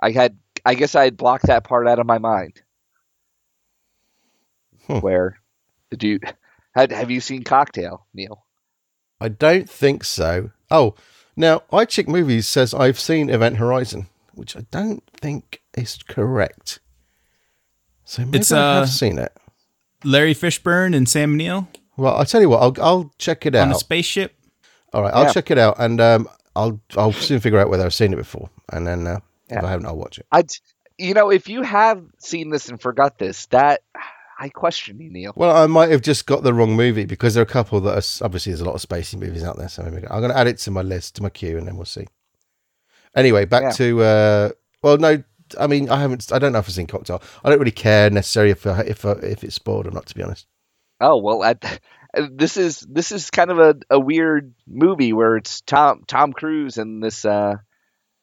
I 0.00 0.10
had 0.10 0.38
I 0.64 0.74
guess 0.74 0.94
I 0.94 1.04
had 1.04 1.16
blocked 1.16 1.46
that 1.46 1.64
part 1.64 1.88
out 1.88 1.98
of 1.98 2.06
my 2.06 2.18
mind. 2.18 2.62
Hmm. 4.86 4.98
Where 4.98 5.36
the 5.90 5.96
dude 5.98 6.24
had 6.74 6.92
have 6.92 7.10
you 7.10 7.20
seen 7.20 7.44
Cocktail, 7.44 8.06
Neil? 8.14 8.44
I 9.20 9.28
don't 9.28 9.68
think 9.70 10.02
so. 10.04 10.50
Oh, 10.70 10.94
now 11.36 11.62
I 11.72 11.84
iCheckMovies 11.86 12.44
says 12.44 12.74
I've 12.74 12.98
seen 12.98 13.30
Event 13.30 13.56
Horizon, 13.58 14.08
which 14.34 14.56
I 14.56 14.66
don't 14.70 15.04
think 15.20 15.62
is 15.74 15.98
correct. 16.08 16.80
So 18.04 18.24
maybe 18.24 18.38
It's, 18.38 18.50
I 18.52 18.58
uh, 18.58 18.80
have 18.80 18.88
seen 18.90 19.18
it. 19.18 19.32
Larry 20.04 20.34
Fishburne 20.34 20.94
and 20.96 21.08
Sam 21.08 21.36
Neill 21.36 21.68
Well, 21.96 22.16
I'll 22.16 22.24
tell 22.24 22.40
you 22.40 22.48
what. 22.48 22.60
I'll 22.60 22.84
I'll 22.84 23.14
check 23.18 23.46
it 23.46 23.54
out. 23.54 23.68
on 23.68 23.74
a 23.74 23.78
spaceship. 23.78 24.34
All 24.92 25.02
right, 25.02 25.12
I'll 25.14 25.24
Yeah. 25.24 25.32
check 25.32 25.50
it 25.50 25.58
out, 25.58 25.76
and 25.78 26.00
um, 26.00 26.28
I'll 26.54 26.80
I'll 26.96 27.12
soon 27.12 27.40
figure 27.40 27.58
out 27.58 27.70
whether 27.70 27.84
I've 27.84 27.94
seen 27.94 28.12
it 28.12 28.16
before, 28.16 28.50
and 28.72 28.86
then 28.86 29.06
uh, 29.06 29.20
if 29.48 29.62
I 29.62 29.70
haven't, 29.70 29.86
I'll 29.86 29.96
watch 29.96 30.18
it. 30.18 30.26
I, 30.32 30.44
you 30.98 31.14
know, 31.14 31.30
if 31.30 31.48
you 31.48 31.62
have 31.62 32.02
seen 32.18 32.50
this 32.50 32.68
and 32.68 32.80
forgot 32.80 33.18
this, 33.18 33.46
that 33.46 33.82
I 34.38 34.48
question 34.50 35.00
you, 35.00 35.10
Neil. 35.10 35.32
Well, 35.36 35.56
I 35.56 35.66
might 35.66 35.90
have 35.90 36.02
just 36.02 36.26
got 36.26 36.42
the 36.42 36.52
wrong 36.52 36.76
movie 36.76 37.06
because 37.06 37.34
there 37.34 37.42
are 37.42 37.44
a 37.44 37.48
couple 37.48 37.80
that 37.82 37.92
are 37.94 38.24
obviously 38.24 38.52
there's 38.52 38.60
a 38.60 38.64
lot 38.64 38.74
of 38.74 38.86
spacey 38.86 39.18
movies 39.18 39.44
out 39.44 39.56
there. 39.56 39.68
So 39.68 39.82
I'm 39.82 39.90
going 39.90 40.30
to 40.30 40.36
add 40.38 40.46
it 40.46 40.58
to 40.58 40.70
my 40.70 40.82
list, 40.82 41.16
to 41.16 41.22
my 41.22 41.30
queue, 41.30 41.56
and 41.58 41.66
then 41.66 41.76
we'll 41.76 41.84
see. 41.86 42.06
Anyway, 43.16 43.44
back 43.44 43.62
Yeah. 43.62 43.70
to 43.70 44.02
uh, 44.02 44.48
well, 44.82 44.98
no, 44.98 45.22
I 45.58 45.66
mean 45.66 45.88
I 45.90 46.00
haven't, 46.00 46.32
I 46.32 46.38
don't 46.38 46.52
know 46.52 46.58
if 46.58 46.66
I've 46.66 46.72
seen 46.74 46.86
Cocktail. 46.86 47.22
I 47.44 47.50
don't 47.50 47.58
really 47.58 47.70
care 47.70 48.10
necessarily 48.10 48.52
if 48.52 48.66
I, 48.66 48.80
if 48.82 49.04
I, 49.04 49.12
if 49.12 49.44
it's 49.44 49.54
spoiled 49.54 49.86
or 49.86 49.90
not, 49.90 50.06
to 50.06 50.14
be 50.14 50.22
honest. 50.22 50.46
Oh 51.00 51.16
well, 51.18 51.42
at, 51.44 51.80
this 52.14 52.56
is 52.56 52.80
this 52.80 53.12
is 53.12 53.30
kind 53.30 53.50
of 53.50 53.58
a, 53.58 53.74
a 53.90 54.00
weird 54.00 54.54
movie 54.66 55.12
where 55.12 55.36
it's 55.36 55.60
Tom 55.62 56.04
Tom 56.06 56.32
Cruise 56.32 56.78
and 56.78 57.02
this 57.02 57.24
uh, 57.24 57.56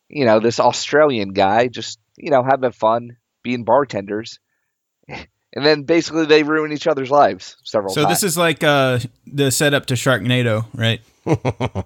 you 0.09 0.25
know, 0.25 0.39
this 0.39 0.59
Australian 0.59 1.33
guy 1.33 1.67
just 1.67 1.99
you 2.17 2.31
know 2.31 2.43
having 2.43 2.71
fun 2.71 3.17
being 3.43 3.63
bartenders, 3.63 4.39
and 5.07 5.25
then 5.53 5.83
basically 5.83 6.25
they 6.25 6.43
ruin 6.43 6.71
each 6.71 6.87
other's 6.87 7.11
lives 7.11 7.57
several 7.63 7.93
times. 7.93 7.95
So 7.95 8.03
times. 8.03 8.21
this 8.21 8.31
is 8.31 8.37
like 8.37 8.63
uh, 8.63 8.99
the 9.25 9.51
setup 9.51 9.85
to 9.87 9.93
Sharknado, 9.95 10.65
right? 10.73 11.01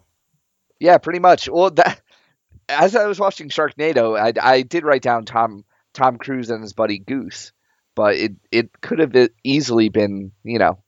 Yeah, 0.84 0.97
pretty 0.97 1.20
much. 1.20 1.47
Well, 1.47 1.72
that 1.72 2.01
as 2.68 2.93
I 2.93 3.08
was 3.08 3.18
watching 3.18 3.47
Sharknado, 3.47 4.20
I, 4.20 4.34
I 4.56 4.64
did 4.64 4.84
write 4.84 5.01
down 5.01 5.24
Tom 5.24 5.64
Tom 5.93 6.18
Cruise 6.18 6.49
and 6.49 6.62
his 6.62 6.74
buddy 6.74 6.99
Goose, 6.99 7.54
but 7.95 8.18
it 8.18 8.34
it 8.51 8.82
could 8.82 8.99
have 8.99 9.16
easily 9.45 9.88
been 9.88 10.34
you 10.43 10.60
know 10.60 10.83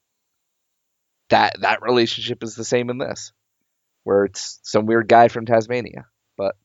that 1.29 1.61
that 1.61 1.81
relationship 1.81 2.43
is 2.43 2.55
the 2.55 2.65
same 2.65 2.89
in 2.89 2.97
this, 2.97 3.33
where 4.03 4.25
it's 4.25 4.59
some 4.63 4.85
weird 4.85 5.07
guy 5.07 5.27
from 5.27 5.45
Tasmania. 5.45 6.05
But 6.37 6.55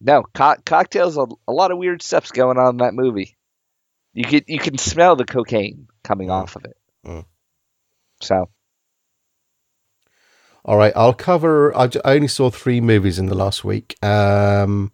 no, 0.00 0.24
co- 0.34 0.56
cocktails 0.64 1.16
a, 1.16 1.26
a 1.46 1.52
lot 1.52 1.70
of 1.70 1.78
weird 1.78 2.02
stuff's 2.02 2.32
going 2.32 2.58
on 2.58 2.70
in 2.70 2.76
that 2.78 2.94
movie. 2.94 3.36
You 4.14 4.24
can 4.24 4.42
you 4.46 4.58
can 4.58 4.78
smell 4.78 5.16
the 5.16 5.24
cocaine 5.24 5.88
coming 6.02 6.30
off 6.30 6.56
of 6.56 6.64
it. 6.64 6.76
Mm. 7.06 7.24
So 8.20 8.48
All 10.68 10.76
right, 10.76 10.92
I'll 10.94 11.14
cover. 11.14 11.74
I 11.74 11.88
only 12.04 12.28
saw 12.28 12.50
three 12.50 12.82
movies 12.82 13.18
in 13.18 13.24
the 13.24 13.34
last 13.34 13.64
week. 13.64 13.96
Um, 14.04 14.92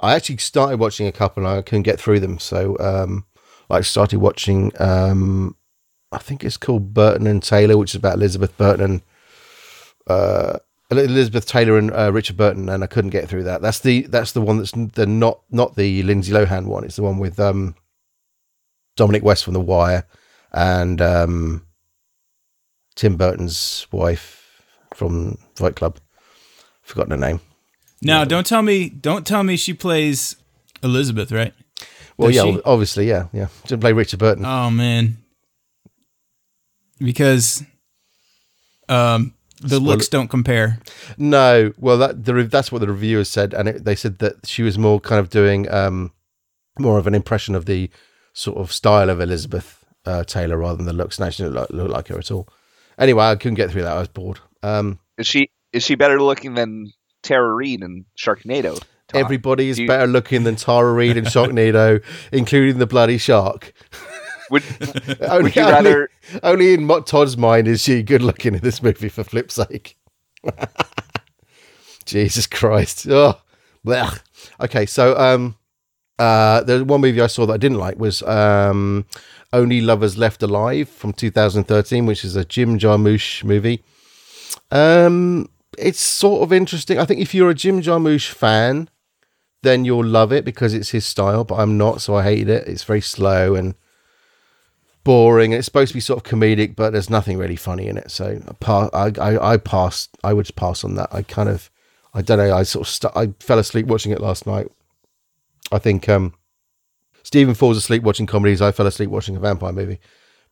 I 0.00 0.14
actually 0.14 0.38
started 0.38 0.80
watching 0.80 1.06
a 1.06 1.12
couple 1.12 1.44
and 1.44 1.58
I 1.58 1.60
couldn't 1.60 1.82
get 1.82 2.00
through 2.00 2.20
them. 2.20 2.38
So 2.38 2.78
um, 2.78 3.26
I 3.68 3.82
started 3.82 4.20
watching. 4.20 4.72
Um, 4.80 5.54
I 6.12 6.18
think 6.18 6.44
it's 6.44 6.56
called 6.56 6.94
Burton 6.94 7.26
and 7.26 7.42
Taylor, 7.42 7.76
which 7.76 7.92
is 7.92 7.96
about 7.96 8.14
Elizabeth 8.14 8.56
Burton 8.58 8.84
and 8.84 9.02
uh, 10.06 10.58
Elizabeth 10.90 11.46
Taylor 11.46 11.78
and 11.78 11.90
uh, 11.92 12.12
Richard 12.12 12.36
Burton, 12.36 12.68
and 12.68 12.84
I 12.84 12.86
couldn't 12.86 13.10
get 13.10 13.28
through 13.28 13.44
that. 13.44 13.62
That's 13.62 13.80
the 13.80 14.02
that's 14.02 14.32
the 14.32 14.42
one 14.42 14.58
that's 14.58 14.72
the 14.72 15.06
not 15.06 15.40
not 15.50 15.76
the 15.76 16.02
Lindsay 16.02 16.32
Lohan 16.32 16.66
one. 16.66 16.84
It's 16.84 16.96
the 16.96 17.02
one 17.02 17.18
with 17.18 17.40
um, 17.40 17.74
Dominic 18.96 19.22
West 19.22 19.44
from 19.44 19.54
The 19.54 19.60
Wire 19.60 20.04
and 20.52 21.00
um, 21.00 21.66
Tim 22.94 23.16
Burton's 23.16 23.86
wife 23.90 24.60
from 24.94 25.38
Fight 25.54 25.76
Club. 25.76 25.98
Forgotten 26.82 27.12
her 27.12 27.16
name. 27.16 27.40
Now, 28.02 28.24
don't 28.24 28.46
tell 28.46 28.62
me, 28.62 28.88
don't 28.88 29.24
tell 29.26 29.44
me 29.44 29.56
she 29.56 29.72
plays 29.72 30.36
Elizabeth, 30.82 31.30
right? 31.30 31.54
Well, 32.16 32.28
Does 32.28 32.36
yeah, 32.36 32.42
she? 32.42 32.60
obviously, 32.64 33.08
yeah, 33.08 33.28
yeah. 33.32 33.46
Didn't 33.66 33.80
play 33.80 33.92
Richard 33.92 34.18
Burton. 34.18 34.44
Oh 34.44 34.68
man, 34.68 35.18
because 37.04 37.62
um, 38.88 39.34
the 39.60 39.76
Spoil 39.76 39.80
looks 39.80 40.08
don't 40.08 40.28
compare. 40.28 40.80
No, 41.16 41.72
well, 41.78 41.98
that 41.98 42.24
the 42.24 42.34
re- 42.34 42.42
that's 42.44 42.72
what 42.72 42.80
the 42.80 42.88
reviewers 42.88 43.28
said, 43.28 43.54
and 43.54 43.68
it, 43.68 43.84
they 43.84 43.94
said 43.94 44.18
that 44.18 44.46
she 44.46 44.62
was 44.62 44.78
more 44.78 45.00
kind 45.00 45.20
of 45.20 45.30
doing 45.30 45.70
um, 45.72 46.12
more 46.78 46.98
of 46.98 47.06
an 47.06 47.14
impression 47.14 47.54
of 47.54 47.66
the 47.66 47.90
sort 48.32 48.58
of 48.58 48.72
style 48.72 49.10
of 49.10 49.20
Elizabeth 49.20 49.84
uh, 50.04 50.24
Taylor 50.24 50.58
rather 50.58 50.76
than 50.76 50.86
the 50.86 50.92
looks. 50.92 51.18
And 51.18 51.32
she 51.32 51.42
didn't 51.42 51.54
look, 51.54 51.70
look 51.70 51.90
like 51.90 52.08
her 52.08 52.18
at 52.18 52.30
all. 52.30 52.48
Anyway, 52.98 53.24
I 53.24 53.36
couldn't 53.36 53.54
get 53.54 53.70
through 53.70 53.82
that. 53.82 53.96
I 53.96 54.00
was 54.00 54.08
bored. 54.08 54.40
Um, 54.62 54.98
is 55.18 55.26
she 55.26 55.50
is 55.72 55.82
she 55.82 55.94
better 55.94 56.20
looking 56.20 56.54
than 56.54 56.92
Tara 57.22 57.52
Reid 57.52 57.82
in 57.82 58.04
Sharknado? 58.18 58.80
Todd? 59.08 59.20
everybody 59.20 59.68
is 59.68 59.78
you- 59.78 59.86
better 59.86 60.06
looking 60.06 60.44
than 60.44 60.56
Tara 60.56 60.92
Reid 60.92 61.16
and 61.16 61.26
Sharknado, 61.28 62.02
including 62.32 62.78
the 62.78 62.86
bloody 62.86 63.18
shark. 63.18 63.72
Would, 64.52 64.64
Only, 65.22 65.42
would 65.44 65.56
you 65.56 65.62
rather? 65.62 66.10
Only 66.42 66.74
in 66.74 66.86
Todd's 67.04 67.38
mind 67.38 67.66
is 67.66 67.82
she 67.82 68.02
good 68.02 68.20
looking 68.20 68.54
in 68.54 68.60
this 68.60 68.82
movie, 68.82 69.08
for 69.08 69.24
flip's 69.24 69.54
sake. 69.54 69.96
Jesus 72.04 72.46
Christ. 72.46 73.06
Oh, 73.08 73.40
blech. 73.86 74.20
Okay, 74.60 74.84
so 74.84 75.16
um, 75.16 75.56
uh, 76.18 76.62
the 76.64 76.84
one 76.84 77.00
movie 77.00 77.22
I 77.22 77.28
saw 77.28 77.46
that 77.46 77.54
I 77.54 77.56
didn't 77.56 77.78
like 77.78 77.96
was 77.98 78.22
um, 78.24 79.06
Only 79.54 79.80
Lovers 79.80 80.18
Left 80.18 80.42
Alive 80.42 80.86
from 80.86 81.14
2013, 81.14 82.04
which 82.04 82.22
is 82.22 82.36
a 82.36 82.44
Jim 82.44 82.78
Jarmusch 82.78 83.44
movie. 83.44 83.82
Um, 84.70 85.48
it's 85.78 86.00
sort 86.00 86.42
of 86.42 86.52
interesting. 86.52 86.98
I 86.98 87.06
think 87.06 87.22
if 87.22 87.34
you're 87.34 87.48
a 87.48 87.54
Jim 87.54 87.80
Jarmusch 87.80 88.28
fan, 88.28 88.90
then 89.62 89.86
you'll 89.86 90.04
love 90.04 90.30
it 90.30 90.44
because 90.44 90.74
it's 90.74 90.90
his 90.90 91.06
style, 91.06 91.44
but 91.44 91.54
I'm 91.54 91.78
not, 91.78 92.02
so 92.02 92.16
I 92.16 92.24
hated 92.24 92.50
it. 92.50 92.68
It's 92.68 92.84
very 92.84 93.00
slow 93.00 93.54
and 93.54 93.76
boring. 95.04 95.52
It's 95.52 95.66
supposed 95.66 95.88
to 95.88 95.94
be 95.94 96.00
sort 96.00 96.24
of 96.24 96.30
comedic, 96.30 96.76
but 96.76 96.92
there's 96.92 97.10
nothing 97.10 97.38
really 97.38 97.56
funny 97.56 97.86
in 97.88 97.98
it. 97.98 98.10
So 98.10 98.40
I, 98.46 98.52
pa- 98.54 98.90
I, 98.92 99.12
I, 99.20 99.52
I 99.52 99.56
passed. 99.56 100.16
I 100.22 100.32
would 100.32 100.54
pass 100.56 100.84
on 100.84 100.94
that. 100.94 101.08
I 101.12 101.22
kind 101.22 101.48
of, 101.48 101.70
I 102.14 102.22
don't 102.22 102.38
know. 102.38 102.54
I 102.54 102.62
sort 102.62 102.86
of, 102.86 102.92
st- 102.92 103.16
I 103.16 103.34
fell 103.40 103.58
asleep 103.58 103.86
watching 103.86 104.12
it 104.12 104.20
last 104.20 104.46
night. 104.46 104.68
I 105.70 105.78
think 105.78 106.08
um, 106.08 106.34
Stephen 107.22 107.54
falls 107.54 107.76
asleep 107.76 108.02
watching 108.02 108.26
comedies. 108.26 108.60
I 108.60 108.72
fell 108.72 108.86
asleep 108.86 109.10
watching 109.10 109.36
a 109.36 109.40
vampire 109.40 109.72
movie, 109.72 110.00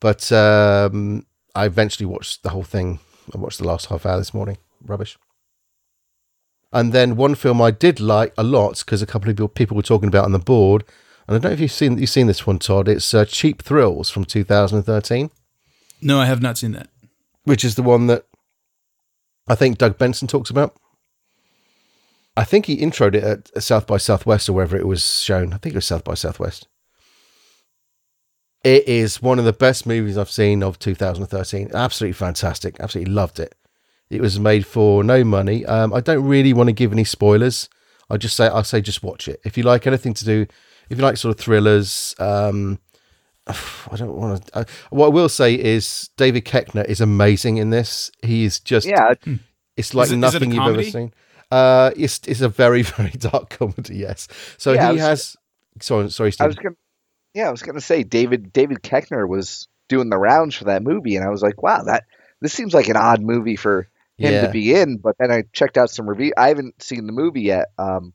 but 0.01 0.31
um, 0.33 1.27
I 1.55 1.67
eventually 1.67 2.07
watched 2.07 2.43
the 2.43 2.51
whole 2.51 2.63
thing. 2.63 3.01
I 3.35 3.39
watched 3.39 3.59
the 3.59 3.67
last 3.67 3.87
half 3.87 4.07
hour 4.07 4.19
this 4.19 4.35
morning. 4.35 4.59
Rubbish. 4.85 5.19
And 6.73 6.93
then 6.93 7.17
one 7.17 7.35
film 7.35 7.61
I 7.61 7.73
did 7.73 7.99
like 8.01 8.33
a 8.39 8.45
lot 8.45 8.79
because 8.79 9.03
a 9.03 9.07
couple 9.07 9.29
of 9.31 9.55
people 9.55 9.77
were 9.77 9.83
talking 9.83 10.09
about 10.09 10.25
on 10.25 10.33
the 10.33 10.39
board, 10.39 10.85
and 11.31 11.37
I 11.37 11.39
don't 11.39 11.51
know 11.51 11.55
if 11.55 11.61
you've 11.61 11.71
seen 11.73 11.97
you've 11.99 12.11
seen 12.11 12.27
this 12.27 12.45
one, 12.47 12.59
Todd. 12.59 12.89
It's 12.89 13.15
uh, 13.15 13.25
Cheap 13.25 13.63
Thrills 13.63 14.11
from 14.11 14.25
2013, 14.25 15.31
No, 16.03 16.19
I 16.21 16.27
have 16.27 16.43
not 16.43 16.59
seen 16.59 16.73
that. 16.73 16.89
which 17.45 17.65
is 17.65 17.77
the 17.77 17.83
one 17.83 18.09
that 18.09 18.25
I 19.49 19.55
think 19.55 19.79
Doug 19.79 19.97
Benson 19.97 20.27
talks 20.29 20.51
about. 20.51 20.75
I 22.37 22.45
think 22.45 22.67
he 22.67 22.79
introed 22.79 23.15
it 23.15 23.25
at 23.55 23.63
South 23.63 23.87
by 23.87 23.97
Southwest 23.97 24.49
or 24.49 24.53
wherever 24.55 24.77
it 24.77 24.87
was 24.87 25.21
shown. 25.23 25.53
I 25.53 25.57
think 25.59 25.75
it 25.75 25.79
was 25.79 25.87
South 25.87 26.05
by 26.05 26.15
Southwest. 26.15 26.67
It 28.63 28.87
is 28.87 29.23
one 29.23 29.39
of 29.39 29.45
the 29.45 29.53
best 29.53 29.87
movies 29.87 30.19
I've 30.19 30.31
seen 30.31 30.63
of 30.63 30.79
2013. 30.79 31.71
Absolutely 31.75 32.13
fantastic. 32.13 32.77
Absolutely 32.79 33.13
loved 33.13 33.41
it. 33.41 33.55
It 34.11 34.21
was 34.21 34.39
made 34.39 34.67
for 34.67 35.03
no 35.03 35.25
money. 35.25 35.65
Um, 35.67 35.93
I 35.95 36.01
don't 36.01 36.25
really 36.27 36.53
want 36.53 36.69
to 36.69 36.73
give 36.75 36.93
any 36.93 37.05
spoilers. 37.05 37.69
I 38.11 38.17
just 38.17 38.37
say 38.37 38.49
I 38.49 38.63
say 38.63 38.81
just 38.81 39.03
watch 39.03 39.29
it. 39.29 39.41
If 39.45 39.57
you 39.57 39.63
like 39.63 39.87
anything 39.87 40.15
to 40.15 40.25
do, 40.25 40.47
if 40.91 40.99
you 40.99 41.03
like 41.05 41.17
sort 41.17 41.35
of 41.39 41.41
thrillers, 41.43 42.15
um, 42.19 42.79
I 43.47 43.97
don't 43.97 44.15
want 44.15 44.47
to. 44.47 44.57
Uh, 44.59 44.65
what 44.91 45.07
I 45.07 45.11
will 45.11 45.29
say 45.29 45.55
is 45.55 46.11
David 46.17 46.45
Koechner 46.45 46.85
is 46.85 47.01
amazing 47.01 47.57
in 47.57 47.71
this. 47.71 48.11
He 48.23 48.45
is 48.45 48.61
just 48.61 48.87
Yeah, 48.87 49.15
it's 49.77 49.95
like 49.95 50.07
Is 50.07 50.13
it- 50.13 50.13
is 50.13 50.13
it 50.13 50.15
a 50.15 50.19
nothing 50.19 50.53
you've 50.53 50.67
ever 50.67 50.83
seen. 50.83 51.13
Uh, 51.51 51.91
it's 51.97 52.21
it's 52.29 52.43
a 52.43 52.49
very 52.49 52.83
very 52.97 53.11
dark 53.11 53.51
comedy. 53.51 53.97
Yes. 53.97 54.29
So 54.59 54.73
Yeah, 54.73 54.89
he 54.89 54.93
was- 54.95 55.01
has. 55.03 55.37
Sorry, 55.81 56.11
sorry, 56.11 56.33
I 56.41 56.47
was 56.47 56.57
gonna, 56.57 56.75
yeah, 57.33 57.49
I 57.49 57.51
was 57.51 57.63
gonna 57.63 57.81
say 57.81 58.03
David 58.03 58.53
David 58.53 58.83
Koechner 58.83 59.27
was 59.27 59.67
doing 59.89 60.11
the 60.11 60.19
rounds 60.19 60.55
for 60.57 60.65
that 60.65 60.83
movie, 60.83 61.17
and 61.17 61.25
I 61.25 61.29
was 61.31 61.43
like, 61.43 61.63
wow, 61.63 61.83
that 61.85 62.05
this 62.41 62.53
seems 62.53 62.75
like 62.75 62.89
an 62.89 62.97
odd 62.97 63.23
movie 63.23 63.57
for 63.57 63.89
him 64.19 64.33
Yeah. 64.33 64.47
to 64.47 64.51
be 64.53 64.75
in. 64.75 64.99
But 64.99 65.17
then 65.19 65.31
I 65.33 65.45
checked 65.53 65.79
out 65.79 65.89
some 65.91 66.09
review. 66.11 66.33
I 66.37 66.49
haven't 66.49 66.83
seen 66.83 67.07
the 67.07 67.13
movie 67.13 67.43
yet, 67.43 67.67
um, 67.79 68.13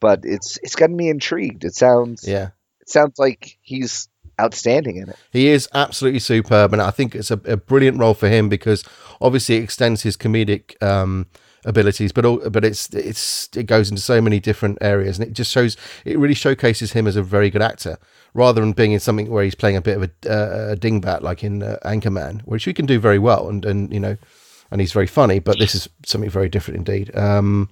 but 0.00 0.20
it's 0.24 0.58
it's 0.62 0.76
gotten 0.76 0.96
me 0.96 1.08
intrigued. 1.08 1.64
It 1.64 1.74
sounds 1.74 2.26
yeah. 2.26 2.50
it 2.80 2.88
sounds 2.88 3.18
like 3.18 3.58
he's 3.62 4.08
outstanding 4.40 4.96
in 4.96 5.08
it. 5.08 5.16
He 5.32 5.48
is 5.48 5.68
absolutely 5.74 6.20
superb, 6.20 6.72
and 6.72 6.80
I 6.82 6.90
think 6.90 7.14
it's 7.14 7.30
a, 7.30 7.40
a 7.44 7.56
brilliant 7.56 7.98
role 7.98 8.14
for 8.14 8.28
him 8.28 8.48
because 8.48 8.84
obviously 9.20 9.56
it 9.56 9.64
extends 9.64 10.02
his 10.02 10.16
comedic 10.16 10.80
um, 10.82 11.26
abilities, 11.64 12.12
but 12.12 12.24
all, 12.24 12.48
but 12.50 12.64
it's 12.64 12.88
it's 12.94 13.48
it 13.56 13.64
goes 13.64 13.90
into 13.90 14.02
so 14.02 14.20
many 14.20 14.40
different 14.40 14.78
areas, 14.80 15.18
and 15.18 15.28
it 15.28 15.32
just 15.32 15.50
shows 15.50 15.76
it 16.04 16.18
really 16.18 16.34
showcases 16.34 16.92
him 16.92 17.06
as 17.06 17.16
a 17.16 17.22
very 17.22 17.50
good 17.50 17.62
actor, 17.62 17.98
rather 18.34 18.60
than 18.60 18.72
being 18.72 18.92
in 18.92 19.00
something 19.00 19.30
where 19.30 19.44
he's 19.44 19.54
playing 19.54 19.76
a 19.76 19.82
bit 19.82 19.96
of 19.96 20.02
a, 20.04 20.30
uh, 20.30 20.72
a 20.72 20.76
dingbat 20.76 21.22
like 21.22 21.42
in 21.42 21.62
uh, 21.62 21.76
Anchorman, 21.84 22.42
which 22.42 22.64
he 22.64 22.72
can 22.72 22.86
do 22.86 22.98
very 22.98 23.18
well, 23.18 23.48
and 23.48 23.64
and 23.64 23.92
you 23.92 24.00
know, 24.00 24.16
and 24.70 24.80
he's 24.80 24.92
very 24.92 25.06
funny. 25.06 25.38
But 25.38 25.58
this 25.58 25.74
is 25.74 25.88
something 26.06 26.30
very 26.30 26.48
different 26.48 26.78
indeed. 26.78 27.16
Um, 27.16 27.68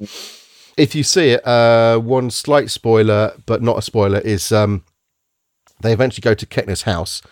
if 0.77 0.95
you 0.95 1.03
see 1.03 1.31
it, 1.31 1.47
uh, 1.47 1.99
one 1.99 2.31
slight 2.31 2.71
spoiler, 2.71 3.33
but 3.47 3.63
not 3.63 3.79
a 3.79 3.83
spoiler, 3.83 4.19
is 4.19 4.53
um, 4.53 4.85
they 5.81 5.93
eventually 5.93 6.23
go 6.23 6.35
to 6.35 6.47
Koechner's 6.47 6.83
house, 6.83 7.23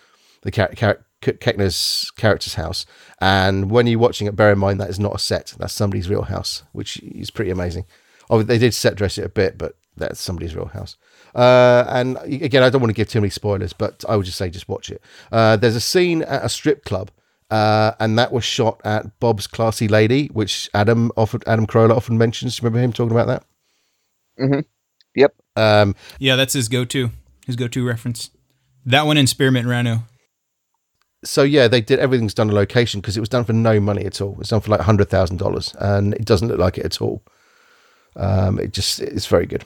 the 0.41 0.51
char- 0.51 0.73
char- 0.73 1.05
Koechner's 1.21 2.11
character's 2.17 2.55
house, 2.55 2.85
and 3.19 3.71
when 3.71 3.87
you're 3.87 3.99
watching 3.99 4.27
it, 4.27 4.35
bear 4.35 4.51
in 4.51 4.59
mind 4.59 4.79
that 4.79 4.89
is 4.89 4.99
not 4.99 5.15
a 5.15 5.19
set; 5.19 5.53
that's 5.57 5.73
somebody's 5.73 6.09
real 6.09 6.23
house, 6.23 6.63
which 6.71 6.97
is 6.99 7.31
pretty 7.31 7.51
amazing. 7.51 7.85
Oh, 8.29 8.41
they 8.41 8.57
did 8.57 8.73
set 8.73 8.95
dress 8.95 9.17
it 9.17 9.25
a 9.25 9.29
bit, 9.29 9.57
but 9.57 9.75
that's 9.95 10.19
somebody's 10.19 10.55
real 10.55 10.67
house. 10.67 10.97
Uh, 11.33 11.85
and 11.89 12.17
again, 12.23 12.63
I 12.63 12.69
don't 12.69 12.81
want 12.81 12.89
to 12.89 12.95
give 12.95 13.09
too 13.09 13.21
many 13.21 13.29
spoilers, 13.29 13.73
but 13.73 14.03
I 14.07 14.15
would 14.15 14.25
just 14.25 14.37
say 14.37 14.49
just 14.49 14.69
watch 14.69 14.89
it. 14.89 15.01
Uh, 15.31 15.57
there's 15.57 15.75
a 15.75 15.81
scene 15.81 16.21
at 16.23 16.43
a 16.43 16.49
strip 16.49 16.85
club, 16.85 17.11
uh, 17.51 17.91
and 17.99 18.17
that 18.17 18.31
was 18.31 18.43
shot 18.43 18.81
at 18.83 19.19
Bob's 19.19 19.47
Classy 19.47 19.87
Lady, 19.87 20.27
which 20.27 20.69
Adam 20.73 21.11
often 21.17 21.41
Adam 21.45 21.67
Carolla 21.67 21.95
often 21.95 22.17
mentions. 22.17 22.61
Remember 22.61 22.79
him 22.79 22.93
talking 22.93 23.11
about 23.15 23.27
that? 24.37 24.63
Yep. 25.15 25.35
Um, 25.55 25.95
Yeah, 26.19 26.35
that's 26.35 26.53
his 26.53 26.67
go-to. 26.67 27.11
His 27.45 27.55
go-to 27.55 27.85
reference. 27.85 28.31
That 28.85 29.05
one 29.05 29.17
in 29.17 29.27
Spearmint 29.27 29.67
Rhino. 29.67 30.03
so 31.23 31.41
yeah, 31.43 31.67
they 31.67 31.81
did 31.81 31.99
everything's 31.99 32.33
done 32.33 32.49
on 32.49 32.55
location 32.55 33.01
because 33.01 33.17
it 33.17 33.21
was 33.21 33.29
done 33.29 33.43
for 33.45 33.53
no 33.53 33.79
money 33.79 34.05
at 34.05 34.21
all. 34.21 34.37
It's 34.39 34.49
done 34.49 34.61
for 34.61 34.71
like 34.71 34.81
hundred 34.81 35.09
thousand 35.09 35.37
dollars, 35.37 35.73
and 35.79 36.13
it 36.13 36.25
doesn't 36.25 36.47
look 36.49 36.59
like 36.59 36.77
it 36.77 36.85
at 36.85 37.01
all. 37.01 37.23
Um, 38.15 38.59
it 38.59 38.73
just 38.73 38.99
it's 38.99 39.25
very 39.27 39.45
good. 39.45 39.63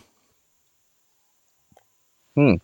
Hmm. 2.36 2.56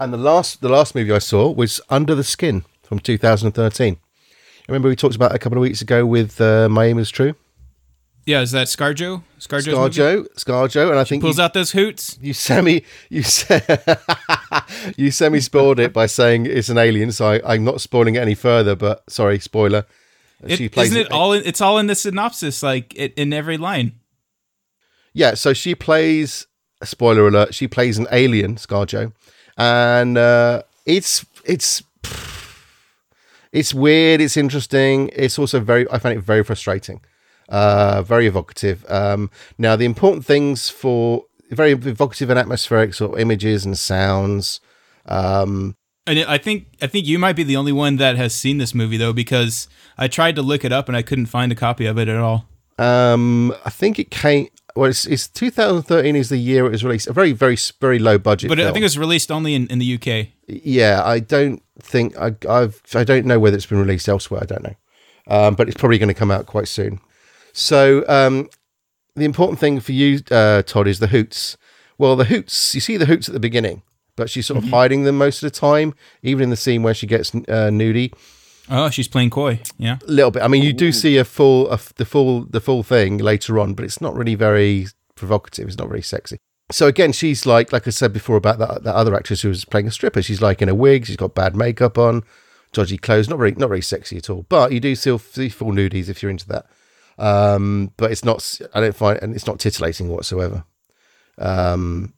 And 0.00 0.12
the 0.12 0.18
last 0.18 0.60
the 0.60 0.68
last 0.68 0.94
movie 0.94 1.12
I 1.12 1.18
saw 1.18 1.50
was 1.50 1.80
Under 1.90 2.14
the 2.14 2.24
Skin 2.24 2.64
from 2.82 2.98
2013. 2.98 3.98
Remember 4.68 4.88
we 4.88 4.96
talked 4.96 5.16
about 5.16 5.34
a 5.34 5.38
couple 5.38 5.56
of 5.58 5.62
weeks 5.62 5.80
ago 5.80 6.04
with 6.04 6.40
uh, 6.40 6.68
My 6.68 6.84
Aim 6.86 6.98
Is 6.98 7.10
True, 7.10 7.34
Yeah, 8.26 8.42
is 8.42 8.50
that 8.50 8.66
ScarJo? 8.66 9.22
ScarJo's 9.40 9.66
movie? 9.68 9.78
ScarJo, 9.78 10.26
ScarJo, 10.36 10.90
and 10.90 10.98
I 10.98 11.04
think 11.04 11.22
Pulls 11.22 11.38
you, 11.38 11.44
out 11.44 11.54
those 11.54 11.72
hoots. 11.72 12.18
you 12.20 12.34
semi 12.34 12.84
you 13.08 13.22
se- 13.22 13.64
you 14.96 15.10
semi 15.10 15.40
spoiled 15.40 15.78
it 15.80 15.92
by 15.94 16.04
saying 16.06 16.44
it's 16.46 16.68
an 16.68 16.76
alien. 16.76 17.12
So 17.12 17.26
I, 17.26 17.54
I'm 17.54 17.64
not 17.64 17.80
spoiling 17.80 18.16
it 18.16 18.18
any 18.20 18.34
further. 18.34 18.76
But 18.76 19.10
sorry, 19.10 19.38
spoiler. 19.38 19.86
It, 20.44 20.76
isn't 20.76 20.96
it 20.96 21.10
all? 21.10 21.32
In, 21.32 21.42
it's 21.46 21.60
all 21.62 21.78
in 21.78 21.86
the 21.86 21.94
synopsis, 21.96 22.62
like 22.62 22.94
it, 22.94 23.14
in 23.14 23.32
every 23.32 23.56
line. 23.56 23.92
Yeah, 25.14 25.34
so 25.34 25.52
she 25.52 25.74
plays. 25.74 26.46
Spoiler 26.84 27.26
alert: 27.26 27.54
she 27.54 27.66
plays 27.66 27.98
an 27.98 28.06
alien, 28.12 28.54
ScarJo, 28.56 29.12
and 29.56 30.16
uh, 30.18 30.62
it's 30.86 31.24
it's 31.44 31.82
it's 33.52 33.72
weird. 33.74 34.20
It's 34.20 34.36
interesting. 34.36 35.10
It's 35.12 35.38
also 35.38 35.60
very. 35.60 35.90
I 35.90 35.98
find 35.98 36.18
it 36.18 36.22
very 36.22 36.44
frustrating. 36.44 37.00
Uh, 37.48 38.02
very 38.02 38.26
evocative. 38.26 38.84
Um, 38.90 39.30
now 39.56 39.74
the 39.74 39.86
important 39.86 40.26
things 40.26 40.68
for 40.68 41.24
very 41.50 41.72
evocative 41.72 42.28
and 42.28 42.38
atmospheric 42.38 42.92
sort 42.92 43.14
of 43.14 43.18
images 43.20 43.64
and 43.64 43.78
sounds. 43.78 44.60
Um, 45.06 45.74
And 46.06 46.18
I 46.20 46.38
think 46.38 46.66
I 46.82 46.86
think 46.86 47.06
you 47.06 47.18
might 47.18 47.36
be 47.36 47.44
the 47.44 47.56
only 47.56 47.72
one 47.72 47.96
that 47.96 48.16
has 48.16 48.34
seen 48.34 48.58
this 48.58 48.74
movie 48.74 48.98
though, 48.98 49.14
because 49.14 49.68
I 49.96 50.08
tried 50.08 50.36
to 50.36 50.42
look 50.42 50.64
it 50.64 50.72
up 50.72 50.88
and 50.88 50.96
I 50.96 51.02
couldn't 51.02 51.26
find 51.26 51.50
a 51.52 51.54
copy 51.54 51.86
of 51.86 51.98
it 51.98 52.08
at 52.08 52.16
all. 52.16 52.44
Um, 52.78 53.54
I 53.64 53.70
think 53.70 53.98
it 53.98 54.10
came. 54.10 54.48
Well, 54.76 54.90
it's, 54.90 55.06
it's 55.06 55.28
2013 55.28 56.14
is 56.14 56.28
the 56.28 56.36
year 56.36 56.66
it 56.66 56.70
was 56.70 56.84
released. 56.84 57.08
A 57.08 57.12
very, 57.12 57.32
very, 57.32 57.56
very 57.80 57.98
low 57.98 58.16
budget. 58.16 58.48
But 58.48 58.60
I 58.60 58.66
think 58.66 58.78
it 58.78 58.84
was 58.84 58.98
released 58.98 59.32
only 59.32 59.54
in, 59.54 59.66
in 59.68 59.78
the 59.78 59.94
UK. 59.94 60.28
yeah, 60.46 61.02
I 61.04 61.18
don't 61.18 61.62
think 61.80 62.16
I, 62.16 62.34
I've 62.48 62.80
I 62.94 63.04
don't 63.04 63.26
know 63.26 63.38
whether 63.38 63.56
it's 63.56 63.66
been 63.66 63.78
released 63.78 64.08
elsewhere. 64.08 64.40
I 64.42 64.46
don't 64.46 64.62
know, 64.62 64.74
um, 65.26 65.54
but 65.54 65.68
it's 65.68 65.76
probably 65.76 65.98
going 65.98 66.08
to 66.08 66.14
come 66.14 66.30
out 66.30 66.46
quite 66.46 66.68
soon. 66.68 67.00
So 67.52 68.04
um, 68.08 68.48
the 69.16 69.24
important 69.24 69.58
thing 69.58 69.80
for 69.80 69.92
you, 69.92 70.20
uh, 70.30 70.62
Todd, 70.62 70.86
is 70.86 71.00
the 71.00 71.08
hoots. 71.08 71.56
Well, 71.96 72.14
the 72.14 72.24
hoots. 72.26 72.74
You 72.74 72.80
see 72.80 72.96
the 72.96 73.06
hoots 73.06 73.28
at 73.28 73.34
the 73.34 73.40
beginning, 73.40 73.82
but 74.14 74.30
she's 74.30 74.46
sort 74.46 74.62
of 74.62 74.70
hiding 74.70 75.02
them 75.02 75.18
most 75.18 75.42
of 75.42 75.52
the 75.52 75.58
time. 75.58 75.94
Even 76.22 76.44
in 76.44 76.50
the 76.50 76.56
scene 76.56 76.84
where 76.84 76.94
she 76.94 77.06
gets 77.06 77.34
uh, 77.34 77.70
nudie, 77.70 78.12
Oh, 78.70 78.90
she's 78.90 79.08
playing 79.08 79.30
coy. 79.30 79.60
Yeah. 79.78 79.98
a 80.06 80.10
little 80.10 80.30
bit. 80.30 80.42
I 80.42 80.48
mean, 80.48 80.62
you 80.62 80.72
do 80.72 80.92
see 80.92 81.16
a 81.16 81.24
full, 81.24 81.70
a 81.70 81.74
f 81.74 81.94
the 81.94 82.04
full, 82.04 82.44
the 82.44 82.60
full 82.60 82.82
thing 82.82 83.18
later 83.18 83.58
on, 83.58 83.74
but 83.74 83.84
it's 83.84 84.00
not 84.00 84.14
really 84.14 84.34
very 84.34 84.86
provocative. 85.14 85.68
It's 85.68 85.78
not 85.78 85.88
very 85.88 86.02
sexy. 86.02 86.38
So 86.70 86.86
again, 86.86 87.12
she's 87.12 87.46
like, 87.46 87.72
like 87.72 87.86
I 87.86 87.90
said 87.90 88.12
before 88.12 88.36
about 88.36 88.58
that, 88.58 88.84
that 88.84 88.94
other 88.94 89.14
actress 89.14 89.40
who 89.42 89.48
was 89.48 89.64
playing 89.64 89.86
a 89.88 89.90
stripper. 89.90 90.20
She's 90.20 90.42
like 90.42 90.60
in 90.60 90.68
a 90.68 90.74
wig. 90.74 91.06
She's 91.06 91.16
got 91.16 91.34
bad 91.34 91.56
makeup 91.56 91.96
on, 91.96 92.24
dodgy 92.72 92.98
clothes. 92.98 93.28
Not 93.28 93.38
very, 93.38 93.52
not 93.52 93.68
very 93.68 93.80
sexy 93.80 94.18
at 94.18 94.28
all. 94.28 94.44
But 94.48 94.72
you 94.72 94.80
do 94.80 94.94
still 94.94 95.18
see 95.18 95.48
full 95.48 95.72
nudies 95.72 96.08
if 96.10 96.22
you're 96.22 96.30
into 96.30 96.48
that. 96.48 96.66
Um, 97.16 97.92
but 97.96 98.12
it's 98.12 98.24
not. 98.24 98.60
I 98.74 98.80
don't 98.80 98.94
find, 98.94 99.18
and 99.22 99.34
it's 99.34 99.46
not 99.46 99.58
titillating 99.58 100.08
whatsoever. 100.08 100.64
Um, 101.38 102.12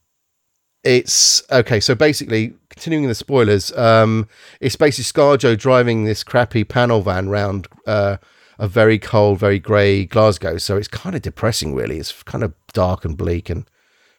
it's 0.85 1.43
okay. 1.51 1.81
So 1.81 1.95
basically, 1.95 2.55
continuing 2.69 3.09
the 3.09 3.15
spoilers, 3.15 3.73
um, 3.77 4.29
it's 4.61 4.77
basically 4.77 5.05
ScarJo 5.05 5.59
driving 5.59 6.05
this 6.05 6.25
crappy 6.25 6.65
panel 6.65 7.03
van 7.03 7.29
round 7.29 7.69
uh, 7.87 8.17
a 8.59 8.69
very 8.69 8.99
cold, 8.99 9.39
very 9.39 9.59
grey 9.59 10.05
Glasgow. 10.05 10.59
So 10.59 10.77
it's 10.77 10.89
kind 10.89 11.17
of 11.17 11.23
depressing, 11.23 11.75
really. 11.75 11.99
It's 11.99 12.23
kind 12.23 12.45
of 12.45 12.55
dark 12.73 13.05
and 13.05 13.17
bleak 13.17 13.49
and 13.49 13.69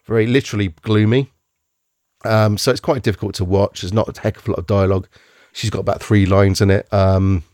very 0.04 0.26
literally 0.26 0.74
gloomy. 0.82 1.32
Um, 2.24 2.58
so 2.58 2.70
it's 2.70 2.80
quite 2.80 3.02
difficult 3.02 3.34
to 3.36 3.44
watch. 3.44 3.80
There's 3.80 3.92
not 3.92 4.16
a 4.16 4.20
heck 4.20 4.36
of 4.36 4.48
a 4.48 4.50
lot 4.50 4.58
of 4.58 4.66
dialogue. 4.66 5.08
She's 5.52 5.70
got 5.70 5.80
about 5.80 6.02
three 6.02 6.26
lines 6.26 6.60
in 6.60 6.70
it. 6.70 6.92
Um, 6.92 7.44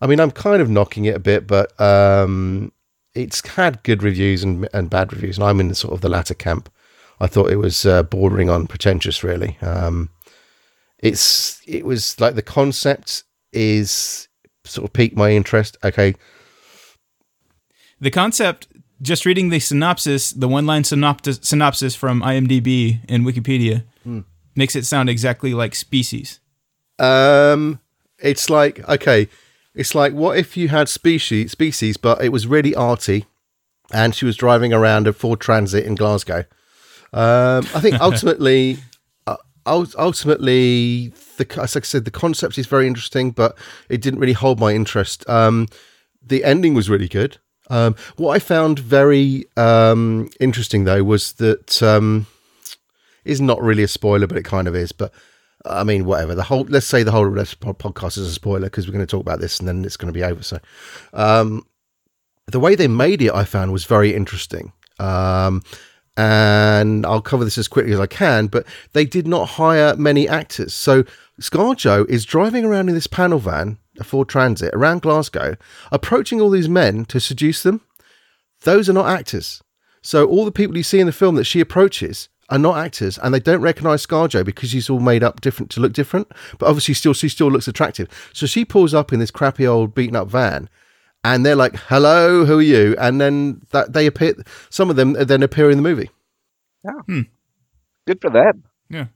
I 0.00 0.06
mean, 0.06 0.20
I'm 0.20 0.30
kind 0.30 0.60
of 0.60 0.68
knocking 0.68 1.06
it 1.06 1.16
a 1.16 1.20
bit, 1.20 1.46
but 1.46 1.78
um, 1.80 2.70
it's 3.14 3.46
had 3.48 3.82
good 3.82 4.02
reviews 4.02 4.42
and, 4.42 4.68
and 4.74 4.90
bad 4.90 5.12
reviews, 5.12 5.38
and 5.38 5.44
I'm 5.46 5.60
in 5.60 5.68
the 5.68 5.74
sort 5.74 5.94
of 5.94 6.02
the 6.02 6.08
latter 6.08 6.34
camp. 6.34 6.70
I 7.20 7.26
thought 7.26 7.50
it 7.50 7.56
was 7.56 7.86
uh, 7.86 8.02
bordering 8.02 8.50
on 8.50 8.66
pretentious, 8.66 9.24
really. 9.24 9.56
Um, 9.62 10.10
it's 10.98 11.60
it 11.66 11.84
was 11.84 12.18
like 12.20 12.34
the 12.34 12.42
concept 12.42 13.24
is 13.52 14.28
sort 14.64 14.84
of 14.88 14.92
piqued 14.92 15.16
my 15.16 15.30
interest. 15.30 15.76
Okay, 15.84 16.14
The 18.00 18.10
concept, 18.10 18.68
just 19.00 19.24
reading 19.24 19.48
the 19.48 19.60
synopsis, 19.60 20.32
the 20.32 20.48
one 20.48 20.66
line 20.66 20.84
synopsis, 20.84 21.38
synopsis 21.42 21.94
from 21.94 22.20
IMDb 22.22 23.00
and 23.08 23.24
Wikipedia, 23.24 23.84
makes 24.54 24.76
it 24.76 24.84
sound 24.86 25.08
exactly 25.08 25.54
like 25.54 25.74
Species. 25.74 26.40
Um, 26.98 27.80
it's 28.18 28.48
like 28.50 28.86
okay, 28.88 29.28
it's 29.74 29.94
like 29.94 30.12
what 30.12 30.38
if 30.38 30.56
you 30.56 30.68
had 30.68 30.88
species 30.88 31.52
species, 31.52 31.96
but 31.96 32.22
it 32.22 32.30
was 32.30 32.46
really 32.46 32.74
arty, 32.74 33.26
and 33.92 34.14
she 34.14 34.24
was 34.24 34.36
driving 34.36 34.72
around 34.72 35.06
a 35.06 35.12
Ford 35.12 35.40
Transit 35.40 35.84
in 35.84 35.94
Glasgow. 35.94 36.44
Um, 37.16 37.66
I 37.74 37.80
think 37.80 37.98
ultimately, 38.00 38.78
uh, 39.26 39.36
ultimately, 39.66 41.12
the 41.38 41.60
as 41.60 41.76
I 41.76 41.80
said, 41.80 42.04
the 42.04 42.10
concept 42.10 42.58
is 42.58 42.66
very 42.66 42.86
interesting, 42.86 43.30
but 43.30 43.56
it 43.88 44.02
didn't 44.02 44.20
really 44.20 44.34
hold 44.34 44.60
my 44.60 44.74
interest. 44.74 45.28
Um, 45.28 45.68
the 46.22 46.44
ending 46.44 46.74
was 46.74 46.90
really 46.90 47.08
good. 47.08 47.38
Um, 47.70 47.96
what 48.16 48.36
I 48.36 48.38
found 48.38 48.78
very 48.78 49.44
um, 49.56 50.28
interesting 50.38 50.84
though 50.84 51.02
was 51.02 51.32
that 51.34 51.82
um, 51.82 52.26
is 53.24 53.40
not 53.40 53.62
really 53.62 53.82
a 53.82 53.88
spoiler, 53.88 54.26
but 54.26 54.36
it 54.36 54.44
kind 54.44 54.68
of 54.68 54.76
is. 54.76 54.92
But 54.92 55.12
I 55.64 55.84
mean, 55.84 56.04
whatever. 56.04 56.34
The 56.34 56.42
whole 56.42 56.66
let's 56.68 56.86
say 56.86 57.02
the 57.02 57.12
whole 57.12 57.30
podcast 57.30 58.18
is 58.18 58.28
a 58.28 58.32
spoiler 58.32 58.66
because 58.66 58.86
we're 58.86 58.92
going 58.92 59.06
to 59.06 59.10
talk 59.10 59.22
about 59.22 59.40
this 59.40 59.58
and 59.58 59.66
then 59.66 59.84
it's 59.86 59.96
going 59.96 60.12
to 60.12 60.18
be 60.18 60.24
over. 60.24 60.42
So, 60.42 60.58
um, 61.14 61.66
the 62.46 62.60
way 62.60 62.74
they 62.74 62.88
made 62.88 63.22
it, 63.22 63.32
I 63.32 63.44
found 63.44 63.72
was 63.72 63.86
very 63.86 64.14
interesting. 64.14 64.72
Um, 64.98 65.62
and 66.16 67.04
I'll 67.04 67.20
cover 67.20 67.44
this 67.44 67.58
as 67.58 67.68
quickly 67.68 67.92
as 67.92 68.00
I 68.00 68.06
can. 68.06 68.46
But 68.46 68.66
they 68.92 69.04
did 69.04 69.26
not 69.26 69.50
hire 69.50 69.96
many 69.96 70.28
actors, 70.28 70.74
so 70.74 71.04
ScarJo 71.40 72.08
is 72.08 72.24
driving 72.24 72.64
around 72.64 72.88
in 72.88 72.94
this 72.94 73.06
panel 73.06 73.38
van, 73.38 73.78
a 74.00 74.04
Ford 74.04 74.28
Transit, 74.28 74.74
around 74.74 75.02
Glasgow, 75.02 75.56
approaching 75.92 76.40
all 76.40 76.50
these 76.50 76.68
men 76.68 77.04
to 77.06 77.20
seduce 77.20 77.62
them. 77.62 77.82
Those 78.62 78.88
are 78.88 78.94
not 78.94 79.08
actors. 79.08 79.62
So 80.02 80.26
all 80.26 80.44
the 80.44 80.52
people 80.52 80.76
you 80.76 80.82
see 80.82 81.00
in 81.00 81.06
the 81.06 81.12
film 81.12 81.34
that 81.34 81.44
she 81.44 81.60
approaches 81.60 82.28
are 82.48 82.58
not 82.58 82.78
actors, 82.78 83.18
and 83.18 83.34
they 83.34 83.40
don't 83.40 83.60
recognise 83.60 84.06
ScarJo 84.06 84.44
because 84.44 84.70
she's 84.70 84.88
all 84.88 85.00
made 85.00 85.22
up 85.22 85.40
different 85.40 85.70
to 85.72 85.80
look 85.80 85.92
different. 85.92 86.28
But 86.58 86.68
obviously, 86.68 86.94
still 86.94 87.12
she 87.12 87.28
still 87.28 87.50
looks 87.50 87.68
attractive. 87.68 88.08
So 88.32 88.46
she 88.46 88.64
pulls 88.64 88.94
up 88.94 89.12
in 89.12 89.18
this 89.18 89.30
crappy 89.30 89.66
old 89.66 89.94
beaten 89.94 90.16
up 90.16 90.28
van, 90.28 90.68
and 91.32 91.44
they're 91.44 91.56
like, 91.64 91.76
"Hello, 91.88 92.44
who 92.44 92.58
are 92.58 92.62
you?" 92.74 92.94
And 92.98 93.20
then 93.20 93.60
that 93.72 93.92
they 93.92 94.06
appear. 94.06 94.34
Some 94.70 94.90
of 94.90 94.96
them 94.96 95.12
then 95.12 95.42
appear 95.42 95.70
in 95.70 95.76
the 95.76 95.82
movie. 95.82 96.10
Yeah. 96.84 97.22
Good 98.06 98.20
for 98.20 98.30
them. 98.30 98.62
Yeah. 98.88 99.06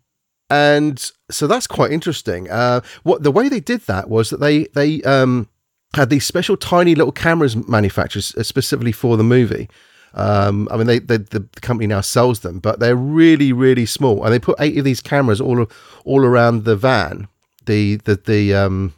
and 0.51 0.99
so 1.31 1.47
that's 1.47 1.67
quite 1.69 1.93
interesting. 1.93 2.51
Uh, 2.51 2.81
what 3.05 3.23
the 3.23 3.31
way 3.31 3.49
they 3.49 3.61
did 3.61 3.83
that 3.83 4.09
was 4.09 4.31
that 4.31 4.41
they 4.41 4.65
they 4.75 5.01
um, 5.03 5.49
had 5.95 6.11
these 6.11 6.27
special 6.27 6.57
tiny 6.57 6.95
little 6.95 7.13
cameras 7.13 7.55
manufactured 7.69 8.25
uh, 8.37 8.43
specifically 8.43 8.93
for 8.93 9.17
the 9.17 9.25
movie. 9.25 9.69
Um, 10.15 10.67
I 10.73 10.77
mean, 10.77 10.89
they, 10.89 10.99
they 10.99 11.19
the 11.19 11.47
company 11.61 11.87
now 11.87 12.01
sells 12.01 12.41
them, 12.41 12.59
but 12.59 12.81
they're 12.81 12.97
really 12.97 13.53
really 13.53 13.87
small, 13.87 14.25
and 14.25 14.33
they 14.33 14.41
put 14.41 14.57
eight 14.59 14.77
of 14.77 14.85
these 14.85 15.01
cameras 15.01 15.41
all 15.41 15.67
all 16.05 16.25
around 16.25 16.65
the 16.65 16.75
van, 16.75 17.29
the 17.67 17.97
the 18.07 18.17
the 18.17 18.55
um, 18.55 18.93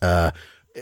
uh, 0.00 0.30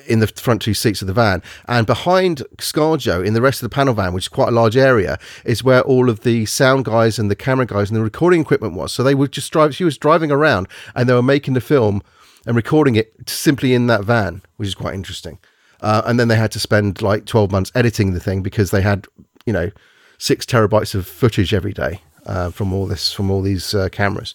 in 0.07 0.21
the 0.21 0.27
front 0.27 0.63
two 0.63 0.75
seats 0.75 1.01
of 1.01 1.07
the 1.07 1.13
van, 1.13 1.43
and 1.67 1.87
behind 1.87 2.43
ScarJo 2.59 3.25
in 3.25 3.35
the 3.35 3.43
rest 3.43 3.63
of 3.63 3.69
the 3.69 3.75
panel 3.75 3.95
van, 3.95 4.13
which 4.13 4.25
is 4.25 4.29
quite 4.29 4.49
a 4.49 4.53
large 4.53 4.77
area, 4.77 5.19
is 5.45 5.65
where 5.65 5.83
all 5.83 6.09
of 6.09 6.21
the 6.21 6.47
sound 6.47 6.85
guys 6.85 7.19
and 7.19 7.31
the 7.31 7.37
camera 7.37 7.67
guys 7.67 7.91
and 7.91 7.97
the 7.97 8.03
recording 8.03 8.41
equipment 8.41 8.75
was. 8.75 8.93
So 8.93 9.03
they 9.03 9.15
would 9.15 9.33
just 9.33 9.53
drive. 9.53 9.75
She 9.75 9.85
was 9.85 9.99
driving 9.99 10.31
around, 10.31 10.69
and 10.95 11.09
they 11.09 11.15
were 11.15 11.23
making 11.23 11.55
the 11.55 11.61
film 11.61 12.03
and 12.47 12.57
recording 12.57 12.95
it 12.95 13.13
simply 13.27 13.75
in 13.75 13.87
that 13.89 14.05
van, 14.05 14.43
which 14.57 14.69
is 14.69 14.75
quite 14.75 14.95
interesting. 14.95 15.39
Uh, 15.81 16.03
and 16.07 16.21
then 16.21 16.29
they 16.29 16.37
had 16.37 16.53
to 16.53 16.61
spend 16.61 17.03
like 17.03 17.25
twelve 17.25 17.51
months 17.51 17.73
editing 17.75 18.13
the 18.13 18.21
thing 18.21 18.43
because 18.43 18.71
they 18.71 18.83
had, 18.83 19.07
you 19.47 19.53
know, 19.53 19.71
six 20.19 20.47
terabytes 20.47 20.95
of 20.95 21.07
footage 21.07 21.53
every 21.53 21.73
day 21.73 22.01
uh, 22.27 22.51
from 22.51 22.73
all 22.73 22.87
this 22.87 23.13
from 23.13 23.31
all 23.31 23.43
these 23.43 23.75
uh, 23.75 23.89
cameras. 23.91 24.35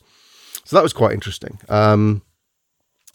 So 0.65 0.75
that 0.75 0.83
was 0.83 0.93
quite 0.93 1.13
interesting. 1.13 1.59
Um, 1.69 2.23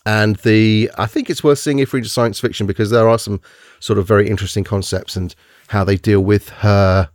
and 0.07 0.37
the 0.37 0.91
I 0.99 1.07
think 1.07 1.29
it's 1.31 1.45
worth 1.45 1.59
seeing 1.59 1.79
if 1.79 1.93
we 1.93 2.01
read 2.01 2.11
science 2.11 2.41
fiction 2.41 2.67
because 2.67 2.91
there 2.91 3.09
are 3.09 3.19
some 3.19 3.41
sort 3.81 3.99
of 3.99 4.07
very 4.07 4.29
interesting 4.29 4.65
concepts 4.65 5.17
and 5.17 5.35
how 5.69 5.85
they 5.85 5.97
deal 5.97 6.21
with 6.23 6.49
her 6.49 7.11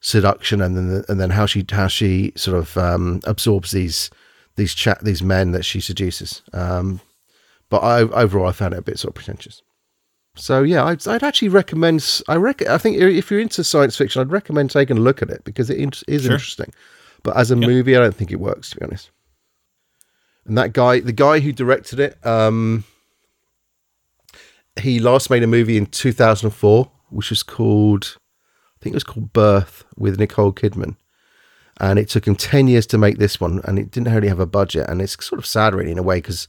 seduction 0.00 0.60
and 0.60 0.76
then 0.76 1.04
and 1.08 1.20
then 1.20 1.30
how 1.30 1.46
she 1.46 1.64
how 1.70 1.86
she 1.86 2.32
sort 2.36 2.56
of 2.58 2.76
um, 2.76 3.20
absorbs 3.24 3.70
these 3.70 4.10
these 4.56 4.74
chat 4.74 5.02
these 5.04 5.22
men 5.22 5.52
that 5.52 5.64
she 5.64 5.80
seduces. 5.80 6.42
Um, 6.52 7.00
but 7.70 7.78
I, 7.78 8.02
overall, 8.02 8.46
I 8.48 8.52
found 8.52 8.74
it 8.74 8.78
a 8.78 8.82
bit 8.82 8.98
sort 8.98 9.10
of 9.10 9.14
pretentious. 9.14 9.62
So 10.36 10.62
yeah, 10.62 10.84
I'd, 10.84 11.06
I'd 11.08 11.22
actually 11.22 11.48
recommend. 11.48 12.22
I 12.28 12.36
rec- 12.36 12.66
I 12.66 12.78
think 12.78 12.98
if 12.98 13.30
you're 13.30 13.40
into 13.40 13.64
science 13.64 13.96
fiction, 13.96 14.20
I'd 14.20 14.30
recommend 14.30 14.70
taking 14.70 14.98
a 14.98 15.00
look 15.00 15.22
at 15.22 15.30
it 15.30 15.42
because 15.44 15.70
it 15.70 15.78
in- 15.78 15.92
is 16.08 16.22
Sure. 16.24 16.32
interesting. 16.32 16.72
But 17.22 17.36
as 17.36 17.50
a 17.50 17.56
movie, 17.56 17.96
I 17.96 18.00
don't 18.00 18.14
think 18.14 18.30
it 18.32 18.40
works 18.40 18.70
to 18.70 18.76
be 18.78 18.84
honest. 18.84 19.10
And 20.46 20.58
that 20.58 20.72
guy, 20.72 21.00
the 21.00 21.12
guy 21.12 21.40
who 21.40 21.52
directed 21.52 22.00
it, 22.00 22.24
um, 22.26 22.84
he 24.80 24.98
last 24.98 25.30
made 25.30 25.42
a 25.42 25.46
movie 25.46 25.76
in 25.76 25.86
2004, 25.86 26.90
which 27.10 27.30
was 27.30 27.42
called, 27.42 28.18
I 28.76 28.78
think 28.82 28.92
it 28.92 28.96
was 28.96 29.04
called 29.04 29.32
Birth 29.32 29.84
with 29.96 30.18
Nicole 30.18 30.52
Kidman. 30.52 30.96
And 31.80 31.98
it 31.98 32.08
took 32.08 32.26
him 32.26 32.36
10 32.36 32.68
years 32.68 32.86
to 32.88 32.98
make 32.98 33.18
this 33.18 33.40
one, 33.40 33.60
and 33.64 33.78
it 33.78 33.90
didn't 33.90 34.12
really 34.12 34.28
have 34.28 34.40
a 34.40 34.46
budget. 34.46 34.88
And 34.88 35.00
it's 35.00 35.12
sort 35.24 35.38
of 35.38 35.46
sad, 35.46 35.74
really, 35.74 35.90
in 35.90 35.98
a 35.98 36.04
way, 36.04 36.18
because, 36.18 36.46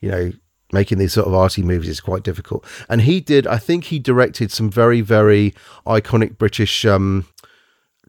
you 0.00 0.10
know, 0.10 0.32
making 0.72 0.98
these 0.98 1.12
sort 1.12 1.26
of 1.26 1.34
arty 1.34 1.62
movies 1.62 1.88
is 1.88 2.00
quite 2.00 2.22
difficult. 2.22 2.64
And 2.88 3.02
he 3.02 3.20
did, 3.20 3.46
I 3.46 3.58
think 3.58 3.84
he 3.84 3.98
directed 3.98 4.50
some 4.50 4.70
very, 4.70 5.00
very 5.00 5.54
iconic 5.86 6.36
British 6.36 6.84
um, 6.84 7.26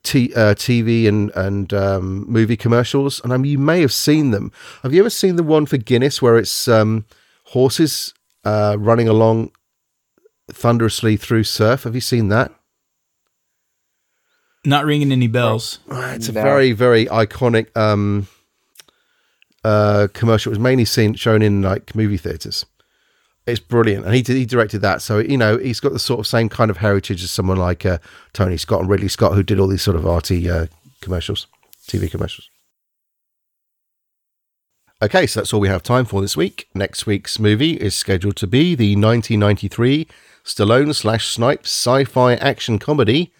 t- 0.03 0.33
uh, 0.35 0.53
TV 0.55 1.07
and 1.07 1.31
and 1.35 1.73
um, 1.73 2.25
movie 2.29 2.57
commercials, 2.57 3.21
and 3.23 3.33
I 3.33 3.37
mean, 3.37 3.51
you 3.51 3.57
may 3.59 3.81
have 3.81 3.93
seen 3.93 4.31
them. 4.31 4.51
Have 4.83 4.93
you 4.93 4.99
ever 5.01 5.09
seen 5.09 5.35
the 5.35 5.43
one 5.43 5.65
for 5.65 5.77
Guinness 5.77 6.21
where 6.21 6.37
it's 6.37 6.67
um, 6.67 7.05
horses 7.45 8.13
uh, 8.45 8.75
running 8.79 9.07
along 9.07 9.51
thunderously 10.51 11.17
through 11.17 11.43
surf? 11.43 11.83
Have 11.83 11.95
you 11.95 12.01
seen 12.01 12.29
that? 12.29 12.51
Not 14.65 14.85
ringing 14.85 15.11
any 15.11 15.27
bells. 15.27 15.79
Uh, 15.89 16.13
It's 16.15 16.27
a 16.29 16.33
No. 16.33 16.41
very 16.41 16.71
very 16.73 17.05
iconic 17.05 17.75
um, 17.77 18.27
uh, 19.63 20.07
commercial. 20.13 20.49
It 20.51 20.57
was 20.57 20.59
mainly 20.59 20.85
seen 20.85 21.13
shown 21.13 21.41
in 21.41 21.61
like 21.61 21.95
movie 21.95 22.17
theaters. 22.17 22.65
It's 23.47 23.61
brilliant, 23.61 24.05
and 24.05 24.13
he 24.13 24.21
did, 24.21 24.35
he 24.35 24.45
directed 24.45 24.81
that. 24.81 25.01
So 25.01 25.19
you 25.19 25.37
know 25.37 25.57
he's 25.57 25.79
got 25.79 25.93
the 25.93 25.99
sort 25.99 26.19
of 26.19 26.27
same 26.27 26.49
kind 26.49 26.69
of 26.69 26.77
heritage 26.77 27.23
as 27.23 27.31
someone 27.31 27.57
like 27.57 27.85
uh, 27.85 27.97
Tony 28.33 28.57
Scott 28.57 28.81
and 28.81 28.89
Ridley 28.89 29.07
Scott, 29.07 29.33
who 29.33 29.43
did 29.43 29.59
all 29.59 29.67
these 29.67 29.81
sort 29.81 29.95
of 29.95 30.05
arty 30.05 30.49
uh, 30.49 30.67
commercials, 31.01 31.47
TV 31.87 32.11
commercials. 32.11 32.49
Okay, 35.01 35.27
so 35.27 35.39
that's 35.39 35.53
all 35.53 35.59
we 35.59 35.69
have 35.69 35.83
time 35.83 36.05
for 36.05 36.21
this 36.21 36.35
week. 36.35 36.67
Next 36.73 37.05
week's 37.05 37.39
movie 37.39 37.73
is 37.73 37.95
scheduled 37.95 38.35
to 38.37 38.47
be 38.47 38.75
the 38.75 38.95
1993 38.95 40.07
Stallone 40.43 40.93
slash 40.93 41.27
Snipes 41.27 41.69
sci-fi 41.69 42.33
action 42.33 42.79
comedy 42.79 43.31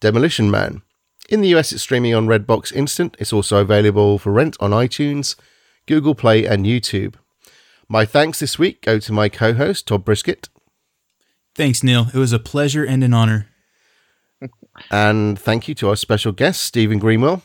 Demolition 0.00 0.50
Man. 0.50 0.82
In 1.28 1.40
the 1.40 1.54
US, 1.54 1.72
it's 1.72 1.82
streaming 1.82 2.14
on 2.14 2.26
Redbox 2.26 2.72
Instant. 2.72 3.16
It's 3.18 3.32
also 3.32 3.58
available 3.58 4.18
for 4.18 4.32
rent 4.32 4.56
on 4.60 4.72
iTunes, 4.72 5.36
Google 5.86 6.14
Play, 6.14 6.44
and 6.44 6.66
YouTube. 6.66 7.14
My 7.88 8.04
thanks 8.04 8.40
this 8.40 8.58
week 8.58 8.82
go 8.82 8.98
to 8.98 9.12
my 9.12 9.28
co-host 9.28 9.86
Todd 9.88 10.04
Brisket, 10.04 10.48
Thanks, 11.54 11.82
Neil. 11.82 12.08
It 12.12 12.18
was 12.18 12.34
a 12.34 12.38
pleasure 12.38 12.84
and 12.84 13.02
an 13.02 13.14
honor. 13.14 13.48
and 14.90 15.38
thank 15.38 15.68
you 15.68 15.74
to 15.76 15.88
our 15.88 15.96
special 15.96 16.32
guest 16.32 16.60
Stephen 16.62 16.98
Greenwell. 16.98 17.42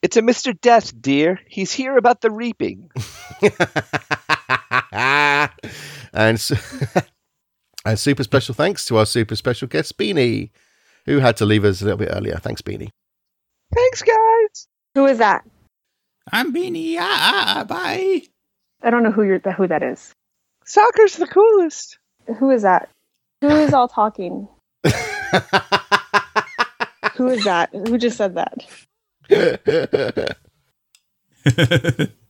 It's 0.00 0.16
a 0.16 0.22
Mr. 0.22 0.58
Death, 0.60 0.92
dear. 1.02 1.40
He's 1.48 1.72
here 1.72 1.96
about 1.96 2.20
the 2.20 2.30
reaping. 2.30 2.88
and 4.92 6.38
s- 6.38 6.52
and 7.84 7.98
super 7.98 8.22
special 8.22 8.54
thanks 8.54 8.84
to 8.84 8.96
our 8.96 9.06
super 9.06 9.34
special 9.34 9.66
guest 9.66 9.98
Beanie, 9.98 10.50
who 11.06 11.18
had 11.18 11.36
to 11.38 11.44
leave 11.44 11.64
us 11.64 11.82
a 11.82 11.84
little 11.84 11.98
bit 11.98 12.10
earlier. 12.12 12.36
Thanks, 12.36 12.62
Beanie. 12.62 12.90
Thanks, 13.74 14.02
guys. 14.02 14.68
Who 14.94 15.06
is 15.06 15.18
that? 15.18 15.44
I'm 16.32 16.54
Beanie. 16.54 16.94
Ah, 17.00 17.56
ah, 17.58 17.64
bye. 17.64 18.22
I 18.82 18.90
don't 18.90 19.02
know 19.02 19.10
who 19.10 19.22
you're 19.22 19.38
who 19.38 19.66
that 19.66 19.82
is. 19.82 20.12
Soccer's 20.64 21.16
the 21.16 21.26
coolest. 21.26 21.98
Who 22.38 22.50
is 22.50 22.62
that? 22.62 22.90
Who 23.40 23.48
is 23.48 23.72
all 23.72 23.88
talking? 23.88 24.48
Who 27.14 27.28
is 27.28 27.44
that? 27.44 27.70
Who 27.72 27.98
just 27.98 28.16
said 28.16 28.36
that? 28.36 28.66